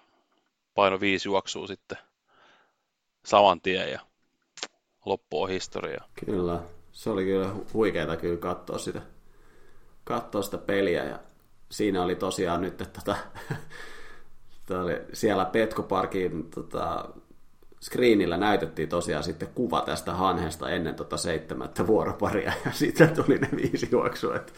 paino 0.73 0.99
viisi 0.99 1.29
juoksua 1.29 1.67
sitten 1.67 1.97
saman 3.25 3.61
tien 3.61 3.91
ja 3.91 3.99
loppu 5.05 5.41
on 5.41 5.49
historia. 5.49 6.03
Kyllä, 6.25 6.59
se 6.91 7.09
oli 7.09 7.23
kyllä 7.23 7.55
huikeeta 7.73 8.17
kyllä 8.17 8.37
katsoa 8.37 8.77
sitä, 8.77 9.01
katsoa 10.03 10.41
sitä 10.41 10.57
peliä 10.57 11.03
ja 11.03 11.19
siinä 11.69 12.03
oli 12.03 12.15
tosiaan 12.15 12.61
nyt, 12.61 12.81
että 12.81 13.01
tota, 14.65 14.81
oli 14.81 15.01
siellä 15.13 15.45
Petko 15.45 15.83
Parkin 15.83 16.49
tota, 16.49 17.09
screenillä 17.81 18.37
näytettiin 18.37 18.89
tosiaan 18.89 19.23
sitten 19.23 19.49
kuva 19.55 19.81
tästä 19.81 20.13
hanhesta 20.13 20.69
ennen 20.69 20.95
tota 20.95 21.17
seitsemättä 21.17 21.87
vuoroparia 21.87 22.53
ja 22.65 22.71
sitten 22.71 23.15
tuli 23.15 23.37
ne 23.37 23.49
viisi 23.55 23.89
juoksua. 23.91 24.35
Että, 24.35 24.53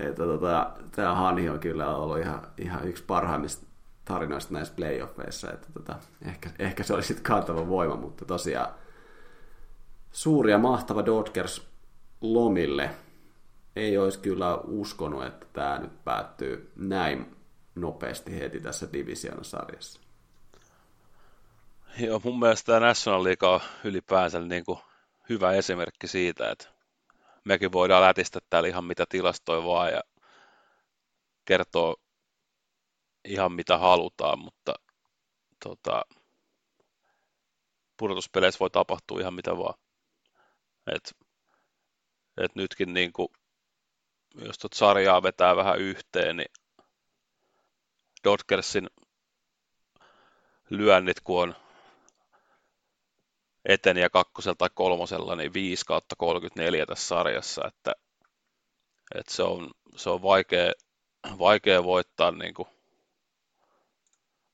että 0.00 0.22
tota, 0.24 0.70
tämä 0.90 1.14
hanhi 1.14 1.48
on 1.48 1.60
kyllä 1.60 1.96
ollut 1.96 2.18
ihan, 2.18 2.42
ihan 2.58 2.88
yksi 2.88 3.04
parhaimmista 3.06 3.66
tarinoista 4.04 4.54
näissä 4.54 4.74
playoffeissa, 4.76 5.52
että 5.52 5.66
tota, 5.74 5.96
ehkä, 6.22 6.50
ehkä 6.58 6.82
se 6.82 6.94
oli 6.94 7.02
sitten 7.02 7.24
kantava 7.24 7.68
voima, 7.68 7.96
mutta 7.96 8.24
tosiaan 8.24 8.68
suuri 10.12 10.50
ja 10.50 10.58
mahtava 10.58 11.06
Dodgers 11.06 11.66
lomille. 12.20 12.90
Ei 13.76 13.98
olisi 13.98 14.18
kyllä 14.18 14.56
uskonut, 14.56 15.24
että 15.24 15.46
tämä 15.52 15.78
nyt 15.78 16.04
päättyy 16.04 16.72
näin 16.76 17.36
nopeasti 17.74 18.40
heti 18.40 18.60
tässä 18.60 18.88
sarjassa. 19.42 20.00
Joo, 21.98 22.20
mun 22.24 22.38
mielestä 22.38 22.66
tämä 22.66 22.86
National 22.86 23.24
League 23.24 23.48
on 23.48 23.60
ylipäänsä 23.84 24.40
niin 24.40 24.64
kuin 24.64 24.78
hyvä 25.28 25.52
esimerkki 25.52 26.06
siitä, 26.06 26.50
että 26.50 26.68
mekin 27.44 27.72
voidaan 27.72 28.02
lätistä 28.02 28.38
täällä 28.50 28.68
ihan 28.68 28.84
mitä 28.84 29.04
tilastoja 29.08 29.64
vaan 29.64 29.92
ja 29.92 30.00
kertoa 31.44 31.94
ihan 33.24 33.52
mitä 33.52 33.78
halutaan, 33.78 34.38
mutta 34.38 34.74
tota, 35.64 36.02
pudotuspeleissä 37.96 38.58
voi 38.58 38.70
tapahtua 38.70 39.20
ihan 39.20 39.34
mitä 39.34 39.56
vaan. 39.56 39.74
Et, 40.94 41.16
et 42.36 42.54
nytkin 42.54 42.94
niin 42.94 43.12
kuin, 43.12 43.28
jos 44.34 44.58
tuota 44.58 44.76
sarjaa 44.76 45.22
vetää 45.22 45.56
vähän 45.56 45.78
yhteen, 45.78 46.36
niin 46.36 46.52
Dodgersin 48.24 48.90
lyönnit, 50.70 51.20
kun 51.20 51.42
on 51.42 51.54
eteniä 53.64 54.10
kakkosella 54.10 54.54
tai 54.54 54.70
kolmosella, 54.74 55.36
niin 55.36 55.52
5 55.52 55.86
kautta 55.86 56.16
34 56.16 56.86
tässä 56.86 57.08
sarjassa, 57.08 57.66
että, 57.66 57.92
että 59.14 59.32
se, 59.34 59.42
on, 59.42 59.70
se 59.96 60.10
on 60.10 60.22
vaikea, 60.22 60.72
vaikea 61.38 61.84
voittaa 61.84 62.30
niin 62.30 62.54
kuin, 62.54 62.68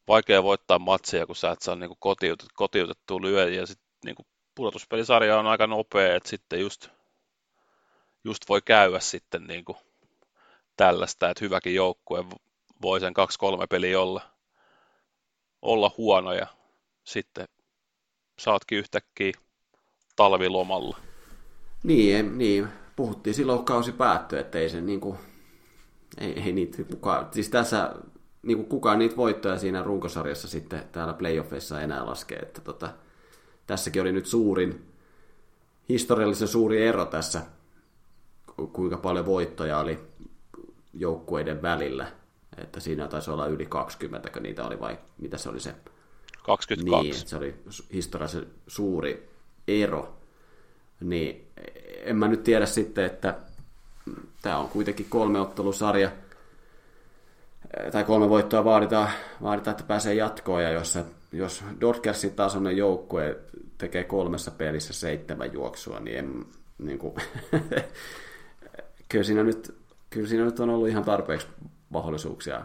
vaikea 0.08 0.42
voittaa 0.42 0.78
matseja, 0.78 1.26
kun 1.26 1.36
sä 1.36 1.50
et 1.50 1.62
saa 1.62 1.76
niin 1.76 1.98
kotiutettua 2.54 3.20
lyöjiä. 3.20 3.60
Ja 3.60 3.66
sitten 3.66 3.86
niin 4.04 4.16
pudotuspelisarja 4.54 5.38
on 5.38 5.46
aika 5.46 5.66
nopea, 5.66 6.16
että 6.16 6.28
sitten 6.28 6.60
just, 6.60 6.88
just 8.26 8.48
voi 8.48 8.62
käydä 8.62 9.00
sitten 9.00 9.44
niin 9.44 9.64
kuin 9.64 9.78
tällaista, 10.76 11.30
että 11.30 11.44
hyväkin 11.44 11.74
joukkue 11.74 12.24
voi 12.82 13.00
sen 13.00 13.14
kaksi-kolme 13.14 13.66
peliä 13.66 14.00
olla, 14.00 14.22
olla 15.62 15.90
huono 15.98 16.32
ja 16.32 16.46
sitten 17.04 17.48
saatkin 18.38 18.78
yhtäkkiä 18.78 19.32
talvilomalla. 20.16 20.96
Niin, 21.82 22.38
niin. 22.38 22.68
puhuttiin 22.96 23.34
silloin, 23.34 23.64
kausi 23.64 23.92
päättyi, 23.92 24.38
että 24.38 24.58
ei 24.58 24.68
se 24.68 24.80
niin 24.80 25.00
kuin, 25.00 25.18
ei, 26.18 26.40
ei 26.40 26.52
niitä 26.52 26.84
kukaan, 26.84 27.28
siis 27.32 27.48
tässä 27.48 27.94
niin 28.42 28.56
kuin 28.56 28.68
kukaan 28.68 28.98
niitä 28.98 29.16
voittoja 29.16 29.58
siinä 29.58 29.82
runkosarjassa 29.82 30.48
sitten 30.48 30.88
täällä 30.92 31.14
playoffeissa 31.14 31.80
enää 31.80 32.06
laskee, 32.06 32.38
että 32.38 32.60
tota, 32.60 32.88
tässäkin 33.66 34.02
oli 34.02 34.12
nyt 34.12 34.26
suurin, 34.26 34.92
historiallisen 35.88 36.48
suuri 36.48 36.86
ero 36.86 37.04
tässä, 37.04 37.42
kuinka 38.72 38.96
paljon 38.96 39.26
voittoja 39.26 39.78
oli 39.78 39.98
joukkueiden 40.94 41.62
välillä 41.62 42.06
että 42.56 42.80
siinä 42.80 43.08
taisi 43.08 43.30
olla 43.30 43.46
yli 43.46 43.66
20, 43.66 44.30
kun 44.30 44.42
niitä 44.42 44.66
oli 44.66 44.80
vai 44.80 44.98
mitä 45.18 45.38
se 45.38 45.48
oli 45.48 45.60
se? 45.60 45.74
22. 46.42 47.10
Niin, 47.10 47.28
se 47.28 47.36
oli 47.36 47.54
historiallisen 47.92 48.46
suuri 48.66 49.30
ero. 49.68 50.16
Niin 51.00 51.48
en 52.04 52.16
mä 52.16 52.28
nyt 52.28 52.42
tiedä 52.42 52.66
sitten, 52.66 53.04
että 53.04 53.38
tämä 54.42 54.58
on 54.58 54.68
kuitenkin 54.68 55.06
kolme 55.08 55.40
ottelusarja, 55.40 56.10
tai 57.92 58.04
kolme 58.04 58.28
voittoa 58.28 58.64
vaaditaan, 58.64 59.08
vaaditaan 59.42 59.72
että 59.72 59.84
pääsee 59.84 60.14
jatkoon, 60.14 60.62
ja 60.62 60.70
jos, 60.70 60.98
jos 61.32 61.64
Dodgersin 61.80 62.34
tasoinen 62.34 62.76
joukkue 62.76 63.38
tekee 63.78 64.04
kolmessa 64.04 64.50
pelissä 64.50 64.92
seitsemän 64.92 65.52
juoksua, 65.52 66.00
niin 66.00 66.18
en, 66.18 66.44
niin 66.78 66.98
kuin, 66.98 67.14
kyllä, 69.08 69.24
siinä 69.24 69.42
nyt, 69.42 69.74
kyllä 70.10 70.28
siinä 70.28 70.44
nyt 70.44 70.60
on 70.60 70.70
ollut 70.70 70.88
ihan 70.88 71.04
tarpeeksi 71.04 71.46
mahdollisuuksia 71.88 72.64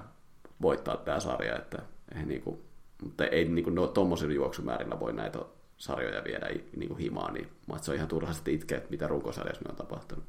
voittaa 0.62 0.98
tämä 0.98 1.20
sarja, 1.20 1.58
että 1.58 1.82
ei, 2.16 2.26
niin 2.26 2.42
kuin, 2.42 2.62
mutta 3.04 3.26
ei 3.26 3.46
niin 3.46 3.64
kuin, 3.64 3.76
no, 3.76 3.88
tuommoisilla 3.88 4.34
juoksumäärillä 4.34 5.00
voi 5.00 5.14
näitä 5.14 5.40
sarjoja 5.78 6.24
viedä 6.24 6.48
niin 6.76 6.88
kuin 6.88 7.00
himaan, 7.00 7.34
niin 7.34 7.48
se 7.82 7.92
on 7.92 7.98
ihan 7.98 8.08
turha 8.08 8.34
sitten 8.34 8.54
itkeä, 8.54 8.78
että 8.78 8.90
mitä 8.90 9.08
runkosarjassa 9.08 9.70
on 9.70 9.76
tapahtunut. 9.76 10.26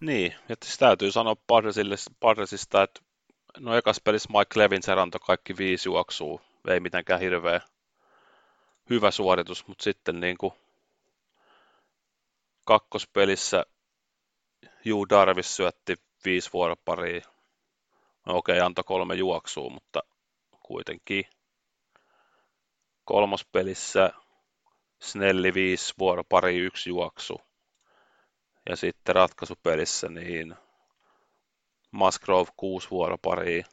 Niin, 0.00 0.34
että 0.48 0.66
siis 0.66 0.78
täytyy 0.78 1.12
sanoa 1.12 1.36
Padresista, 2.20 2.82
että 2.82 3.00
no 3.58 3.76
ekas 3.76 4.00
pelissä 4.04 4.28
Mike 4.32 4.60
Levin 4.60 4.80
antoi 5.00 5.20
kaikki 5.26 5.56
viisi 5.56 5.88
juoksua, 5.88 6.40
ei 6.68 6.80
mitenkään 6.80 7.20
hirveä 7.20 7.60
hyvä 8.90 9.10
suoritus, 9.10 9.66
mutta 9.68 9.84
sitten 9.84 10.20
niin 10.20 10.38
kuin 10.38 10.52
kakkospelissä 12.66 13.66
Juu 14.84 15.08
Darvis 15.08 15.56
syötti 15.56 15.94
viisi 16.24 16.50
vuoroparia. 16.52 17.20
No 18.26 18.36
okei, 18.36 18.58
okay, 18.58 18.66
antoi 18.66 18.84
kolme 18.84 19.14
juoksua, 19.14 19.70
mutta 19.70 20.00
kuitenkin. 20.62 21.24
Kolmospelissä 23.04 24.10
Snelli 25.02 25.54
viisi 25.54 25.94
vuoropari, 25.98 26.58
yksi 26.58 26.90
juoksu. 26.90 27.40
Ja 28.68 28.76
sitten 28.76 29.14
ratkaisupelissä 29.14 30.08
niin 30.08 30.56
Musgrove 31.90 32.50
kuusi 32.56 32.90
vuoroparia 32.90 33.64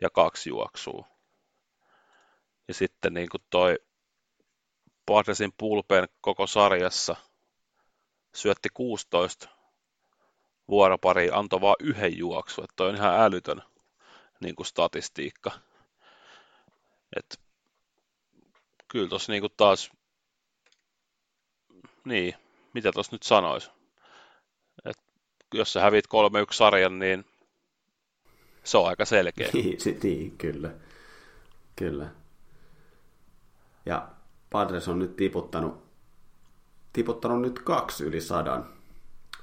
ja 0.00 0.10
kaksi 0.10 0.50
juoksua. 0.50 1.06
Ja 2.68 2.74
sitten 2.74 3.14
niin 3.14 3.28
kuin 3.28 3.42
toi 3.50 3.78
Padresin 5.06 5.52
pulpeen 5.58 6.08
koko 6.20 6.46
sarjassa 6.46 7.16
syötti 8.34 8.68
16 8.74 9.48
vuoropari, 10.68 11.30
antoi 11.32 11.60
vain 11.60 11.76
yhden 11.80 12.18
juoksu. 12.18 12.62
Että 12.62 12.72
toi 12.76 12.88
on 12.88 12.94
ihan 12.94 13.20
älytön 13.20 13.62
niin 14.40 14.54
kuin 14.54 14.66
statistiikka. 14.66 15.50
Et, 17.16 17.40
kyllä 18.88 19.08
tuossa 19.08 19.32
niin 19.32 19.42
taas, 19.56 19.90
niin, 22.04 22.34
mitä 22.74 22.92
tuossa 22.92 23.14
nyt 23.14 23.22
sanoisi? 23.22 23.70
Et, 24.84 24.98
jos 25.54 25.72
sä 25.72 25.80
hävit 25.80 26.06
3-1 26.06 26.08
sarjan, 26.52 26.98
niin 26.98 27.24
se 28.64 28.78
on 28.78 28.88
aika 28.88 29.04
selkeä. 29.04 29.50
Niin, 29.52 29.78
niin 30.02 30.38
kyllä. 30.38 30.70
Kyllä. 31.76 32.06
Ja 33.86 34.08
Padres 34.50 34.88
on 34.88 34.98
nyt 34.98 35.16
tiputtanut, 35.16 35.81
tiputtanut 36.92 37.40
nyt 37.40 37.58
kaksi 37.58 38.04
yli 38.04 38.20
sadan 38.20 38.68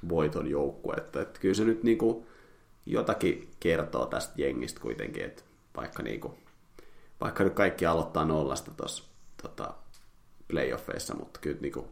voiton 0.08 0.46
joukkuetta. 0.46 1.20
Että 1.20 1.40
kyllä 1.40 1.54
se 1.54 1.64
nyt 1.64 1.82
niinku 1.82 2.26
jotakin 2.86 3.50
kertoo 3.60 4.06
tästä 4.06 4.32
jengistä 4.36 4.80
kuitenkin, 4.80 5.24
että 5.24 5.42
vaikka, 5.76 6.02
niinku, 6.02 6.34
vaikka 7.20 7.44
nyt 7.44 7.54
kaikki 7.54 7.86
aloittaa 7.86 8.24
nollasta 8.24 8.70
tuossa 8.70 9.04
tota, 9.42 9.74
playoffeissa, 10.48 11.14
mutta 11.14 11.40
kyllä 11.40 11.60
niinku, 11.60 11.88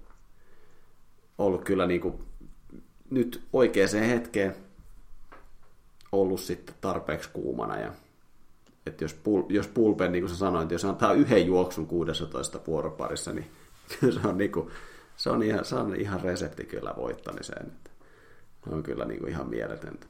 ollut 1.38 1.64
kyllä 1.64 1.86
niinku, 1.86 2.20
nyt 3.10 3.42
oikeaan 3.52 4.04
hetkeen 4.08 4.56
ollut 6.12 6.40
sitten 6.40 6.74
tarpeeksi 6.80 7.30
kuumana 7.32 7.78
ja 7.78 7.92
että 8.86 9.04
jos, 9.04 9.14
pul, 9.14 9.42
jos 9.48 9.66
pulpen, 9.66 10.12
niin 10.12 10.22
kuin 10.22 10.30
sä 10.30 10.36
sanoit, 10.36 10.70
jos 10.70 10.84
antaa 10.84 11.12
yhden 11.12 11.46
juoksun 11.46 11.86
16 11.86 12.60
vuoroparissa, 12.66 13.32
niin 13.32 13.50
se 14.22 14.28
on, 14.28 14.38
niin 14.38 14.52
kuin, 14.52 14.70
se 15.18 15.30
on, 15.30 15.42
ihan, 15.42 15.64
se 15.64 15.74
on 15.74 15.96
ihan 15.96 16.20
resepti 16.20 16.64
kyllä 16.64 16.94
voittamiseen. 16.96 17.72
Se 18.64 18.70
on 18.74 18.82
kyllä 18.82 19.04
niin 19.04 19.20
kuin 19.20 19.30
ihan 19.30 19.48
mieletöntä. 19.48 20.06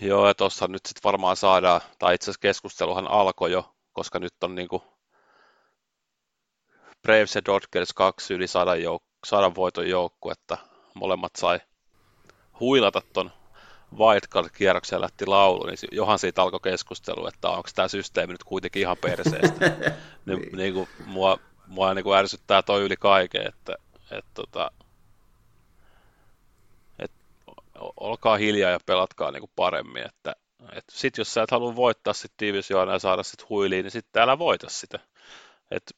Joo, 0.00 0.28
ja 0.28 0.34
tuossa 0.34 0.68
nyt 0.68 0.86
sitten 0.86 1.02
varmaan 1.04 1.36
saadaan, 1.36 1.80
tai 1.98 2.14
itse 2.14 2.24
asiassa 2.24 2.40
keskusteluhan 2.40 3.08
alkoi 3.08 3.52
jo, 3.52 3.74
koska 3.92 4.18
nyt 4.18 4.32
on 4.42 4.54
niin 4.54 4.68
kuin 4.68 4.82
Braves 7.02 7.34
ja 7.34 7.44
Dodgers 7.44 7.92
kaksi 7.92 8.34
yli 8.34 8.46
sadan, 8.46 8.78
jouk- 8.78 9.26
sadan 9.26 9.54
voiton 9.54 9.84
että 10.32 10.58
Molemmat 10.94 11.32
sai 11.36 11.60
huilata 12.60 13.02
ton 13.12 13.30
wildcard-kierroksella 13.96 15.00
lähti 15.00 15.26
laulu, 15.26 15.66
niin 15.66 15.78
johan 15.92 16.18
siitä 16.18 16.42
alkoi 16.42 16.60
keskustelu, 16.60 17.26
että 17.26 17.48
onko 17.48 17.68
tämä 17.74 17.88
systeemi 17.88 18.32
nyt 18.32 18.44
kuitenkin 18.44 18.82
ihan 18.82 18.96
perseestä. 18.96 19.66
niin, 20.26 20.38
niin. 20.40 20.56
niin 20.56 20.74
kuin, 20.74 20.88
mua, 21.06 21.38
mua 21.68 21.94
niin 21.94 22.04
kuin 22.04 22.18
ärsyttää 22.18 22.62
toi 22.62 22.82
yli 22.82 22.96
kaiken, 22.96 23.46
että, 23.46 23.74
että, 24.10 24.30
tota, 24.34 24.70
että 26.98 27.16
olkaa 27.96 28.36
hiljaa 28.36 28.70
ja 28.70 28.80
pelatkaa 28.86 29.30
niin 29.30 29.40
kuin 29.40 29.52
paremmin, 29.56 30.06
että, 30.06 30.36
että 30.72 30.92
sit 30.92 31.18
jos 31.18 31.34
sä 31.34 31.42
et 31.42 31.50
halua 31.50 31.76
voittaa 31.76 32.12
sit 32.12 32.32
divisioona 32.40 32.92
ja 32.92 32.98
saada 32.98 33.22
sit 33.22 33.48
huiliin, 33.48 33.82
niin 33.82 33.90
sitten 33.90 34.22
älä 34.22 34.38
voita 34.38 34.68
sitä. 34.68 34.98
Et, 35.70 35.96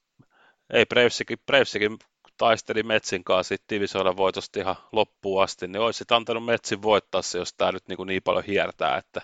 ei 0.73 0.87
Bravesikin, 0.87 1.39
Bravesikin 1.47 1.99
taisteli 2.37 2.83
Metsin 2.83 3.25
kanssa 3.25 3.55
divisioiden 3.71 4.17
voitosta 4.17 4.61
ihan 4.61 4.77
loppuun 4.93 5.43
asti, 5.43 5.69
niin 5.69 5.81
olisi 5.81 6.05
antanut 6.11 6.45
Metsin 6.45 6.83
voittaa 6.83 7.23
se, 7.23 7.39
jos 7.39 7.55
tämä 7.55 7.73
nyt 7.73 7.89
niin, 7.89 7.97
kuin 7.97 8.07
niin 8.07 8.23
paljon 8.23 8.45
hiertää, 8.45 8.97
että, 8.97 9.23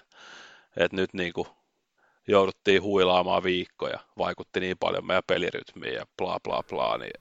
että 0.76 0.96
nyt 0.96 1.14
niin 1.14 1.32
kuin 1.32 1.48
jouduttiin 2.26 2.82
huilaamaan 2.82 3.42
viikkoja, 3.42 3.98
vaikutti 4.18 4.60
niin 4.60 4.78
paljon 4.78 5.06
meidän 5.06 5.22
pelirytmiin 5.26 5.94
ja 5.94 6.06
bla 6.16 6.40
bla 6.44 6.62
bla, 6.68 6.98
niin 6.98 7.20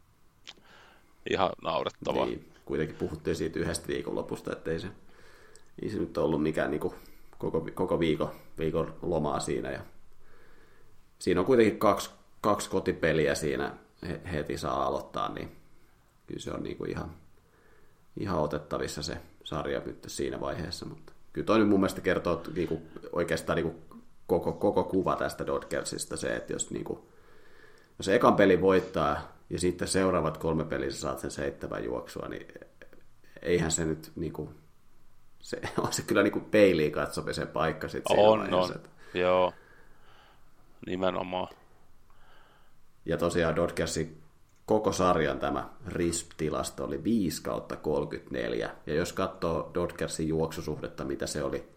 ihan 1.29 1.51
naurettavaa. 1.63 2.25
Niin, 2.25 2.51
kuitenkin 2.65 2.95
puhuttiin 2.95 3.35
siitä 3.35 3.59
yhdestä 3.59 3.87
viikonlopusta, 3.87 4.51
että 4.51 4.71
ei 4.71 4.79
se, 4.79 4.87
ei 5.81 5.89
se 5.89 5.97
nyt 5.97 6.17
ollut 6.17 6.43
mikään 6.43 6.71
niin 6.71 6.81
kuin 6.81 6.93
koko, 7.37 7.67
koko 7.73 7.99
viikon, 7.99 8.31
viikon 8.57 8.95
lomaa 9.01 9.39
siinä. 9.39 9.71
Ja 9.71 9.81
siinä 11.19 11.39
on 11.39 11.45
kuitenkin 11.45 11.79
kaksi, 11.79 12.09
kaksi 12.41 12.69
kotipeliä 12.69 13.35
siinä 13.35 13.75
heti 14.31 14.57
saa 14.57 14.85
aloittaa, 14.85 15.33
niin 15.33 15.51
kyllä 16.27 16.39
se 16.39 16.51
on 16.51 16.63
niin 16.63 16.77
kuin 16.77 16.91
ihan, 16.91 17.11
ihan 18.19 18.39
otettavissa 18.39 19.03
se 19.03 19.17
sarja 19.43 19.81
nyt 19.85 20.03
siinä 20.07 20.39
vaiheessa, 20.39 20.85
mutta 20.85 21.13
kyllä 21.33 21.45
toi 21.45 21.59
nyt 21.59 21.67
mun 21.67 21.79
mielestä 21.79 22.01
kertoo 22.01 22.43
niin 22.55 22.67
kuin, 22.67 22.81
oikeastaan 23.11 23.55
niin 23.55 23.71
kuin 23.71 23.94
koko, 24.27 24.53
koko 24.53 24.83
kuva 24.83 25.15
tästä 25.15 25.47
Dodgersista 25.47 26.17
se, 26.17 26.35
että 26.35 26.53
jos, 26.53 26.71
niin 26.71 26.83
kuin, 26.83 26.99
jos 27.97 28.07
ekan 28.07 28.35
peli 28.35 28.61
voittaa 28.61 29.35
ja 29.49 29.59
sitten 29.59 29.87
seuraavat 29.87 30.37
kolme 30.37 30.65
peliä 30.65 30.91
sä 30.91 30.99
saat 30.99 31.19
sen 31.19 31.31
seitsemän 31.31 31.83
juoksua, 31.83 32.27
niin 32.27 32.47
eihän 33.41 33.71
se 33.71 33.85
nyt 33.85 34.11
niin 34.15 34.33
kuin, 34.33 34.49
se, 35.39 35.61
on 35.83 35.93
se 35.93 36.01
kyllä 36.01 36.23
niin 36.23 36.33
kuin 36.33 36.45
peiliin 36.45 36.91
katsomisen 36.91 37.47
paikka 37.47 37.87
sitten 37.87 38.19
on, 38.19 38.53
on. 38.53 38.71
Että... 38.75 38.89
joo, 39.13 39.53
nimenomaan. 40.85 41.47
Ja 43.05 43.17
tosiaan 43.17 43.55
Dodgersin 43.55 44.21
koko 44.65 44.91
sarjan 44.91 45.39
tämä 45.39 45.69
RISP-tilasto 45.87 46.83
oli 46.83 47.03
5 47.03 47.43
kautta 47.43 47.75
34. 47.75 48.69
Ja 48.85 48.93
jos 48.93 49.13
katsoo 49.13 49.71
Dodgersin 49.73 50.27
juoksusuhdetta, 50.27 51.03
mitä 51.03 51.27
se 51.27 51.43
oli, 51.43 51.74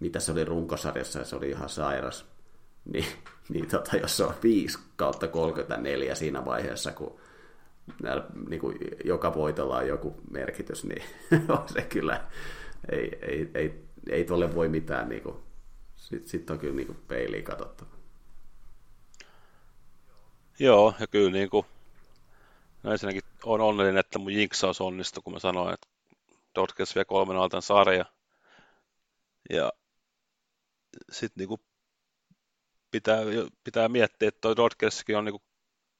mitä 0.00 0.20
se 0.20 0.32
oli 0.32 0.44
runkosarjassa, 0.44 1.18
ja 1.18 1.24
se 1.24 1.36
oli 1.36 1.50
ihan 1.50 1.68
sairas, 1.68 2.26
niin, 2.92 3.06
niin 3.48 3.68
tota, 3.68 3.96
jos 3.96 4.16
se 4.16 4.24
on 4.24 4.34
5 4.42 4.78
kautta 4.96 5.28
34 5.28 6.14
siinä 6.14 6.44
vaiheessa, 6.44 6.92
kun 6.92 7.20
näillä, 8.02 8.26
niin 8.48 8.60
kuin 8.60 8.78
joka 9.04 9.34
voitolla 9.34 9.76
on 9.76 9.88
joku 9.88 10.20
merkitys, 10.30 10.84
niin 10.84 11.02
on 11.58 11.68
se 11.68 11.82
kyllä, 11.82 12.20
ei, 12.92 13.18
ei, 13.22 13.50
ei, 13.54 13.84
ei 14.10 14.24
tuolle 14.24 14.54
voi 14.54 14.68
mitään, 14.68 15.08
niin 15.08 15.22
sitten 15.96 16.28
sit 16.28 16.50
on 16.50 16.58
kyllä 16.58 16.74
niin 16.74 16.86
kuin 16.86 16.98
peiliin 17.08 17.44
katsottava. 17.44 17.90
Joo, 20.58 20.94
ja 21.00 21.06
kyllä 21.06 21.30
niin 21.30 21.50
kuin, 21.50 21.66
no 22.82 22.92
ensinnäkin 22.92 23.22
on 23.44 23.60
onnellinen, 23.60 24.00
että 24.00 24.18
mun 24.18 24.32
jinksaus 24.32 24.80
onnistui, 24.80 25.22
kun 25.22 25.32
mä 25.32 25.38
sanoin, 25.38 25.74
että 25.74 25.88
Dodgers 26.54 26.94
vie 26.94 27.04
kolmen 27.04 27.36
altan 27.36 27.62
sarja. 27.62 28.04
Ja 29.50 29.72
sitten 31.10 31.40
niin 31.40 31.48
kuin 31.48 31.60
pitää, 32.90 33.18
pitää 33.64 33.88
miettiä, 33.88 34.28
että 34.28 34.40
toi 34.40 34.56
Dodgersikin 34.56 35.16
on 35.16 35.24
niin 35.24 35.42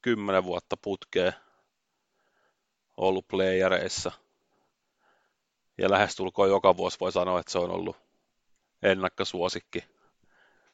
kymmenen 0.02 0.44
vuotta 0.44 0.76
putkeen 0.76 1.32
ollut 2.96 3.28
playereissa. 3.28 4.12
Ja 5.78 5.90
lähestulkoon 5.90 6.48
joka 6.48 6.76
vuosi 6.76 7.00
voi 7.00 7.12
sanoa, 7.12 7.40
että 7.40 7.52
se 7.52 7.58
on 7.58 7.70
ollut 7.70 7.96
ennakkosuosikki. 8.82 9.84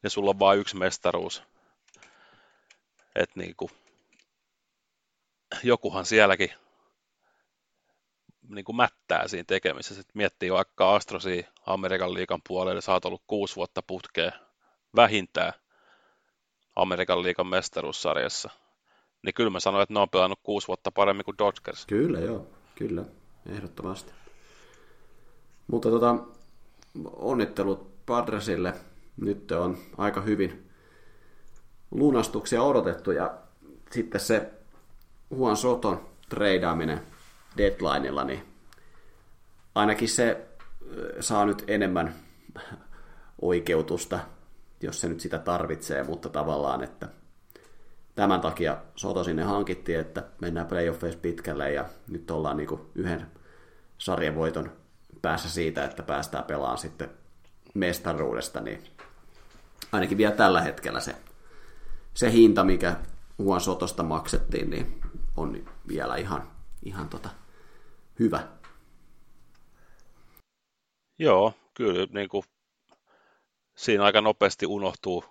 Ja 0.03 0.11
sulla 0.11 0.31
on 0.31 0.39
vain 0.39 0.61
yksi 0.61 0.77
mestaruus 0.77 1.43
että 3.15 3.41
niin 3.41 3.57
kuin, 3.57 3.71
jokuhan 5.63 6.07
sielläkin 6.07 6.51
niin 8.49 8.65
kuin 8.65 8.77
mättää 8.77 9.29
siinä 9.29 9.45
tekemisessä. 9.47 9.95
Sitten 9.95 10.19
miettii 10.19 10.53
vaikka 10.53 10.95
Astrosi 10.95 11.47
Amerikan 11.67 12.15
liikan 12.15 12.41
puolelle, 12.49 12.81
sä 12.81 12.93
oot 12.93 13.05
ollut 13.05 13.23
kuusi 13.27 13.57
vuotta 13.57 13.83
putkeen 13.83 14.33
vähintään 14.97 15.53
Amerikan 16.77 17.23
liikan 17.23 17.47
mestaruussarjassa. 17.47 18.51
niin 19.23 19.35
kyllä 19.35 19.51
mä 19.51 19.61
sanoin, 19.61 19.83
että 19.83 19.95
ne 19.95 20.01
on 20.01 20.11
pelannut 20.11 20.41
kuusi 20.43 20.69
vuotta 20.69 20.91
paremmin 20.91 21.25
kuin 21.25 21.39
Dodgers. 21.39 21.87
Kyllä, 21.87 22.21
joo. 22.21 22.47
Kyllä, 22.75 23.05
ehdottomasti. 23.47 24.13
Mutta 25.67 25.91
tota, 25.91 26.17
onnittelut 27.17 28.07
Padresille. 28.07 28.75
Nyt 29.17 29.53
on 29.53 29.79
aika 29.99 30.21
hyvin 30.21 30.71
lunastuksia 31.91 32.63
odotettu 32.63 33.11
ja 33.11 33.39
sitten 33.91 34.21
se 34.21 34.51
Juan 35.31 35.57
Soton 35.57 36.09
treidaaminen 36.29 37.01
deadlineilla, 37.57 38.25
niin 38.25 38.55
ainakin 39.75 40.09
se 40.09 40.47
saa 41.21 41.47
nyt 41.47 41.65
enemmän 41.67 42.15
oikeutusta, 43.43 44.19
jos 44.83 45.01
se 45.01 45.09
nyt 45.09 45.21
sitä 45.21 45.39
tarvitsee, 45.39 46.05
mutta 46.05 46.29
tavallaan, 46.29 46.85
että 46.85 47.09
tämän 48.15 48.41
takia 48.41 48.77
Soto 48.97 49.25
sinne 49.25 49.43
hankittiin, 49.43 50.01
että 50.01 50.25
mennään 50.41 50.67
playoffeissa 50.67 51.21
pitkälle 51.21 51.73
ja 51.73 51.85
nyt 52.09 52.31
ollaan 52.31 52.57
niin 52.57 52.69
yhden 52.95 53.27
sarjavoiton 53.99 54.73
päässä 55.23 55.51
siitä, 55.51 55.85
että 55.85 56.03
päästään 56.03 56.45
pelaamaan 56.45 56.79
sitten 56.79 57.11
mestaruudesta, 57.75 58.61
niin 58.61 58.83
ainakin 59.93 60.19
vielä 60.19 60.35
tällä 60.35 60.61
hetkellä 60.61 61.01
se, 61.01 61.17
se 62.15 62.33
hinta, 62.33 62.65
mikä 62.65 62.97
Juan 63.39 63.61
Sotosta 63.61 64.03
maksettiin, 64.03 64.71
niin 64.71 65.01
on 65.37 65.65
vielä 65.89 66.17
ihan, 66.17 66.49
ihan 66.83 67.09
tota, 67.09 67.29
hyvä. 68.19 68.49
Joo, 71.19 71.53
kyllä 71.75 72.07
niin 72.11 72.29
kuin, 72.29 72.45
siinä 73.75 74.05
aika 74.05 74.21
nopeasti 74.21 74.67
unohtuu, 74.67 75.25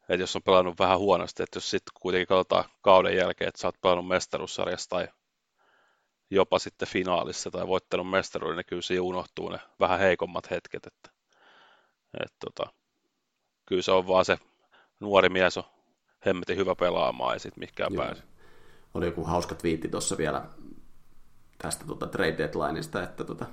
että 0.00 0.22
jos 0.22 0.36
on 0.36 0.42
pelannut 0.42 0.78
vähän 0.78 0.98
huonosti, 0.98 1.42
että 1.42 1.56
jos 1.56 1.70
sitten 1.70 1.92
kuitenkin 2.00 2.26
katsotaan 2.26 2.64
kauden 2.82 3.16
jälkeen, 3.16 3.48
että 3.48 3.60
sä 3.60 3.68
oot 3.68 3.80
pelannut 3.80 4.08
mestaruussarjassa 4.08 4.90
tai 4.90 5.08
jopa 6.30 6.58
sitten 6.58 6.88
finaalissa 6.88 7.50
tai 7.50 7.66
voittanut 7.66 8.10
mestaruuden, 8.10 8.56
niin 8.56 8.66
kyllä 8.66 8.82
siinä 8.82 9.02
unohtuu 9.02 9.48
ne 9.48 9.58
vähän 9.80 9.98
heikommat 9.98 10.50
hetket, 10.50 10.86
että, 10.86 11.10
että 12.24 12.36
tota, 12.44 12.72
kyllä 13.66 13.82
se 13.82 13.92
on 13.92 14.06
vaan 14.06 14.24
se 14.24 14.38
nuori 15.00 15.28
mies 15.28 15.56
on 15.56 15.64
hemmetin 16.26 16.56
hyvä 16.56 16.74
pelaamaan 16.74 17.34
ja 17.34 17.38
sitten 17.38 17.60
mihinkään 17.60 17.94
pääse. 17.96 18.22
Oli 18.94 19.06
joku 19.06 19.24
hauska 19.24 19.54
twiitti 19.54 19.88
tuossa 19.88 20.18
vielä 20.18 20.46
tästä 21.58 21.84
tota 21.86 22.06
trade 22.06 22.38
deadlineista, 22.38 23.02
että 23.02 23.24
tota, 23.24 23.46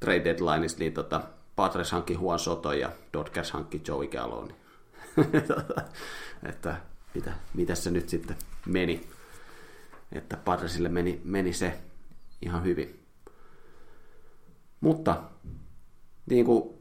trade 0.00 0.24
deadlineista 0.24 0.78
niin 0.78 0.92
tota, 0.92 1.22
Padres 1.56 1.92
hankki 1.92 2.12
Juan 2.12 2.38
Soto 2.38 2.72
ja 2.72 2.92
Dodgers 3.12 3.50
hankki 3.50 3.82
Joey 3.88 4.08
Gallo. 4.08 4.44
Niin 4.44 4.56
että 6.50 6.76
mitä, 7.14 7.32
mitä 7.54 7.74
se 7.74 7.90
nyt 7.90 8.08
sitten 8.08 8.36
meni. 8.66 9.08
Että 10.12 10.36
Padresille 10.36 10.88
meni, 10.88 11.20
meni 11.24 11.52
se 11.52 11.78
ihan 12.42 12.64
hyvin. 12.64 13.06
Mutta 14.80 15.22
niin 16.26 16.44
kuin 16.44 16.74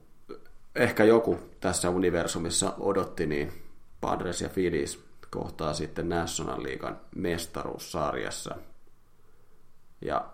ehkä 0.75 1.03
joku 1.03 1.39
tässä 1.59 1.89
universumissa 1.89 2.73
odotti, 2.79 3.25
niin 3.25 3.51
Padres 4.01 4.41
ja 4.41 4.49
Phillies 4.49 4.99
kohtaa 5.29 5.73
sitten 5.73 6.09
National 6.09 6.63
Leaguean 6.63 6.99
mestaruussarjassa. 7.15 8.55
Ja 10.01 10.29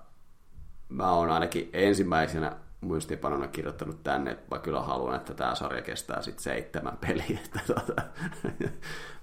mä 0.89 1.11
oon 1.11 1.29
ainakin 1.29 1.69
ensimmäisenä 1.73 2.57
muistipanona 2.81 3.47
kirjoittanut 3.47 4.03
tänne, 4.03 4.31
että 4.31 4.55
mä 4.55 4.61
kyllä 4.61 4.81
haluan, 4.81 5.15
että 5.15 5.33
tämä 5.33 5.55
sarja 5.55 5.81
kestää 5.81 6.21
sitten 6.21 6.43
seitsemän 6.43 6.97
peliä. 6.97 7.39
Että 7.45 7.59
tota, 7.67 8.01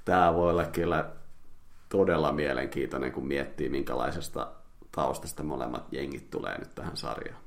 tämä 0.05 0.35
voi 0.35 0.51
olla 0.51 0.65
kyllä 0.65 1.11
todella 1.89 2.33
mielenkiintoinen, 2.33 3.13
kun 3.13 3.27
miettii, 3.27 3.69
minkälaisesta 3.69 4.53
taustasta 4.93 5.43
molemmat 5.43 5.93
jengit 5.93 6.31
tulee 6.31 6.59
nyt 6.59 6.75
tähän 6.75 6.97
sarjaan. 6.97 7.43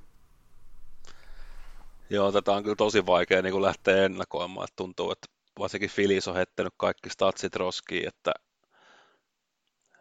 Joo, 2.10 2.32
tätä 2.32 2.52
on 2.52 2.64
kyllä 2.64 2.76
tosi 2.76 3.06
vaikea 3.06 3.42
niin 3.42 3.62
lähteä 3.62 4.06
ennakoimaan. 4.06 4.64
Että 4.64 4.76
tuntuu, 4.76 5.12
että 5.12 5.28
varsinkin 5.60 5.90
Filis 5.90 6.28
on 6.28 6.36
heittänyt 6.36 6.74
kaikki 6.78 7.10
statsit 7.10 7.56
roskiin, 7.56 8.08
että, 8.08 8.32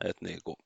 että 0.05 0.25
niin 0.25 0.39
kuin, 0.45 0.57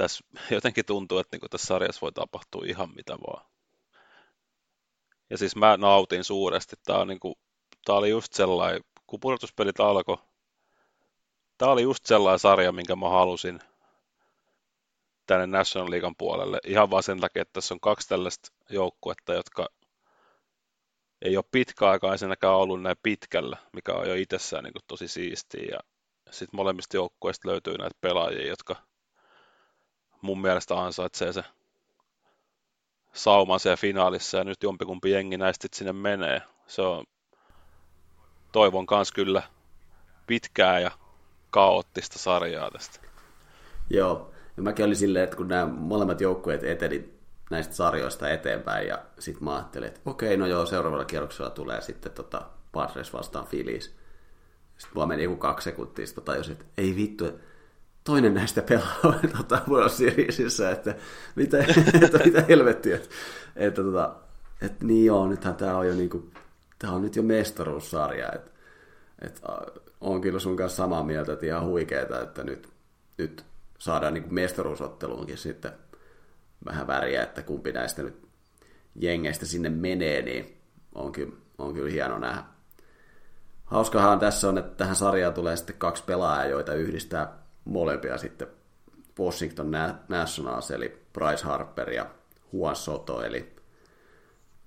tässä 0.00 0.24
jotenkin 0.56 0.84
tuntuu, 0.84 1.18
että 1.18 1.36
niin 1.36 1.50
tässä 1.50 1.66
sarjassa 1.66 2.00
voi 2.00 2.12
tapahtua 2.12 2.62
ihan 2.66 2.94
mitä 2.94 3.18
vaan. 3.26 3.46
Ja 5.30 5.38
siis 5.38 5.56
mä 5.56 5.76
nautin 5.76 6.24
suuresti. 6.24 6.76
Tämä, 6.84 6.98
on 6.98 7.08
niin 7.08 7.20
kuin, 7.20 7.34
tämä 7.84 7.98
oli 7.98 8.10
just 8.10 8.32
sellainen, 8.32 8.82
kun 9.06 9.20
pudotuspelit 9.20 9.80
alkoi, 9.80 10.16
tämä 11.58 11.72
oli 11.72 11.82
just 11.82 12.06
sellainen 12.06 12.38
sarja, 12.38 12.72
minkä 12.72 12.96
mä 12.96 13.08
halusin 13.08 13.60
tänne 15.26 15.46
National 15.46 15.90
Leaguean 15.90 16.16
puolelle. 16.18 16.58
Ihan 16.66 16.90
vaan 16.90 17.02
sen 17.02 17.20
takia, 17.20 17.42
että 17.42 17.52
tässä 17.52 17.74
on 17.74 17.80
kaksi 17.80 18.08
tällaista 18.08 18.52
joukkuetta, 18.70 19.34
jotka 19.34 19.68
ei 21.22 21.36
ole 21.36 21.44
pitkäaikaisenakaan 21.50 22.58
ollut 22.58 22.82
näin 22.82 22.96
pitkällä, 23.02 23.56
mikä 23.72 23.92
on 23.92 24.08
jo 24.08 24.14
itsessään 24.14 24.64
niin 24.64 24.72
kuin 24.72 24.82
tosi 24.86 25.08
siistiä. 25.08 25.66
Ja 25.70 25.80
sitten 26.30 26.56
molemmista 26.56 26.96
joukkueista 26.96 27.48
löytyy 27.48 27.78
näitä 27.78 27.96
pelaajia, 28.00 28.48
jotka 28.48 28.89
mun 30.22 30.40
mielestä 30.40 30.80
ansaitsee 30.80 31.32
se 31.32 31.44
sauman 33.12 33.60
siellä 33.60 33.76
finaalissa 33.76 34.38
ja 34.38 34.44
nyt 34.44 34.62
jompikumpi 34.62 35.10
jengi 35.10 35.36
näistä 35.36 35.68
sinne 35.72 35.92
menee. 35.92 36.42
Se 36.66 36.82
on, 36.82 37.04
toivon 38.52 38.86
kanssa 38.86 39.14
kyllä 39.14 39.42
pitkää 40.26 40.80
ja 40.80 40.90
kaoottista 41.50 42.18
sarjaa 42.18 42.70
tästä. 42.70 43.00
Joo, 43.90 44.30
ja 44.56 44.62
mäkin 44.62 44.84
olin 44.84 44.96
silleen, 44.96 45.24
että 45.24 45.36
kun 45.36 45.48
nämä 45.48 45.66
molemmat 45.66 46.20
joukkueet 46.20 46.64
eteni 46.64 47.20
näistä 47.50 47.74
sarjoista 47.74 48.30
eteenpäin, 48.30 48.88
ja 48.88 48.98
sitten 49.18 49.44
mä 49.44 49.54
ajattelin, 49.54 49.88
että 49.88 50.00
okei, 50.04 50.36
no 50.36 50.46
joo, 50.46 50.66
seuraavalla 50.66 51.04
kierroksella 51.04 51.50
tulee 51.50 51.80
sitten 51.80 52.12
tota 52.12 52.42
Padres 52.72 53.12
vastaan 53.12 53.46
Phillies. 53.46 53.84
Sitten 54.78 54.90
mulla 54.94 55.06
meni 55.06 55.22
joku 55.22 55.36
kaksi 55.36 55.64
sekuntia, 55.64 56.06
sitten 56.06 56.24
tajusin, 56.24 56.52
että 56.52 56.64
ei 56.78 56.96
vittu, 56.96 57.26
että 57.26 57.44
toinen 58.04 58.34
näistä 58.34 58.62
pelaa 58.62 59.20
tota, 59.36 59.62
World 59.68 59.90
Seriesissä, 59.90 60.70
että 60.70 60.94
mitä, 61.36 61.58
että 62.04 62.18
mitä 62.24 62.44
helvettiä. 62.48 62.96
Että, 62.96 63.08
että, 63.56 63.82
tota, 63.82 64.16
että 64.62 64.84
niin 64.84 65.06
joo, 65.06 65.28
nythän 65.28 65.54
tämä 65.54 65.76
on 65.76 65.88
jo 65.88 65.94
niinku, 65.94 66.30
tämä 66.78 66.92
on 66.92 67.02
nyt 67.02 67.16
jo 67.16 67.22
mestaruussarja, 67.22 68.32
että, 68.32 68.50
että 69.22 69.40
on 70.00 70.20
kyllä 70.20 70.38
sun 70.38 70.56
kanssa 70.56 70.76
samaa 70.76 71.02
mieltä, 71.02 71.32
että 71.32 71.46
ihan 71.46 71.66
huikeeta, 71.66 72.22
että 72.22 72.44
nyt, 72.44 72.68
nyt 73.18 73.44
saadaan 73.78 74.14
niin 74.14 74.34
mestaruusotteluunkin 74.34 75.38
sitten 75.38 75.72
vähän 76.64 76.86
väriä, 76.86 77.22
että 77.22 77.42
kumpi 77.42 77.72
näistä 77.72 78.02
nyt 78.02 78.28
jengeistä 78.96 79.46
sinne 79.46 79.68
menee, 79.68 80.22
niin 80.22 80.60
on 80.94 81.12
kyllä, 81.12 81.32
on 81.58 81.74
kyllä 81.74 81.90
hieno 81.90 82.18
nähdä. 82.18 82.44
Hauskahan 83.64 84.18
tässä 84.18 84.48
on, 84.48 84.58
että 84.58 84.76
tähän 84.76 84.96
sarjaan 84.96 85.34
tulee 85.34 85.56
sitten 85.56 85.76
kaksi 85.76 86.04
pelaajaa, 86.04 86.46
joita 86.46 86.74
yhdistää 86.74 87.38
molempia 87.64 88.18
sitten. 88.18 88.48
Washington 89.18 89.70
Nationals, 90.08 90.70
eli 90.70 91.06
Bryce 91.12 91.44
Harper 91.44 91.90
ja 91.90 92.06
Juan 92.52 92.76
Soto, 92.76 93.22
eli 93.22 93.56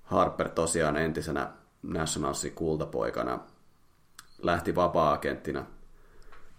Harper 0.02 0.48
tosiaan 0.48 0.96
entisenä 0.96 1.52
Nationalsin 1.82 2.52
kultapoikana 2.52 3.38
lähti 4.42 4.74
vapaa-agenttina 4.74 5.64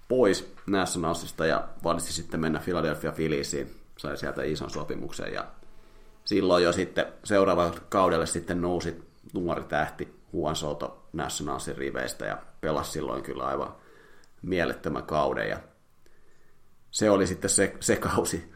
pois 0.07 0.53
Nationalsista 0.67 1.45
ja 1.45 1.67
valitsi 1.83 2.13
sitten 2.13 2.39
mennä 2.39 2.59
Philadelphia 2.59 3.11
Philliesiin, 3.11 3.75
sai 3.97 4.17
sieltä 4.17 4.43
ison 4.43 4.69
sopimuksen 4.69 5.33
ja 5.33 5.47
silloin 6.25 6.63
jo 6.63 6.71
sitten 6.71 7.05
seuraavalle 7.23 7.79
kaudelle 7.89 8.25
sitten 8.25 8.61
nousi 8.61 9.03
nuori 9.33 9.63
tähti 9.63 10.15
Juan 10.33 10.55
Soto 10.55 11.07
Nationalsin 11.13 11.77
riveistä 11.77 12.25
ja 12.25 12.37
pelasi 12.61 12.91
silloin 12.91 13.23
kyllä 13.23 13.45
aivan 13.45 13.75
mielettömän 14.41 15.03
kauden 15.03 15.49
ja 15.49 15.59
se 16.95 17.09
oli 17.09 17.27
sitten 17.27 17.49
se, 17.49 17.75
se 17.79 17.95
kausi, 17.95 18.51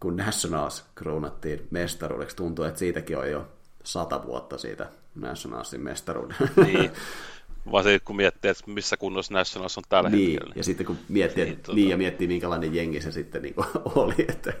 kun 0.00 0.16
Nationals 0.16 0.84
kruunattiin 0.94 1.66
mestaruudeksi. 1.70 2.36
Tuntuu, 2.36 2.64
että 2.64 2.78
siitäkin 2.78 3.18
on 3.18 3.30
jo 3.30 3.48
sata 3.84 4.26
vuotta 4.26 4.58
siitä 4.58 4.86
Nationalsin 5.14 5.80
mestaruuden. 5.80 6.36
Niin, 6.64 6.90
vaan 7.72 7.84
se, 7.84 8.00
kun 8.04 8.16
miettii, 8.16 8.50
että 8.50 8.70
missä 8.70 8.96
kunnossa 8.96 9.34
Nationals 9.34 9.78
on 9.78 9.84
tällä 9.88 10.10
niin, 10.10 10.30
hetkellä. 10.30 10.54
Ja 10.56 10.64
sitten 10.64 10.86
kun 10.86 10.98
miettii, 11.08 11.44
niin, 11.44 11.56
tota... 11.56 11.74
niin, 11.74 11.88
ja 11.88 11.96
miettii 11.96 12.28
minkälainen 12.28 12.74
jengi 12.74 13.00
se 13.00 13.12
sitten 13.12 13.42
niin 13.42 13.54
kuin 13.54 13.66
oli, 14.02 14.14
että, 14.28 14.52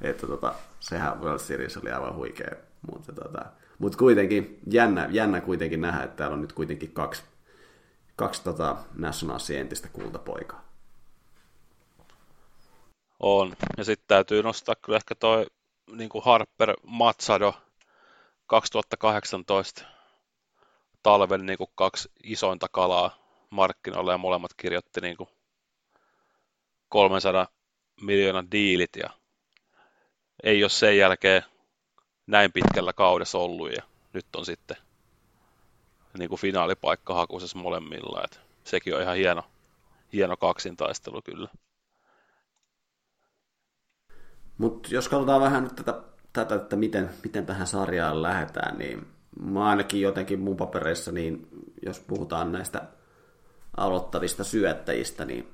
että 0.00 0.26
tota, 0.26 0.54
sehän 0.80 1.20
World 1.20 1.38
Series 1.38 1.76
oli 1.76 1.90
aivan 1.90 2.14
huikea. 2.14 2.50
Mutta, 2.90 3.12
tota, 3.12 3.44
mutta 3.78 3.98
kuitenkin 3.98 4.58
jännä, 4.70 5.08
jännä 5.10 5.40
kuitenkin 5.40 5.80
nähdä, 5.80 6.02
että 6.02 6.16
täällä 6.16 6.34
on 6.34 6.40
nyt 6.40 6.52
kuitenkin 6.52 6.92
kaksi, 6.92 7.22
kaksi 8.16 8.44
tota 8.44 8.76
Nationalsin 8.96 9.58
entistä 9.58 9.88
kultapoikaa. 9.92 10.67
On. 13.20 13.56
Ja 13.76 13.84
sitten 13.84 14.08
täytyy 14.08 14.42
nostaa 14.42 14.74
kyllä 14.74 14.96
ehkä 14.96 15.14
toi 15.14 15.46
niin 15.92 16.08
kuin 16.08 16.24
Harper 16.24 16.74
Matsado 16.82 17.54
2018 18.46 19.84
talven 21.02 21.46
niin 21.46 21.58
kuin 21.58 21.70
kaksi 21.74 22.10
isointa 22.22 22.66
kalaa 22.72 23.18
markkinoilla 23.50 24.12
ja 24.12 24.18
molemmat 24.18 24.54
kirjoitti 24.56 25.00
niin 25.00 25.16
kuin 25.16 25.28
300 26.88 27.46
miljoonan 28.00 28.50
diilit 28.50 28.96
ja 28.96 29.10
ei 30.42 30.64
ole 30.64 30.70
sen 30.70 30.98
jälkeen 30.98 31.42
näin 32.26 32.52
pitkällä 32.52 32.92
kaudessa 32.92 33.38
ollut 33.38 33.72
ja 33.72 33.82
nyt 34.12 34.36
on 34.36 34.44
sitten 34.44 34.76
niin 36.18 36.28
kuin 36.28 36.40
finaalipaikka 36.40 37.14
hakusessa 37.14 37.58
molemmilla. 37.58 38.24
Et 38.24 38.40
sekin 38.64 38.94
on 38.94 39.02
ihan 39.02 39.16
hieno, 39.16 39.42
hieno 40.12 40.36
kaksintaistelu 40.36 41.22
kyllä. 41.22 41.48
Mutta 44.58 44.88
jos 44.92 45.08
katsotaan 45.08 45.40
vähän 45.40 45.64
nyt 45.64 45.74
tätä, 45.74 46.02
tätä 46.32 46.54
että 46.54 46.76
miten, 46.76 47.10
miten 47.24 47.46
tähän 47.46 47.66
sarjaan 47.66 48.22
lähdetään, 48.22 48.78
niin 48.78 49.06
mä 49.40 49.68
ainakin 49.68 50.00
jotenkin 50.00 50.40
mun 50.40 50.56
papereissa, 50.56 51.12
niin 51.12 51.48
jos 51.86 52.00
puhutaan 52.00 52.52
näistä 52.52 52.82
aloittavista 53.76 54.44
syöttäjistä, 54.44 55.24
niin 55.24 55.48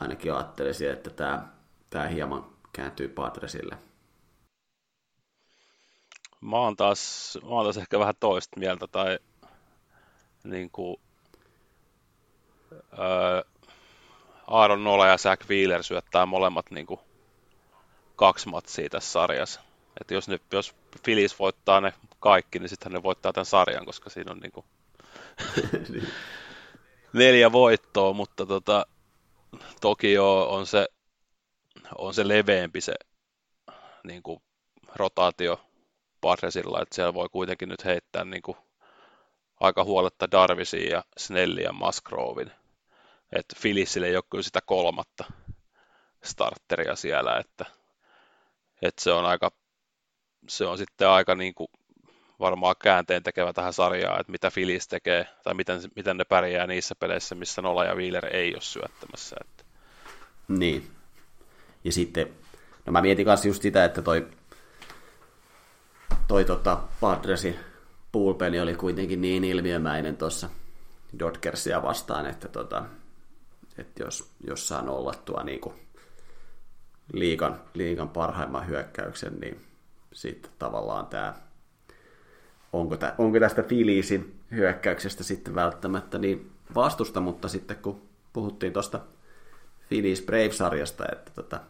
ainakin 0.00 0.34
ajattelisin, 0.34 0.90
että 0.90 1.10
tämä, 1.10 1.48
tämä 1.90 2.08
hieman 2.08 2.46
kääntyy 2.72 3.08
Padresille. 3.08 3.78
Mä 6.40 6.56
oon 6.56 6.76
taas, 6.76 7.38
mä 7.42 7.48
oon 7.48 7.64
taas 7.64 7.76
ehkä 7.76 7.98
vähän 7.98 8.14
toista 8.20 8.60
mieltä, 8.60 8.86
tai 8.86 9.18
niin 10.44 10.70
kuin, 10.70 10.96
ää, 12.98 13.42
Aaron 14.46 14.84
Nola 14.84 15.06
ja 15.06 15.18
Zach 15.18 15.48
Wheeler 15.48 15.82
syöttää 15.82 16.26
molemmat 16.26 16.70
niin 16.70 16.86
kuin, 16.86 17.00
kaksi 18.20 18.48
matsia 18.48 18.88
tässä 18.88 19.12
sarjassa. 19.12 19.60
Et 20.00 20.10
jos, 20.10 20.28
nyt, 20.28 20.42
jos 20.52 20.74
Phillies 21.02 21.38
voittaa 21.38 21.80
ne 21.80 21.92
kaikki, 22.18 22.58
niin 22.58 22.68
sitten 22.68 22.92
ne 22.92 23.02
voittaa 23.02 23.32
tämän 23.32 23.46
sarjan, 23.46 23.86
koska 23.86 24.10
siinä 24.10 24.32
on 24.32 24.38
niin 24.42 24.52
kuin, 24.52 24.66
neljä 27.12 27.52
voittoa, 27.52 28.12
mutta 28.12 28.46
tota, 28.46 28.86
toki 29.80 30.12
jo 30.12 30.50
on 30.50 30.66
se, 30.66 30.88
on 31.98 32.14
se 32.14 32.28
leveämpi 32.28 32.80
se 32.80 32.94
niin 34.04 34.22
kuin, 34.22 34.42
rotaatio 34.96 35.60
Padresilla, 36.20 36.82
että 36.82 36.94
siellä 36.94 37.14
voi 37.14 37.28
kuitenkin 37.28 37.68
nyt 37.68 37.84
heittää 37.84 38.24
niin 38.24 38.42
kuin, 38.42 38.58
aika 39.60 39.84
huoletta 39.84 40.30
Darvisin 40.30 40.90
ja 40.90 41.04
Snellin 41.18 41.64
ja 41.64 41.72
Musgrovin. 41.72 42.52
Että 43.32 43.56
Filisille 43.58 44.06
ei 44.06 44.16
ole 44.16 44.24
kyllä 44.30 44.42
sitä 44.42 44.60
kolmatta 44.66 45.24
starteria 46.24 46.96
siellä, 46.96 47.38
että, 47.38 47.79
että 48.82 49.02
se 49.02 49.12
on 49.12 49.24
aika 49.24 49.50
se 50.48 50.66
on 50.66 50.78
sitten 50.78 51.08
aika 51.08 51.34
niin 51.34 51.54
kuin 51.54 51.68
varmaan 52.40 52.74
käänteen 52.82 53.22
tekevä 53.22 53.52
tähän 53.52 53.72
sarjaan, 53.72 54.20
että 54.20 54.32
mitä 54.32 54.50
Filis 54.50 54.88
tekee, 54.88 55.26
tai 55.44 55.54
miten, 55.54 55.80
miten 55.96 56.16
ne 56.16 56.24
pärjää 56.24 56.66
niissä 56.66 56.94
peleissä, 56.94 57.34
missä 57.34 57.62
Nola 57.62 57.84
ja 57.84 57.94
Wheeler 57.94 58.26
ei 58.26 58.54
ole 58.54 58.62
syöttämässä. 58.62 59.36
Että. 59.40 59.64
Niin. 60.48 60.90
Ja 61.84 61.92
sitten, 61.92 62.28
no 62.86 62.92
mä 62.92 63.02
mietin 63.02 63.26
kanssa 63.26 63.48
just 63.48 63.62
sitä, 63.62 63.84
että 63.84 64.02
toi, 64.02 64.28
toi 66.28 66.44
tota 66.44 66.80
Padresin 67.00 67.56
bullpeni 68.12 68.60
oli 68.60 68.74
kuitenkin 68.74 69.20
niin 69.20 69.44
ilmiömäinen 69.44 70.16
tuossa 70.16 70.50
Dodgersia 71.18 71.82
vastaan, 71.82 72.26
että, 72.26 72.48
tota, 72.48 72.84
että 73.78 74.02
jos, 74.02 74.30
jos 74.46 74.68
saa 74.68 74.82
nollattua 74.82 75.42
niin 75.42 75.60
kuin 75.60 75.74
liikan, 77.12 77.60
liikan 77.74 78.08
parhaimman 78.08 78.68
hyökkäyksen, 78.68 79.40
niin 79.40 79.60
sitten 80.12 80.52
tavallaan 80.58 81.06
tämä, 81.06 81.34
onko, 82.72 82.96
tä, 82.96 83.14
onko 83.18 83.40
tästä 83.40 83.62
Filiisin 83.62 84.40
hyökkäyksestä 84.50 85.24
sitten 85.24 85.54
välttämättä 85.54 86.18
niin 86.18 86.52
vastusta, 86.74 87.20
mutta 87.20 87.48
sitten 87.48 87.76
kun 87.76 88.02
puhuttiin 88.32 88.72
tuosta 88.72 89.00
Phillies 89.88 90.22
Brave-sarjasta, 90.22 91.04
että 91.12 91.30
tota, 91.34 91.60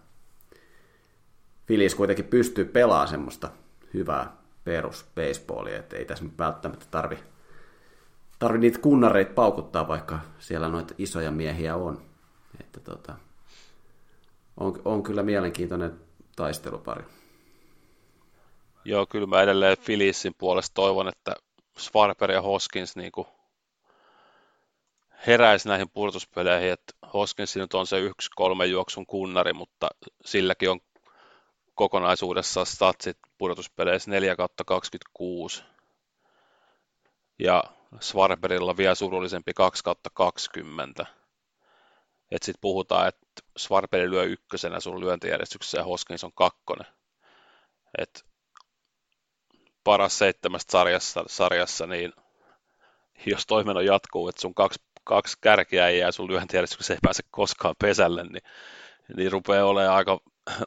Phillies 1.66 1.94
kuitenkin 1.94 2.24
pystyy 2.24 2.64
pelaamaan 2.64 3.08
semmoista 3.08 3.50
hyvää 3.94 4.36
perus 4.64 5.06
baseballia, 5.14 5.78
että 5.78 5.96
ei 5.96 6.04
tässä 6.04 6.24
välttämättä 6.38 6.86
tarvi, 6.90 7.18
tarvi 8.38 8.58
niitä 8.58 8.78
kunnareita 8.78 9.34
paukuttaa, 9.34 9.88
vaikka 9.88 10.18
siellä 10.38 10.68
noita 10.68 10.94
isoja 10.98 11.30
miehiä 11.30 11.76
on. 11.76 12.02
Että 12.60 12.80
tota, 12.80 13.14
on, 14.60 14.82
on 14.84 15.02
kyllä 15.02 15.22
mielenkiintoinen 15.22 16.00
taistelupari. 16.36 17.04
Joo, 18.84 19.06
kyllä 19.06 19.26
mä 19.26 19.42
edelleen 19.42 19.78
Filissin 19.78 20.34
puolesta 20.38 20.74
toivon, 20.74 21.08
että 21.08 21.36
Swarper 21.78 22.30
ja 22.30 22.42
Hoskins 22.42 22.96
niin 22.96 23.12
kuin 23.12 23.26
heräisi 25.26 25.68
näihin 25.68 25.90
pudotuspeleihin, 25.90 26.72
että 26.72 26.92
Hoskins 27.14 27.56
nyt 27.56 27.74
on 27.74 27.86
se 27.86 27.98
yksi 27.98 28.30
kolme 28.36 28.66
juoksun 28.66 29.06
kunnari, 29.06 29.52
mutta 29.52 29.88
silläkin 30.24 30.70
on 30.70 30.80
kokonaisuudessaan 31.74 32.66
statsit 32.66 33.18
pudotuspeleissä 33.38 34.10
4 34.10 34.36
kautta 34.36 34.64
26. 34.64 35.62
Ja 37.38 37.64
Svarberilla 38.00 38.76
vielä 38.76 38.94
surullisempi 38.94 39.52
2 39.54 39.84
kautta 39.84 40.10
20. 40.14 41.06
Että 42.30 42.46
sitten 42.46 42.60
puhutaan, 42.60 43.08
että 43.08 43.26
Svarberi 43.56 44.10
lyö 44.10 44.24
ykkösenä 44.24 44.80
sun 44.80 45.00
lyöntijärjestyksessä 45.00 45.78
ja 45.78 45.84
Hoskins 45.84 46.24
on 46.24 46.32
kakkonen. 46.34 46.86
Että 47.98 48.20
paras 49.84 50.18
seitsemästä 50.18 50.72
sarjassa, 50.72 51.24
sarjassa, 51.26 51.86
niin 51.86 52.12
jos 53.26 53.46
toimeno 53.46 53.80
jatkuu, 53.80 54.28
että 54.28 54.40
sun 54.40 54.54
kaksi, 54.54 54.80
kaksi 55.04 55.36
kärkeä 55.40 55.88
ei 55.88 55.98
jää 55.98 56.12
sun 56.12 56.30
lyöntijärjestyksessä 56.30 56.94
ei 56.94 56.98
pääse 57.02 57.22
koskaan 57.30 57.74
pesälle, 57.78 58.24
niin, 58.24 58.42
niin 59.16 59.32
rupeaa 59.32 59.66
olemaan 59.66 59.96
aika, 59.96 60.20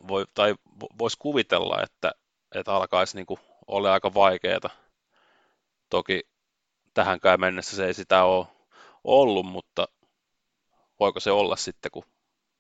voi, 0.07 0.25
tai 0.33 0.55
voisi 0.99 1.17
kuvitella, 1.19 1.83
että, 1.83 2.11
että 2.55 2.73
alkaisi 2.73 3.17
niin 3.17 3.39
olla 3.67 3.93
aika 3.93 4.13
vaikeaa. 4.13 4.69
Toki 5.89 6.21
tähänkään 6.93 7.39
mennessä 7.39 7.75
se 7.75 7.85
ei 7.85 7.93
sitä 7.93 8.23
ole 8.23 8.47
ollut, 9.03 9.45
mutta 9.45 9.87
voiko 10.99 11.19
se 11.19 11.31
olla 11.31 11.55
sitten, 11.55 11.91
kun 11.91 12.03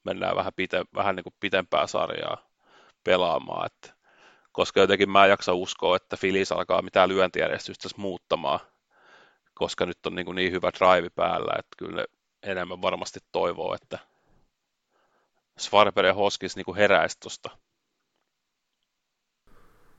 mennään 0.03 0.35
vähän, 0.35 0.53
pite, 0.55 0.83
vähän 0.95 1.15
niin 1.15 1.23
kuin 1.23 1.35
pitempää 1.39 1.87
sarjaa 1.87 2.37
pelaamaan, 3.03 3.65
että 3.65 3.93
koska 4.51 4.79
jotenkin 4.79 5.09
mä 5.09 5.23
en 5.23 5.29
jaksa 5.29 5.53
uskoa, 5.53 5.95
että 5.95 6.17
Filis 6.17 6.51
alkaa 6.51 6.81
mitään 6.81 7.09
lyöntijärjestystä 7.09 7.89
muuttamaan, 7.97 8.59
koska 9.53 9.85
nyt 9.85 10.05
on 10.05 10.15
niin, 10.15 10.25
kuin 10.25 10.35
niin 10.35 10.51
hyvä 10.51 10.71
drive 10.79 11.09
päällä, 11.09 11.53
että 11.59 11.75
kyllä 11.77 12.05
enemmän 12.43 12.81
varmasti 12.81 13.19
toivoo, 13.31 13.73
että 13.73 13.99
Svarber 15.59 16.05
ja 16.05 16.13
Hoskis 16.13 16.55
niin 16.55 16.75
heräisi 16.75 17.19
tuosta. 17.19 17.49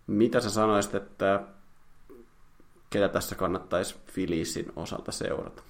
Mitä 0.07 0.41
sä 0.41 0.51
sanoisit, 0.51 0.95
että 0.95 1.43
ketä 2.91 3.09
tässä 3.09 3.35
kannattaisi 3.35 3.97
Filisin 4.07 4.73
osalta 4.77 5.13
seurata? 5.13 5.63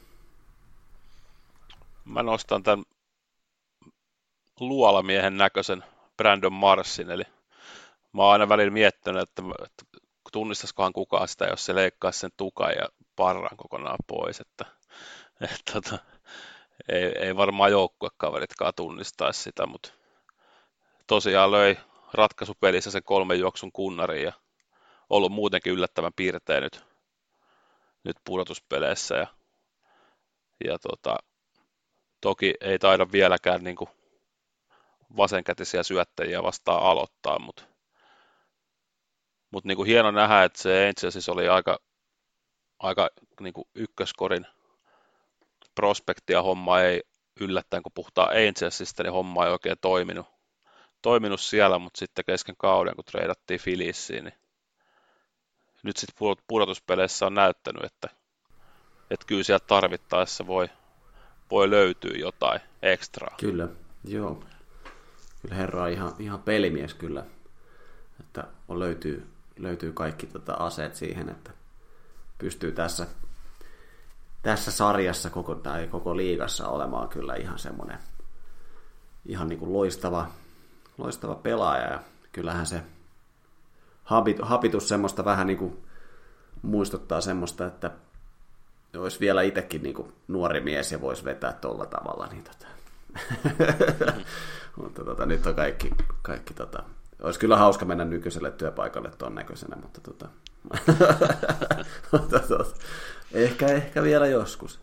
Mä 2.05 2.22
nostan 2.22 2.62
tämän 2.62 2.85
luolamiehen 4.61 5.37
näköisen 5.37 5.85
Brandon 6.17 6.53
Marsin, 6.53 7.11
eli 7.11 7.23
mä 8.13 8.23
oon 8.23 8.33
aina 8.33 8.49
välillä 8.49 8.71
miettinyt, 8.71 9.23
että, 9.23 9.43
että 9.65 9.85
tunnistaisikohan 10.33 10.93
kukaan 10.93 11.29
sitä, 11.29 11.45
jos 11.45 11.65
se 11.65 11.75
leikkaisi 11.75 12.19
sen 12.19 12.31
tukan 12.37 12.73
ja 12.73 12.89
parran 13.17 13.57
kokonaan 13.57 13.99
pois, 14.07 14.41
että, 14.41 14.65
että, 15.43 15.55
että 15.55 15.73
tota, 15.73 15.99
ei, 16.89 17.05
ei 17.05 17.37
varmaan 17.37 17.71
joukkuekaveritkaan 17.71 18.73
tunnistaisi 18.77 19.43
sitä, 19.43 19.67
mutta 19.67 19.93
tosiaan 21.07 21.53
löi 21.53 21.77
ratkaisupelissä 22.13 22.91
sen 22.91 23.03
kolmen 23.05 23.39
juoksun 23.41 23.73
kunnari 23.73 24.23
ja 24.23 24.33
ollut 25.11 25.33
muutenkin 25.33 25.73
yllättävän 25.73 26.13
piirtein 26.17 26.63
nyt, 26.63 26.85
nyt 28.05 28.17
pudotuspeleissä 28.25 29.15
ja, 29.15 29.27
ja 30.65 30.79
tota, 30.79 31.17
toki 32.21 32.55
ei 32.61 32.79
taida 32.79 33.13
vieläkään 33.13 33.65
niin 33.65 33.77
kuin 33.77 33.91
vasenkätisiä 35.17 35.83
syöttäjiä 35.83 36.43
vastaan 36.43 36.83
aloittaa, 36.83 37.39
mutta 37.39 37.65
mutta 39.55 39.69
niinku 39.69 39.85
hieno 39.85 40.11
nähdä, 40.11 40.45
että 40.45 40.63
se 40.63 40.89
Angelsissa 40.89 41.33
oli 41.33 41.49
aika, 41.49 41.79
aika 42.79 43.11
niinku 43.41 43.69
ykköskorin 43.75 44.47
prospektia 45.75 46.43
homma 46.43 46.81
ei 46.81 47.03
yllättäen, 47.41 47.83
kun 47.83 47.93
puhutaan 47.95 48.29
Angelsista, 48.37 49.03
niin 49.03 49.13
homma 49.13 49.47
ei 49.47 49.53
oikein 49.53 49.77
toiminut, 49.81 50.27
toiminut 51.03 51.41
siellä, 51.41 51.79
mutta 51.79 51.99
sitten 51.99 52.25
kesken 52.25 52.55
kauden, 52.59 52.95
kun 52.95 53.05
treidattiin 53.05 53.61
Filissiin, 53.61 54.25
niin 54.25 54.35
nyt 55.83 55.97
sitten 55.97 56.37
pudotuspeleissä 56.49 57.27
on 57.27 57.35
näyttänyt, 57.35 57.85
että, 57.85 58.09
että 59.11 59.27
kyllä 59.27 59.43
sieltä 59.43 59.67
tarvittaessa 59.67 60.47
voi, 60.47 60.69
voi 61.51 61.71
löytyä 61.71 62.15
jotain 62.19 62.61
ekstraa. 62.83 63.37
Kyllä, 63.41 63.69
joo. 64.05 64.43
Kyllä 65.45 65.57
herra 65.57 65.83
on 65.83 65.91
ihan, 65.91 66.13
ihan 66.19 66.43
pelimies 66.43 66.95
kyllä, 66.95 67.25
että 68.21 68.45
on 68.69 68.79
löytyy, 68.79 69.27
löytyy 69.59 69.93
kaikki 69.93 70.27
tota 70.27 70.55
aseet 70.55 70.95
siihen, 70.95 71.29
että 71.29 71.51
pystyy 72.39 72.73
tässä, 72.73 73.07
tässä 74.43 74.71
sarjassa 74.71 75.31
koko, 75.31 75.55
tai 75.55 75.87
koko 75.87 76.17
liigassa 76.17 76.69
olemaan 76.69 77.09
kyllä 77.09 77.35
ihan 77.35 77.59
semmoinen 77.59 77.99
ihan 79.27 79.49
niin 79.49 79.59
kuin 79.59 79.73
loistava, 79.73 80.27
loistava 80.99 81.35
pelaaja 81.35 81.93
ja 81.93 82.01
kyllähän 82.33 82.67
se 82.67 82.83
habitus 84.43 84.89
semmoista 84.89 85.25
vähän 85.25 85.47
niin 85.47 85.59
kuin 85.59 85.85
muistuttaa 86.63 87.21
semmoista, 87.21 87.67
että 87.67 87.91
olisi 88.97 89.21
vielä 89.21 89.43
itsekin 89.43 89.83
niin 89.83 89.95
kuin 89.95 90.13
nuori 90.29 90.61
mies 90.61 90.93
ja 90.93 91.01
voisi 91.01 91.25
vetää 91.25 91.53
tuolla 91.53 91.87
tavalla, 91.87 92.27
niin 92.27 92.45
tota. 92.45 92.67
mutta 94.77 95.05
tota, 95.05 95.27
nyt 95.27 95.47
on 95.47 95.55
kaikki, 95.55 95.91
kaikki 96.22 96.55
tota, 96.55 96.83
olisi 97.22 97.41
kyllä 97.41 97.57
hauska 97.57 97.85
mennä 97.85 98.05
nykyiselle 98.05 98.51
työpaikalle 98.51 99.11
tuon 99.18 99.35
näköisenä, 99.35 99.77
mutta 99.77 100.01
tota, 100.01 100.29
tota, 102.31 102.64
ehkä, 103.33 103.66
ehkä 103.66 104.03
vielä 104.03 104.27
joskus. 104.27 104.81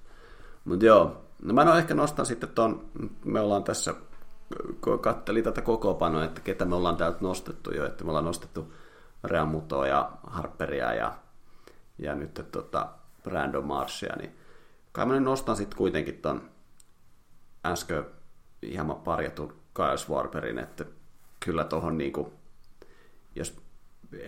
Mutta 0.66 0.86
joo, 0.86 1.26
no 1.42 1.54
mä 1.54 1.66
no 1.66 1.78
ehkä 1.78 1.94
nostan 1.94 2.26
sitten 2.26 2.50
tuon, 2.50 2.90
me 3.26 3.40
ollaan 3.40 3.64
tässä, 3.64 3.96
kun 4.82 5.00
kattelin 5.00 5.44
tätä 5.44 5.62
kokoopanoa, 5.62 6.24
että 6.24 6.42
ketä 6.42 6.66
me 6.66 6.76
ollaan 6.76 6.98
täältä 6.98 7.18
nostettu 7.22 7.72
jo, 7.72 7.86
että 7.86 8.04
me 8.04 8.10
ollaan 8.10 8.26
nostettu 8.26 8.74
Reamutoa 9.24 9.88
ja 9.88 10.12
Harperia 10.28 10.94
ja, 10.94 11.14
ja 11.98 12.16
nyt 12.16 12.42
tota 12.52 12.90
Brandon 13.24 13.66
Marshia, 13.66 14.16
niin 14.16 14.36
kai 14.92 15.06
mä 15.06 15.14
nyt 15.14 15.24
nostan 15.24 15.56
sitten 15.56 15.78
kuitenkin 15.78 16.18
ton 16.18 16.50
äsken 17.66 18.06
hieman 18.64 18.96
parjatun 18.96 19.61
Kyle 19.74 19.98
Swarberin, 19.98 20.60
että 20.60 20.86
kyllä 21.40 21.64
tuohon 21.64 21.98
niinku, 21.98 22.34
jos 23.36 23.58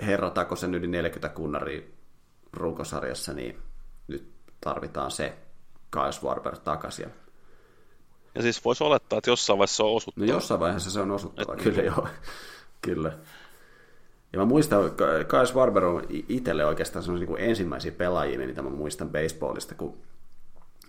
herratako 0.01 0.55
sen 0.55 0.75
yli 0.75 0.87
40 0.87 1.29
kunnaria 1.35 1.81
runkosarjassa, 2.53 3.33
niin 3.33 3.59
nyt 4.07 4.31
tarvitaan 4.61 5.11
se 5.11 5.37
Kyle 5.91 6.11
Swarber 6.11 6.57
takaisin. 6.57 7.09
Ja 8.35 8.41
siis 8.41 8.65
voisi 8.65 8.83
olettaa, 8.83 9.17
että 9.17 9.29
jossain 9.29 9.59
vaiheessa 9.59 9.77
se 9.77 9.83
on 9.83 9.95
osuttava. 9.95 10.25
No 10.25 10.33
jossain 10.33 10.59
vaiheessa 10.59 10.91
se 10.91 10.99
on 10.99 11.11
osuttava, 11.11 11.53
Et 11.53 11.61
kyllä 11.61 11.77
niin. 11.77 11.85
joo. 11.85 12.07
kyllä. 12.85 13.17
Ja 14.33 14.39
mä 14.39 14.45
muistan, 14.45 14.91
Kyle 15.27 15.45
Swarber 15.45 15.85
on 15.85 16.03
itselle 16.09 16.65
oikeastaan 16.65 17.03
sellaisia 17.03 17.27
niin 17.27 17.49
ensimmäisiä 17.49 17.91
pelaajia, 17.91 18.47
mitä 18.47 18.61
mä 18.61 18.69
muistan 18.69 19.09
baseballista, 19.09 19.75
kun 19.75 19.97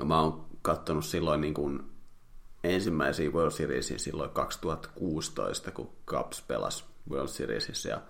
mä 0.04 0.20
oon 0.20 0.44
katsonut 0.62 1.04
silloin 1.04 1.40
niin 1.40 1.54
kuin 1.54 1.93
ensimmäisiä 2.64 3.30
World 3.30 3.50
Seriesia 3.50 3.98
silloin 3.98 4.30
2016, 4.30 5.70
kun 5.70 5.90
Cubs 6.06 6.42
pelasi 6.48 6.84
World 7.10 7.28
Seriesissä. 7.28 7.88
Ja 7.88 8.00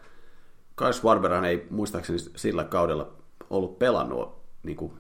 Kyle 0.77 0.93
Schwarberhan 0.93 1.45
ei 1.45 1.67
muistaakseni 1.71 2.19
sillä 2.19 2.65
kaudella 2.65 3.13
ollut 3.51 3.79
pelannut, 3.79 4.45
niin 4.63 4.77
kuin, 4.77 4.93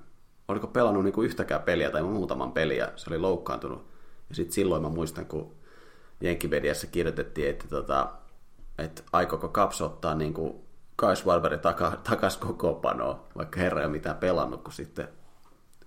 oliko 0.48 0.66
pelannut 0.66 1.04
niin 1.04 1.12
kuin 1.12 1.26
yhtäkään 1.26 1.62
peliä 1.62 1.90
tai 1.90 2.02
muutaman 2.02 2.52
peliä, 2.52 2.92
se 2.96 3.10
oli 3.10 3.18
loukkaantunut. 3.18 3.86
Ja 4.28 4.34
sitten 4.34 4.52
silloin 4.52 4.82
mä 4.82 4.88
muistan, 4.88 5.26
kun 5.26 5.54
Jenkkimediassa 6.20 6.86
kirjoitettiin, 6.86 7.50
että, 7.50 7.68
tota, 7.68 8.12
että 8.78 9.02
aikooko 9.12 9.48
Caps 9.48 9.82
ottaa 9.82 10.14
niin 10.14 10.34
kuin 10.34 10.54
Kai 10.96 11.16
Schwarberin 11.16 11.60
taka, 11.60 11.98
takas 12.10 12.40
panoa, 12.82 13.26
vaikka 13.36 13.60
herra 13.60 13.80
ei 13.80 13.86
ole 13.86 13.92
mitään 13.92 14.16
pelannut, 14.16 14.62
kun 14.62 14.72
sitten 14.72 15.08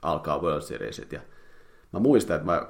alkaa 0.01 0.41
World 0.41 0.61
Seriesit. 0.61 1.11
Ja 1.11 1.22
mä 1.91 1.99
muistan, 1.99 2.36
että 2.36 2.45
mä 2.45 2.68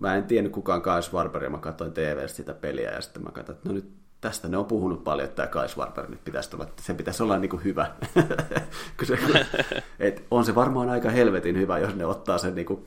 mä 0.00 0.14
en 0.14 0.24
tiennyt 0.24 0.52
kukaan 0.52 0.82
Kai 0.82 1.02
Schwarber, 1.02 1.44
ja 1.44 1.50
mä 1.50 1.58
katsoin 1.58 1.92
tv 1.92 2.26
sitä 2.28 2.54
peliä, 2.54 2.90
ja 2.90 3.00
sitten 3.00 3.22
mä 3.22 3.30
katsoin, 3.30 3.56
että 3.56 3.68
no 3.68 3.74
nyt 3.74 3.90
tästä 4.20 4.48
ne 4.48 4.56
on 4.56 4.64
puhunut 4.64 5.04
paljon, 5.04 5.24
että 5.24 5.36
tämä 5.36 5.46
Kai 5.46 5.68
Schwarber 5.68 6.10
nyt 6.10 6.24
pitäisi 6.24 6.50
olla, 6.56 6.66
sen 6.80 6.96
pitäisi 6.96 7.22
olla 7.22 7.38
niin 7.38 7.50
kuin 7.50 7.64
hyvä. 7.64 7.92
se, 9.06 9.18
et 10.00 10.26
on 10.30 10.44
se 10.44 10.54
varmaan 10.54 10.90
aika 10.90 11.10
helvetin 11.10 11.58
hyvä, 11.58 11.78
jos 11.78 11.94
ne 11.94 12.06
ottaa 12.06 12.38
sen 12.38 12.54
niin 12.54 12.66
kuin 12.66 12.84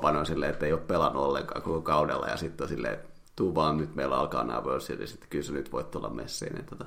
panon 0.00 0.26
silleen, 0.26 0.52
että 0.52 0.66
ei 0.66 0.72
ole 0.72 0.80
pelannut 0.80 1.24
ollenkaan 1.24 1.62
koko 1.62 1.80
kaudella, 1.80 2.26
ja 2.26 2.36
sitten 2.36 2.68
silleen, 2.68 2.98
tuu 3.36 3.54
vaan 3.54 3.76
nyt 3.76 3.94
meillä 3.94 4.18
alkaa 4.18 4.44
nämä 4.44 4.60
World 4.60 4.80
Series, 4.80 5.14
että 5.14 5.26
kyllä 5.30 5.44
sä 5.44 5.52
nyt 5.52 5.72
voit 5.72 5.90
tulla 5.90 6.10
messiin. 6.10 6.52
Niin 6.52 6.66
tota, 6.66 6.84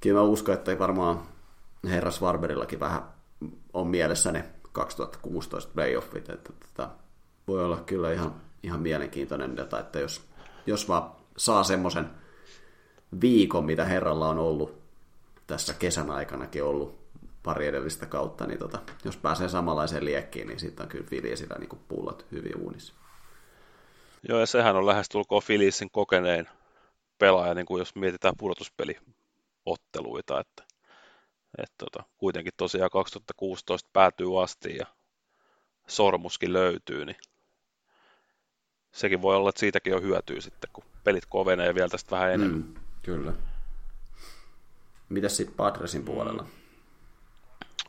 kyllä 0.00 0.20
mä 0.20 0.26
uskon, 0.26 0.54
että 0.54 0.78
varmaan 0.78 1.20
herra 1.84 2.10
Schwarberillakin 2.10 2.80
vähän 2.80 3.02
on 3.72 3.86
mielessä 3.86 4.32
ne 4.32 4.44
2016 4.72 5.72
playoffit, 5.74 6.28
että 6.28 6.52
tota, 6.52 6.90
voi 7.48 7.64
olla 7.64 7.76
kyllä 7.76 8.12
ihan, 8.12 8.34
ihan 8.62 8.80
mielenkiintoinen 8.80 9.56
data, 9.56 9.80
että 9.80 9.98
jos, 9.98 10.22
jos 10.66 10.88
vaan 10.88 11.10
saa 11.36 11.64
semmoisen 11.64 12.10
viikon, 13.20 13.64
mitä 13.64 13.84
herralla 13.84 14.28
on 14.28 14.38
ollut 14.38 14.78
tässä 15.46 15.74
kesän 15.74 16.10
aikanakin 16.10 16.64
ollut 16.64 16.98
pari 17.42 17.66
edellistä 17.66 18.06
kautta, 18.06 18.46
niin 18.46 18.58
tota, 18.58 18.78
jos 19.04 19.16
pääsee 19.16 19.48
samanlaiseen 19.48 20.04
liekkiin, 20.04 20.48
niin 20.48 20.60
sitten 20.60 20.84
on 20.84 20.88
kyllä 20.88 21.06
Filisillä 21.06 21.56
niin 21.58 21.80
pullot 21.88 22.26
hyvin 22.32 22.56
uunissa. 22.56 22.94
Joo, 24.28 24.40
ja 24.40 24.46
sehän 24.46 24.76
on 24.76 24.86
lähestulkoon 24.86 25.42
Filisin 25.42 25.90
kokenein 25.90 26.48
pelaaja, 27.18 27.54
niin 27.54 27.66
kuin 27.66 27.78
jos 27.78 27.94
mietitään 27.94 28.34
pudotuspeliotteluita, 28.38 30.40
että, 30.40 30.62
että 31.58 31.74
tota, 31.78 32.04
kuitenkin 32.18 32.52
tosiaan 32.56 32.90
2016 32.90 33.90
päätyy 33.92 34.42
asti 34.42 34.76
ja 34.76 34.86
sormuskin 35.86 36.52
löytyy, 36.52 37.04
niin 37.04 37.16
sekin 38.96 39.22
voi 39.22 39.36
olla, 39.36 39.48
että 39.48 39.60
siitäkin 39.60 39.94
on 39.94 40.02
hyötyä 40.02 40.40
sitten, 40.40 40.70
kun 40.72 40.84
pelit 41.04 41.26
kovenee 41.26 41.74
vielä 41.74 41.88
tästä 41.88 42.10
vähän 42.10 42.32
enemmän. 42.32 42.60
Mm, 42.60 42.74
kyllä. 43.02 43.32
Mitäs 45.08 45.36
sitten 45.36 45.56
Padresin 45.56 46.04
puolella? 46.04 46.42
Mm. 46.42 46.48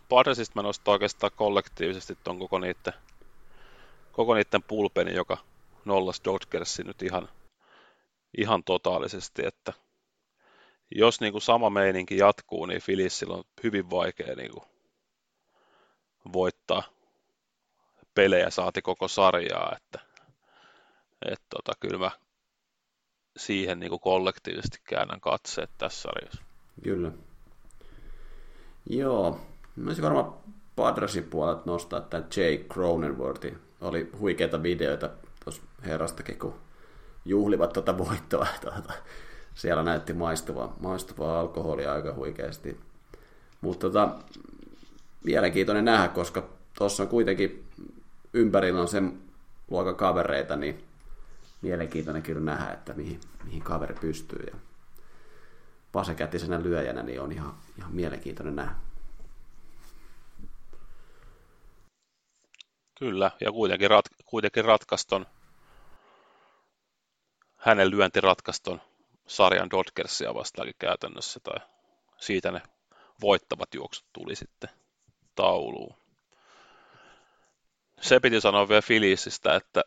Padresista 0.10 0.56
mä 0.56 0.62
nostan 0.62 0.92
oikeastaan 0.92 1.32
kollektiivisesti 1.36 2.18
tuon 2.24 2.40
koko 2.40 2.60
niiden, 2.60 2.94
koko 4.12 4.34
niiden 4.34 4.64
pulpeni, 4.64 5.14
joka 5.14 5.38
nollas 5.86 6.22
Dodgersin 6.26 6.88
nyt 6.88 7.02
ihan, 7.02 7.30
ihan 8.38 8.64
totaalisesti, 8.64 9.46
että 9.46 9.74
jos 10.96 11.22
niin 11.22 11.32
kuin 11.32 11.42
sama 11.42 11.70
meininki 11.70 12.18
jatkuu, 12.18 12.66
niin 12.66 12.82
Philliesillä 12.86 13.36
on 13.36 13.44
hyvin 13.64 13.90
vaikea 13.90 14.36
niin 14.36 14.52
kuin 14.52 14.64
voittaa 16.34 16.84
pelejä 18.14 18.50
saati 18.50 18.82
koko 18.82 19.08
sarjaa, 19.08 19.76
että 19.76 20.07
että 21.26 21.46
tota, 21.50 21.72
kyllä 21.80 21.98
mä 21.98 22.12
siihen 23.38 23.80
niin 23.80 24.00
kollektiivisesti 24.02 24.78
käännän 24.90 25.22
katseet 25.22 25.70
tässä 25.78 26.02
sarjassa. 26.02 26.42
Kyllä. 26.84 27.12
Joo, 28.90 29.42
mä 29.76 29.90
olisin 29.90 30.04
varmaan 30.04 30.34
Padresin 30.76 31.24
puolelta 31.24 31.62
nostaa 31.66 32.00
että 32.00 32.24
Jay 32.36 32.58
Cronenworthy. 32.58 33.60
Oli 33.82 34.10
huikeita 34.20 34.64
videoita 34.64 35.10
tuossa 35.44 35.62
herrastakin, 35.86 36.40
kun 36.40 36.54
juhlivat 37.26 37.74
tuota 37.74 37.98
voittoa. 37.98 38.48
Tuota, 38.62 38.94
siellä 39.54 39.84
näytti 39.84 40.14
maistuvaa, 40.14 40.76
maistuvaa 40.80 41.40
alkoholia 41.40 41.94
aika 41.94 42.14
huikeasti. 42.14 42.80
Mutta 43.62 43.88
tota, 43.88 44.10
mielenkiintoinen 45.24 45.86
nähdä, 45.86 46.08
koska 46.08 46.50
tuossa 46.78 47.04
on 47.04 47.10
kuitenkin 47.10 47.66
ympärillä 48.34 48.82
on 48.82 48.88
sen 48.88 49.20
luokan 49.72 49.96
kavereita, 49.96 50.56
niin 50.56 50.87
mielenkiintoinen 51.62 52.24
kyllä 52.24 52.42
nähdä, 52.42 52.74
että 52.74 52.94
mihin, 52.94 53.20
mihin 53.44 53.62
kaveri 53.62 53.96
pystyy. 54.02 54.44
Ja 54.54 54.60
pasekätisenä 55.92 56.64
lyöjänä 56.64 57.04
niin 57.04 57.22
on 57.22 57.32
ihan, 57.32 57.54
ihan 57.78 57.92
mielenkiintoinen 57.92 58.56
nähdä. 58.56 58.76
Kyllä, 63.00 63.32
ja 63.42 63.52
kuitenkin, 63.52 63.90
rat, 63.90 64.06
kuitenkin 64.26 64.66
ratkaiston, 64.66 65.26
hänen 67.58 67.92
lyönti 67.92 68.22
ratkaiston 68.22 68.82
sarjan 69.28 69.70
Dodgersia 69.70 70.34
vastaakin 70.34 70.76
käytännössä, 70.80 71.40
tai 71.40 71.68
siitä 72.18 72.52
ne 72.52 72.62
voittavat 73.22 73.74
juoksut 73.74 74.06
tuli 74.14 74.36
sitten 74.36 74.70
tauluun. 75.36 75.96
Se 78.02 78.20
piti 78.20 78.42
sanoa 78.42 78.70
vielä 78.70 78.82
Filisistä, 78.82 79.56
että 79.56 79.84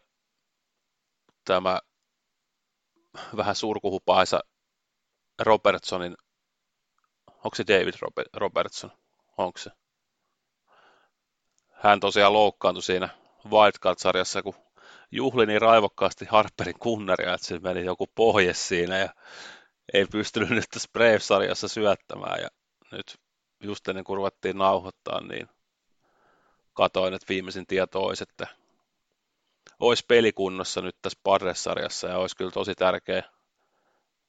tämä 1.51 1.81
vähän 3.37 3.55
surkuhupaisa 3.55 4.41
Robertsonin, 5.39 6.17
onko 7.27 7.55
se 7.55 7.65
David 7.69 7.95
Robertson, 8.35 8.93
onko 9.39 9.59
se? 9.59 9.71
Hän 11.71 12.01
tosiaan 12.01 12.33
loukkaantui 12.33 12.83
siinä 12.83 13.09
Wildcard-sarjassa, 13.45 14.43
kun 14.43 14.55
juhli 15.11 15.47
niin 15.47 15.61
raivokkaasti 15.61 16.25
Harperin 16.25 16.79
kunnaria, 16.79 17.35
että 17.35 17.47
se 17.47 17.59
meni 17.59 17.85
joku 17.85 18.07
pohje 18.15 18.55
siinä 18.55 18.99
ja 18.99 19.09
ei 19.95 20.07
pystynyt 20.07 20.51
nyt 20.51 20.65
tässä 20.71 20.89
Brave-sarjassa 20.93 21.69
syöttämään 21.69 22.41
ja 22.43 22.49
nyt 22.93 23.19
just 23.61 23.89
ennen 23.89 24.05
kuin 24.05 24.17
ruvettiin 24.17 24.59
nauhoittaa, 24.59 25.21
niin 25.21 25.49
katoin, 26.73 27.15
että 27.15 27.29
viimeisin 27.29 27.67
tieto 27.67 28.03
olisi, 28.03 28.23
että 28.23 28.60
olisi 29.81 30.05
pelikunnossa 30.09 30.81
nyt 30.81 30.97
tässä 31.03 31.19
Padres-sarjassa 31.23 32.09
ja 32.09 32.19
olisi 32.19 32.37
kyllä 32.37 32.51
tosi 32.51 32.75
tärkeä, 32.75 33.23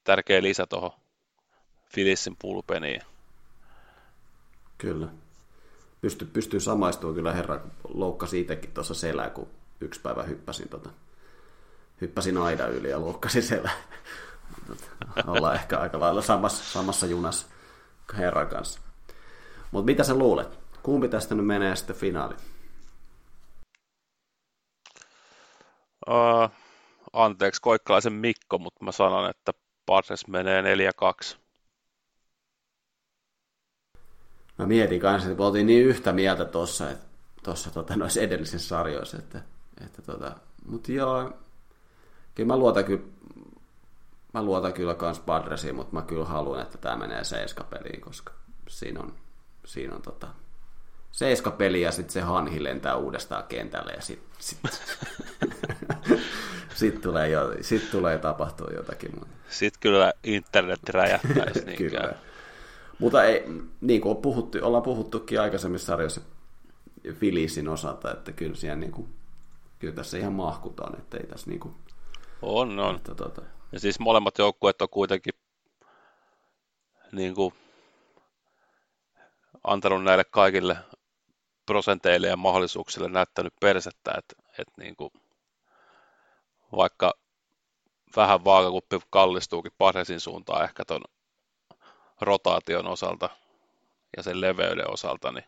tärkeä 0.04 0.42
lisä 0.42 0.66
tuohon 0.66 0.90
Filissin 1.94 2.36
pulpeniin. 2.38 3.02
Kyllä. 4.78 5.08
Pysty, 6.00 6.24
pystyy 6.24 6.60
samaistumaan 6.60 7.14
kyllä 7.14 7.32
herra 7.32 7.60
loukka 7.94 8.26
siitäkin 8.26 8.72
tuossa 8.72 8.94
selää, 8.94 9.30
kun 9.30 9.48
yksi 9.80 10.00
päivä 10.00 10.22
hyppäsin, 10.22 10.68
tota, 10.68 10.90
hyppäsin 12.00 12.38
aida 12.38 12.66
yli 12.66 12.90
ja 12.90 13.00
loukkasin 13.00 13.42
siellä. 13.42 13.70
Ollaan 15.26 15.54
ehkä 15.54 15.78
aika 15.78 16.00
lailla 16.00 16.22
samassa, 16.22 16.64
samassa 16.64 17.06
junassa 17.06 17.46
herran 18.16 18.48
kanssa. 18.48 18.80
Mutta 19.70 19.86
mitä 19.86 20.04
sä 20.04 20.14
luulet? 20.14 20.58
Kumpi 20.82 21.08
tästä 21.08 21.34
nyt 21.34 21.46
menee 21.46 21.76
sitten 21.76 21.96
finaaliin? 21.96 22.40
Anteeksi 27.12 27.60
Koikkalaisen 27.60 28.12
Mikko, 28.12 28.58
mutta 28.58 28.84
mä 28.84 28.92
sanon, 28.92 29.30
että 29.30 29.52
Padres 29.86 30.26
menee 30.28 30.62
4-2. 31.32 31.36
Mä 34.58 34.66
mietin 34.66 35.00
kanssa, 35.00 35.30
että 35.30 35.42
oltiin 35.42 35.66
niin 35.66 35.86
yhtä 35.86 36.12
mieltä 36.12 36.44
tuossa, 36.44 36.90
että 36.90 37.06
tuossa 37.42 37.70
tota, 37.70 37.96
noissa 37.96 38.20
edellisissä 38.20 38.68
sarjoissa, 38.68 39.18
että, 39.18 39.42
että 39.84 40.02
tota, 40.02 40.32
mutta 40.66 40.92
joo, 40.92 41.32
kyllä 42.34 42.46
mä 42.46 42.56
luotan 42.56 42.84
kyllä, 42.84 43.02
mä 44.34 44.42
luotan 44.42 44.72
kyllä 44.72 44.94
kans 44.94 45.20
Padresiin, 45.20 45.74
mutta 45.74 45.94
mä 45.94 46.02
kyllä 46.02 46.24
haluan, 46.24 46.62
että 46.62 46.78
tämä 46.78 46.96
menee 46.96 47.24
seiskapeliin, 47.24 48.00
koska 48.00 48.32
siinä 48.68 49.00
on, 49.00 49.14
siinä 49.64 49.94
on 49.94 50.02
tota, 50.02 50.28
seiskapeli 51.12 51.80
ja 51.80 51.92
sitten 51.92 52.12
se 52.12 52.20
Hanhi 52.20 52.64
lentää 52.64 52.96
uudestaan 52.96 53.44
kentälle 53.44 53.92
ja 53.92 54.02
sitten 54.02 54.36
sit, 54.38 54.58
sit 56.74 57.00
tulee, 57.00 57.28
jo, 57.28 57.54
sit 57.60 57.90
tulee 57.90 58.18
tapahtua 58.18 58.68
jotakin. 58.76 59.20
Sitten 59.48 59.80
kyllä 59.80 60.12
internet 60.24 60.88
räjähtää, 60.88 61.46
jos 61.54 61.64
niin 61.66 61.78
kyllä. 61.78 62.12
Mutta 62.98 63.24
ei, 63.24 63.44
niin 63.80 64.00
kuin 64.00 64.16
on 64.16 64.22
puhuttu, 64.22 64.58
ollaan 64.62 64.82
puhuttukin 64.82 65.40
aikaisemmissa 65.40 65.86
sarjoissa 65.86 66.20
Filisin 67.12 67.68
osalta, 67.68 68.12
että 68.12 68.32
kyllä, 68.32 68.54
siellä 68.54 68.76
niin 68.76 68.92
kuin, 68.92 69.08
kyllä 69.78 69.94
tässä 69.94 70.18
ihan 70.18 70.32
mahkutaan, 70.32 70.98
että 70.98 71.16
ei 71.16 71.26
tässä 71.26 71.50
niin 71.50 71.60
kuin, 71.60 71.74
on, 72.42 72.78
on. 72.78 72.96
Että, 72.96 73.14
tuota... 73.14 73.42
Ja 73.72 73.80
siis 73.80 74.00
molemmat 74.00 74.38
joukkueet 74.38 74.82
on 74.82 74.88
kuitenkin 74.88 75.34
niin 77.12 77.34
kuin, 77.34 77.54
antanut 79.64 80.04
näille 80.04 80.24
kaikille 80.24 80.76
prosenteille 81.66 82.26
ja 82.26 82.36
mahdollisuuksille 82.36 83.08
näyttänyt 83.08 83.52
persettä, 83.60 84.14
että, 84.18 84.34
että 84.58 84.72
niin 84.78 84.96
kuin, 84.96 85.10
vaikka 86.76 87.14
vähän 88.16 88.44
vaakakuppi 88.44 89.00
kallistuukin 89.10 89.72
Paresin 89.78 90.20
suuntaan 90.20 90.64
ehkä 90.64 90.84
ton 90.84 91.02
rotaation 92.20 92.86
osalta 92.86 93.30
ja 94.16 94.22
sen 94.22 94.40
leveyden 94.40 94.90
osalta, 94.90 95.32
niin 95.32 95.44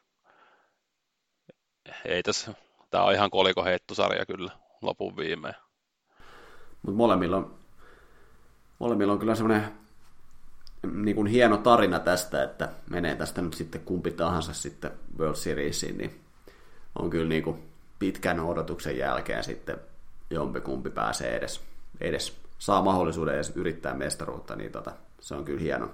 ei 2.04 2.22
tässä, 2.22 2.54
tämä 2.90 3.04
on 3.04 3.12
ihan 3.12 3.30
kolikoheittosarja 3.30 4.26
kyllä 4.26 4.52
lopun 4.82 5.16
viimein. 5.16 5.54
Mutta 6.82 6.96
molemmilla 6.96 7.36
on, 7.36 7.54
molemmilla 8.78 9.12
on 9.12 9.18
kyllä 9.18 9.34
semmoinen 9.34 9.72
niin 10.92 11.16
kuin 11.16 11.26
hieno 11.26 11.56
tarina 11.56 11.98
tästä, 11.98 12.42
että 12.42 12.68
menee 12.90 13.14
tästä 13.14 13.42
nyt 13.42 13.54
sitten 13.54 13.80
kumpi 13.80 14.10
tahansa 14.10 14.52
sitten 14.52 14.90
World 15.18 15.36
Seriesiin, 15.36 15.98
niin 15.98 16.20
on 16.98 17.10
kyllä 17.10 17.28
niin 17.28 17.42
kuin 17.42 17.70
pitkän 17.98 18.40
odotuksen 18.40 18.98
jälkeen 18.98 19.44
sitten 19.44 19.80
jompikumpi 20.34 20.90
pääsee 20.90 21.36
edes, 21.36 21.60
edes 22.00 22.36
saa 22.58 22.82
mahdollisuuden 22.82 23.34
edes 23.34 23.52
yrittää 23.54 23.94
mestaruutta, 23.94 24.56
niin 24.56 24.72
tota, 24.72 24.92
se 25.20 25.34
on 25.34 25.44
kyllä 25.44 25.60
hieno, 25.60 25.90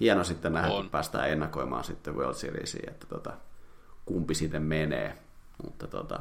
hieno 0.00 0.24
sitten 0.24 0.52
nähdä, 0.52 0.72
on. 0.72 0.80
että 0.80 0.92
päästään 0.92 1.30
ennakoimaan 1.30 1.84
sitten 1.84 2.16
World 2.16 2.34
Seriesiin, 2.34 2.88
että 2.88 3.06
tota, 3.06 3.32
kumpi 4.04 4.34
sitten 4.34 4.62
menee. 4.62 5.18
Mutta 5.64 5.86
tota, 5.86 6.20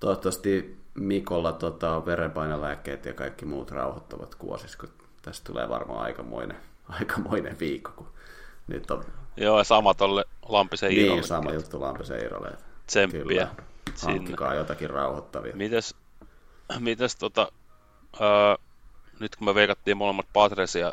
toivottavasti 0.00 0.80
Mikolla 0.94 1.52
tota, 1.52 2.06
verenpainelääkkeet 2.06 3.04
ja 3.06 3.12
kaikki 3.12 3.44
muut 3.44 3.70
rauhoittavat 3.70 4.34
kuosis, 4.34 4.76
kun 4.76 4.88
tästä 5.22 5.52
tulee 5.52 5.68
varmaan 5.68 6.00
aikamoinen, 6.00 6.56
aikamoinen 7.00 7.58
viikko, 7.60 7.92
kun 7.96 8.06
nyt 8.66 8.90
on... 8.90 9.04
Joo, 9.36 9.64
sama 9.64 9.94
tolle 9.94 10.24
Lampisen 10.48 10.92
Irolle. 10.92 11.14
Niin, 11.14 11.24
sama 11.28 11.52
juttu 11.52 11.80
Lampisen 11.80 12.24
Irolle. 12.24 12.50
Tsemppiä. 12.86 13.48
Hankkikaa 14.02 14.54
jotakin 14.54 14.90
rauhoittavia. 14.90 15.56
Mites, 15.56 15.94
mites 16.78 17.16
tota, 17.16 17.52
öö, 18.20 18.56
nyt 19.20 19.36
kun 19.36 19.46
me 19.46 19.54
veikattiin 19.54 19.96
molemmat 19.96 20.26
Patresia 20.32 20.92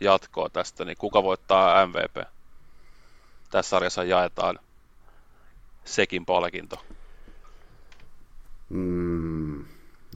jatkoa 0.00 0.48
tästä, 0.48 0.84
niin 0.84 0.96
kuka 0.96 1.22
voittaa 1.22 1.86
MVP? 1.86 2.28
Tässä 3.50 3.68
sarjassa 3.68 4.04
jaetaan 4.04 4.58
sekin 5.84 6.26
palkinto. 6.26 6.84
Mm, 8.68 9.64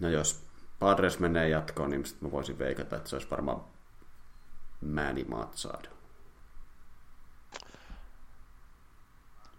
no 0.00 0.08
jos 0.08 0.44
Padres 0.78 1.18
menee 1.18 1.48
jatkoon, 1.48 1.90
niin 1.90 2.06
sitten 2.06 2.28
mä 2.28 2.32
voisin 2.32 2.58
veikata, 2.58 2.96
että 2.96 3.08
se 3.08 3.16
olisi 3.16 3.30
varmaan 3.30 3.60
Manny 4.80 5.24
Matsado. 5.24 5.88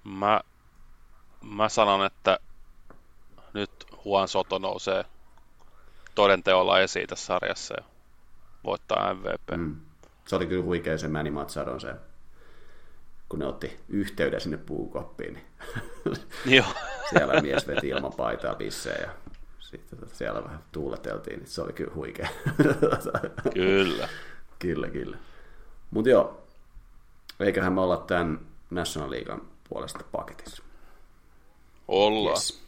Mä, 0.03 0.41
mä 1.41 1.69
sanon, 1.69 2.05
että 2.05 2.39
nyt 3.53 3.71
Juan 4.05 4.27
Soto 4.27 4.57
nousee 4.57 5.05
todenteolla 6.15 6.79
esiin 6.79 7.07
tässä 7.07 7.25
sarjassa 7.25 7.73
ja 7.77 7.83
voittaa 8.63 9.13
MVP. 9.13 9.57
Mm. 9.57 9.75
Se 10.27 10.35
oli 10.35 10.47
kyllä 10.47 10.63
huikea 10.63 10.97
se 10.97 11.07
Manny 11.07 11.31
Matsadon 11.31 11.81
se, 11.81 11.93
kun 13.29 13.39
ne 13.39 13.45
otti 13.45 13.79
yhteyden 13.89 14.41
sinne 14.41 14.57
puukoppiin. 14.57 15.33
Niin 15.33 15.45
Joo. 16.55 16.65
siellä 17.09 17.41
mies 17.41 17.67
veti 17.67 17.87
ilman 17.87 18.13
paitaa 18.17 18.55
bissejä 18.55 19.01
ja 19.01 19.09
sitten 19.59 19.99
tota 19.99 20.15
siellä 20.15 20.43
vähän 20.43 20.63
tuuleteltiin, 20.71 21.39
niin 21.39 21.47
se 21.49 21.61
oli 21.61 21.73
kyllä 21.73 21.93
huikea. 21.95 22.29
kyllä. 23.53 24.09
kyllä, 24.59 24.89
kyllä. 24.89 25.17
Mutta 25.91 26.09
joo, 26.09 26.43
eiköhän 27.39 27.73
me 27.73 27.81
olla 27.81 27.97
tämän 27.97 28.39
National 28.69 29.11
Leaguean 29.11 29.41
puolesta 29.69 30.03
paketissa. 30.11 30.63
Ollaan. 31.87 32.35
Yes. 32.35 32.64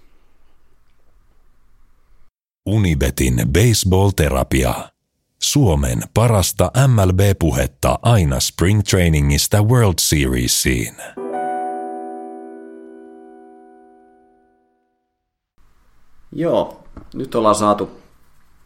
Unibetin 2.68 3.42
baseball-terapia. 3.54 4.74
Suomen 5.40 6.02
parasta 6.14 6.72
MLB-puhetta 6.88 8.00
aina 8.02 8.40
Spring 8.40 8.82
Trainingista 8.90 9.62
World 9.62 9.94
Seriesiin. 10.00 10.96
Joo, 16.32 16.84
nyt 17.14 17.36
ollaan 17.36 17.56
saatu 17.56 18.02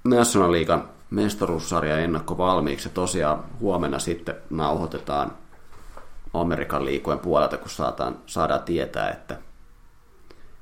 National 0.04 0.52
Leaguean 0.52 0.90
mestaruussarja 1.10 2.00
ennakko 2.00 2.38
valmiiksi. 2.38 2.88
Ja 2.88 2.94
tosiaan 2.94 3.44
huomenna 3.60 4.00
sitten 4.00 4.36
nauhoitetaan 4.50 5.38
Amerikan 6.34 6.86
liikojen 6.86 7.20
puolelta, 7.20 7.58
kun 7.58 7.70
saadaan, 7.70 8.18
saadaan 8.26 8.64
tietää, 8.64 9.12
että 9.12 9.38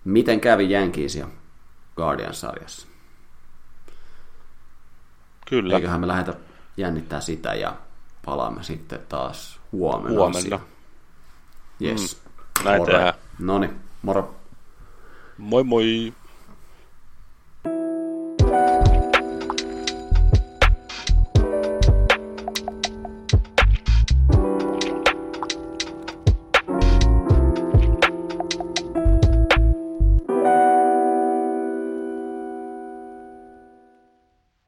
miten 0.06 0.40
kävi 0.40 0.70
ja 0.72 1.28
Guardian-sarjassa. 1.96 2.89
Kyllä. 5.50 5.76
Eiköhän 5.76 6.02
me 6.02 6.08
lähdetä 6.08 6.34
jännittää 6.78 7.22
sitä 7.22 7.54
ja 7.54 7.76
palaamme 8.26 8.64
sitten 8.64 9.00
taas 9.10 9.60
huomenna. 9.72 10.20
Huomenna. 10.20 10.60
Yes. 11.82 12.22
Mm, 12.26 12.66
näin 12.66 12.86
tehdään. 12.86 13.14
Noni, 13.40 13.70
moro. 14.02 14.36
Moi 15.38 15.64
moi. 15.64 16.14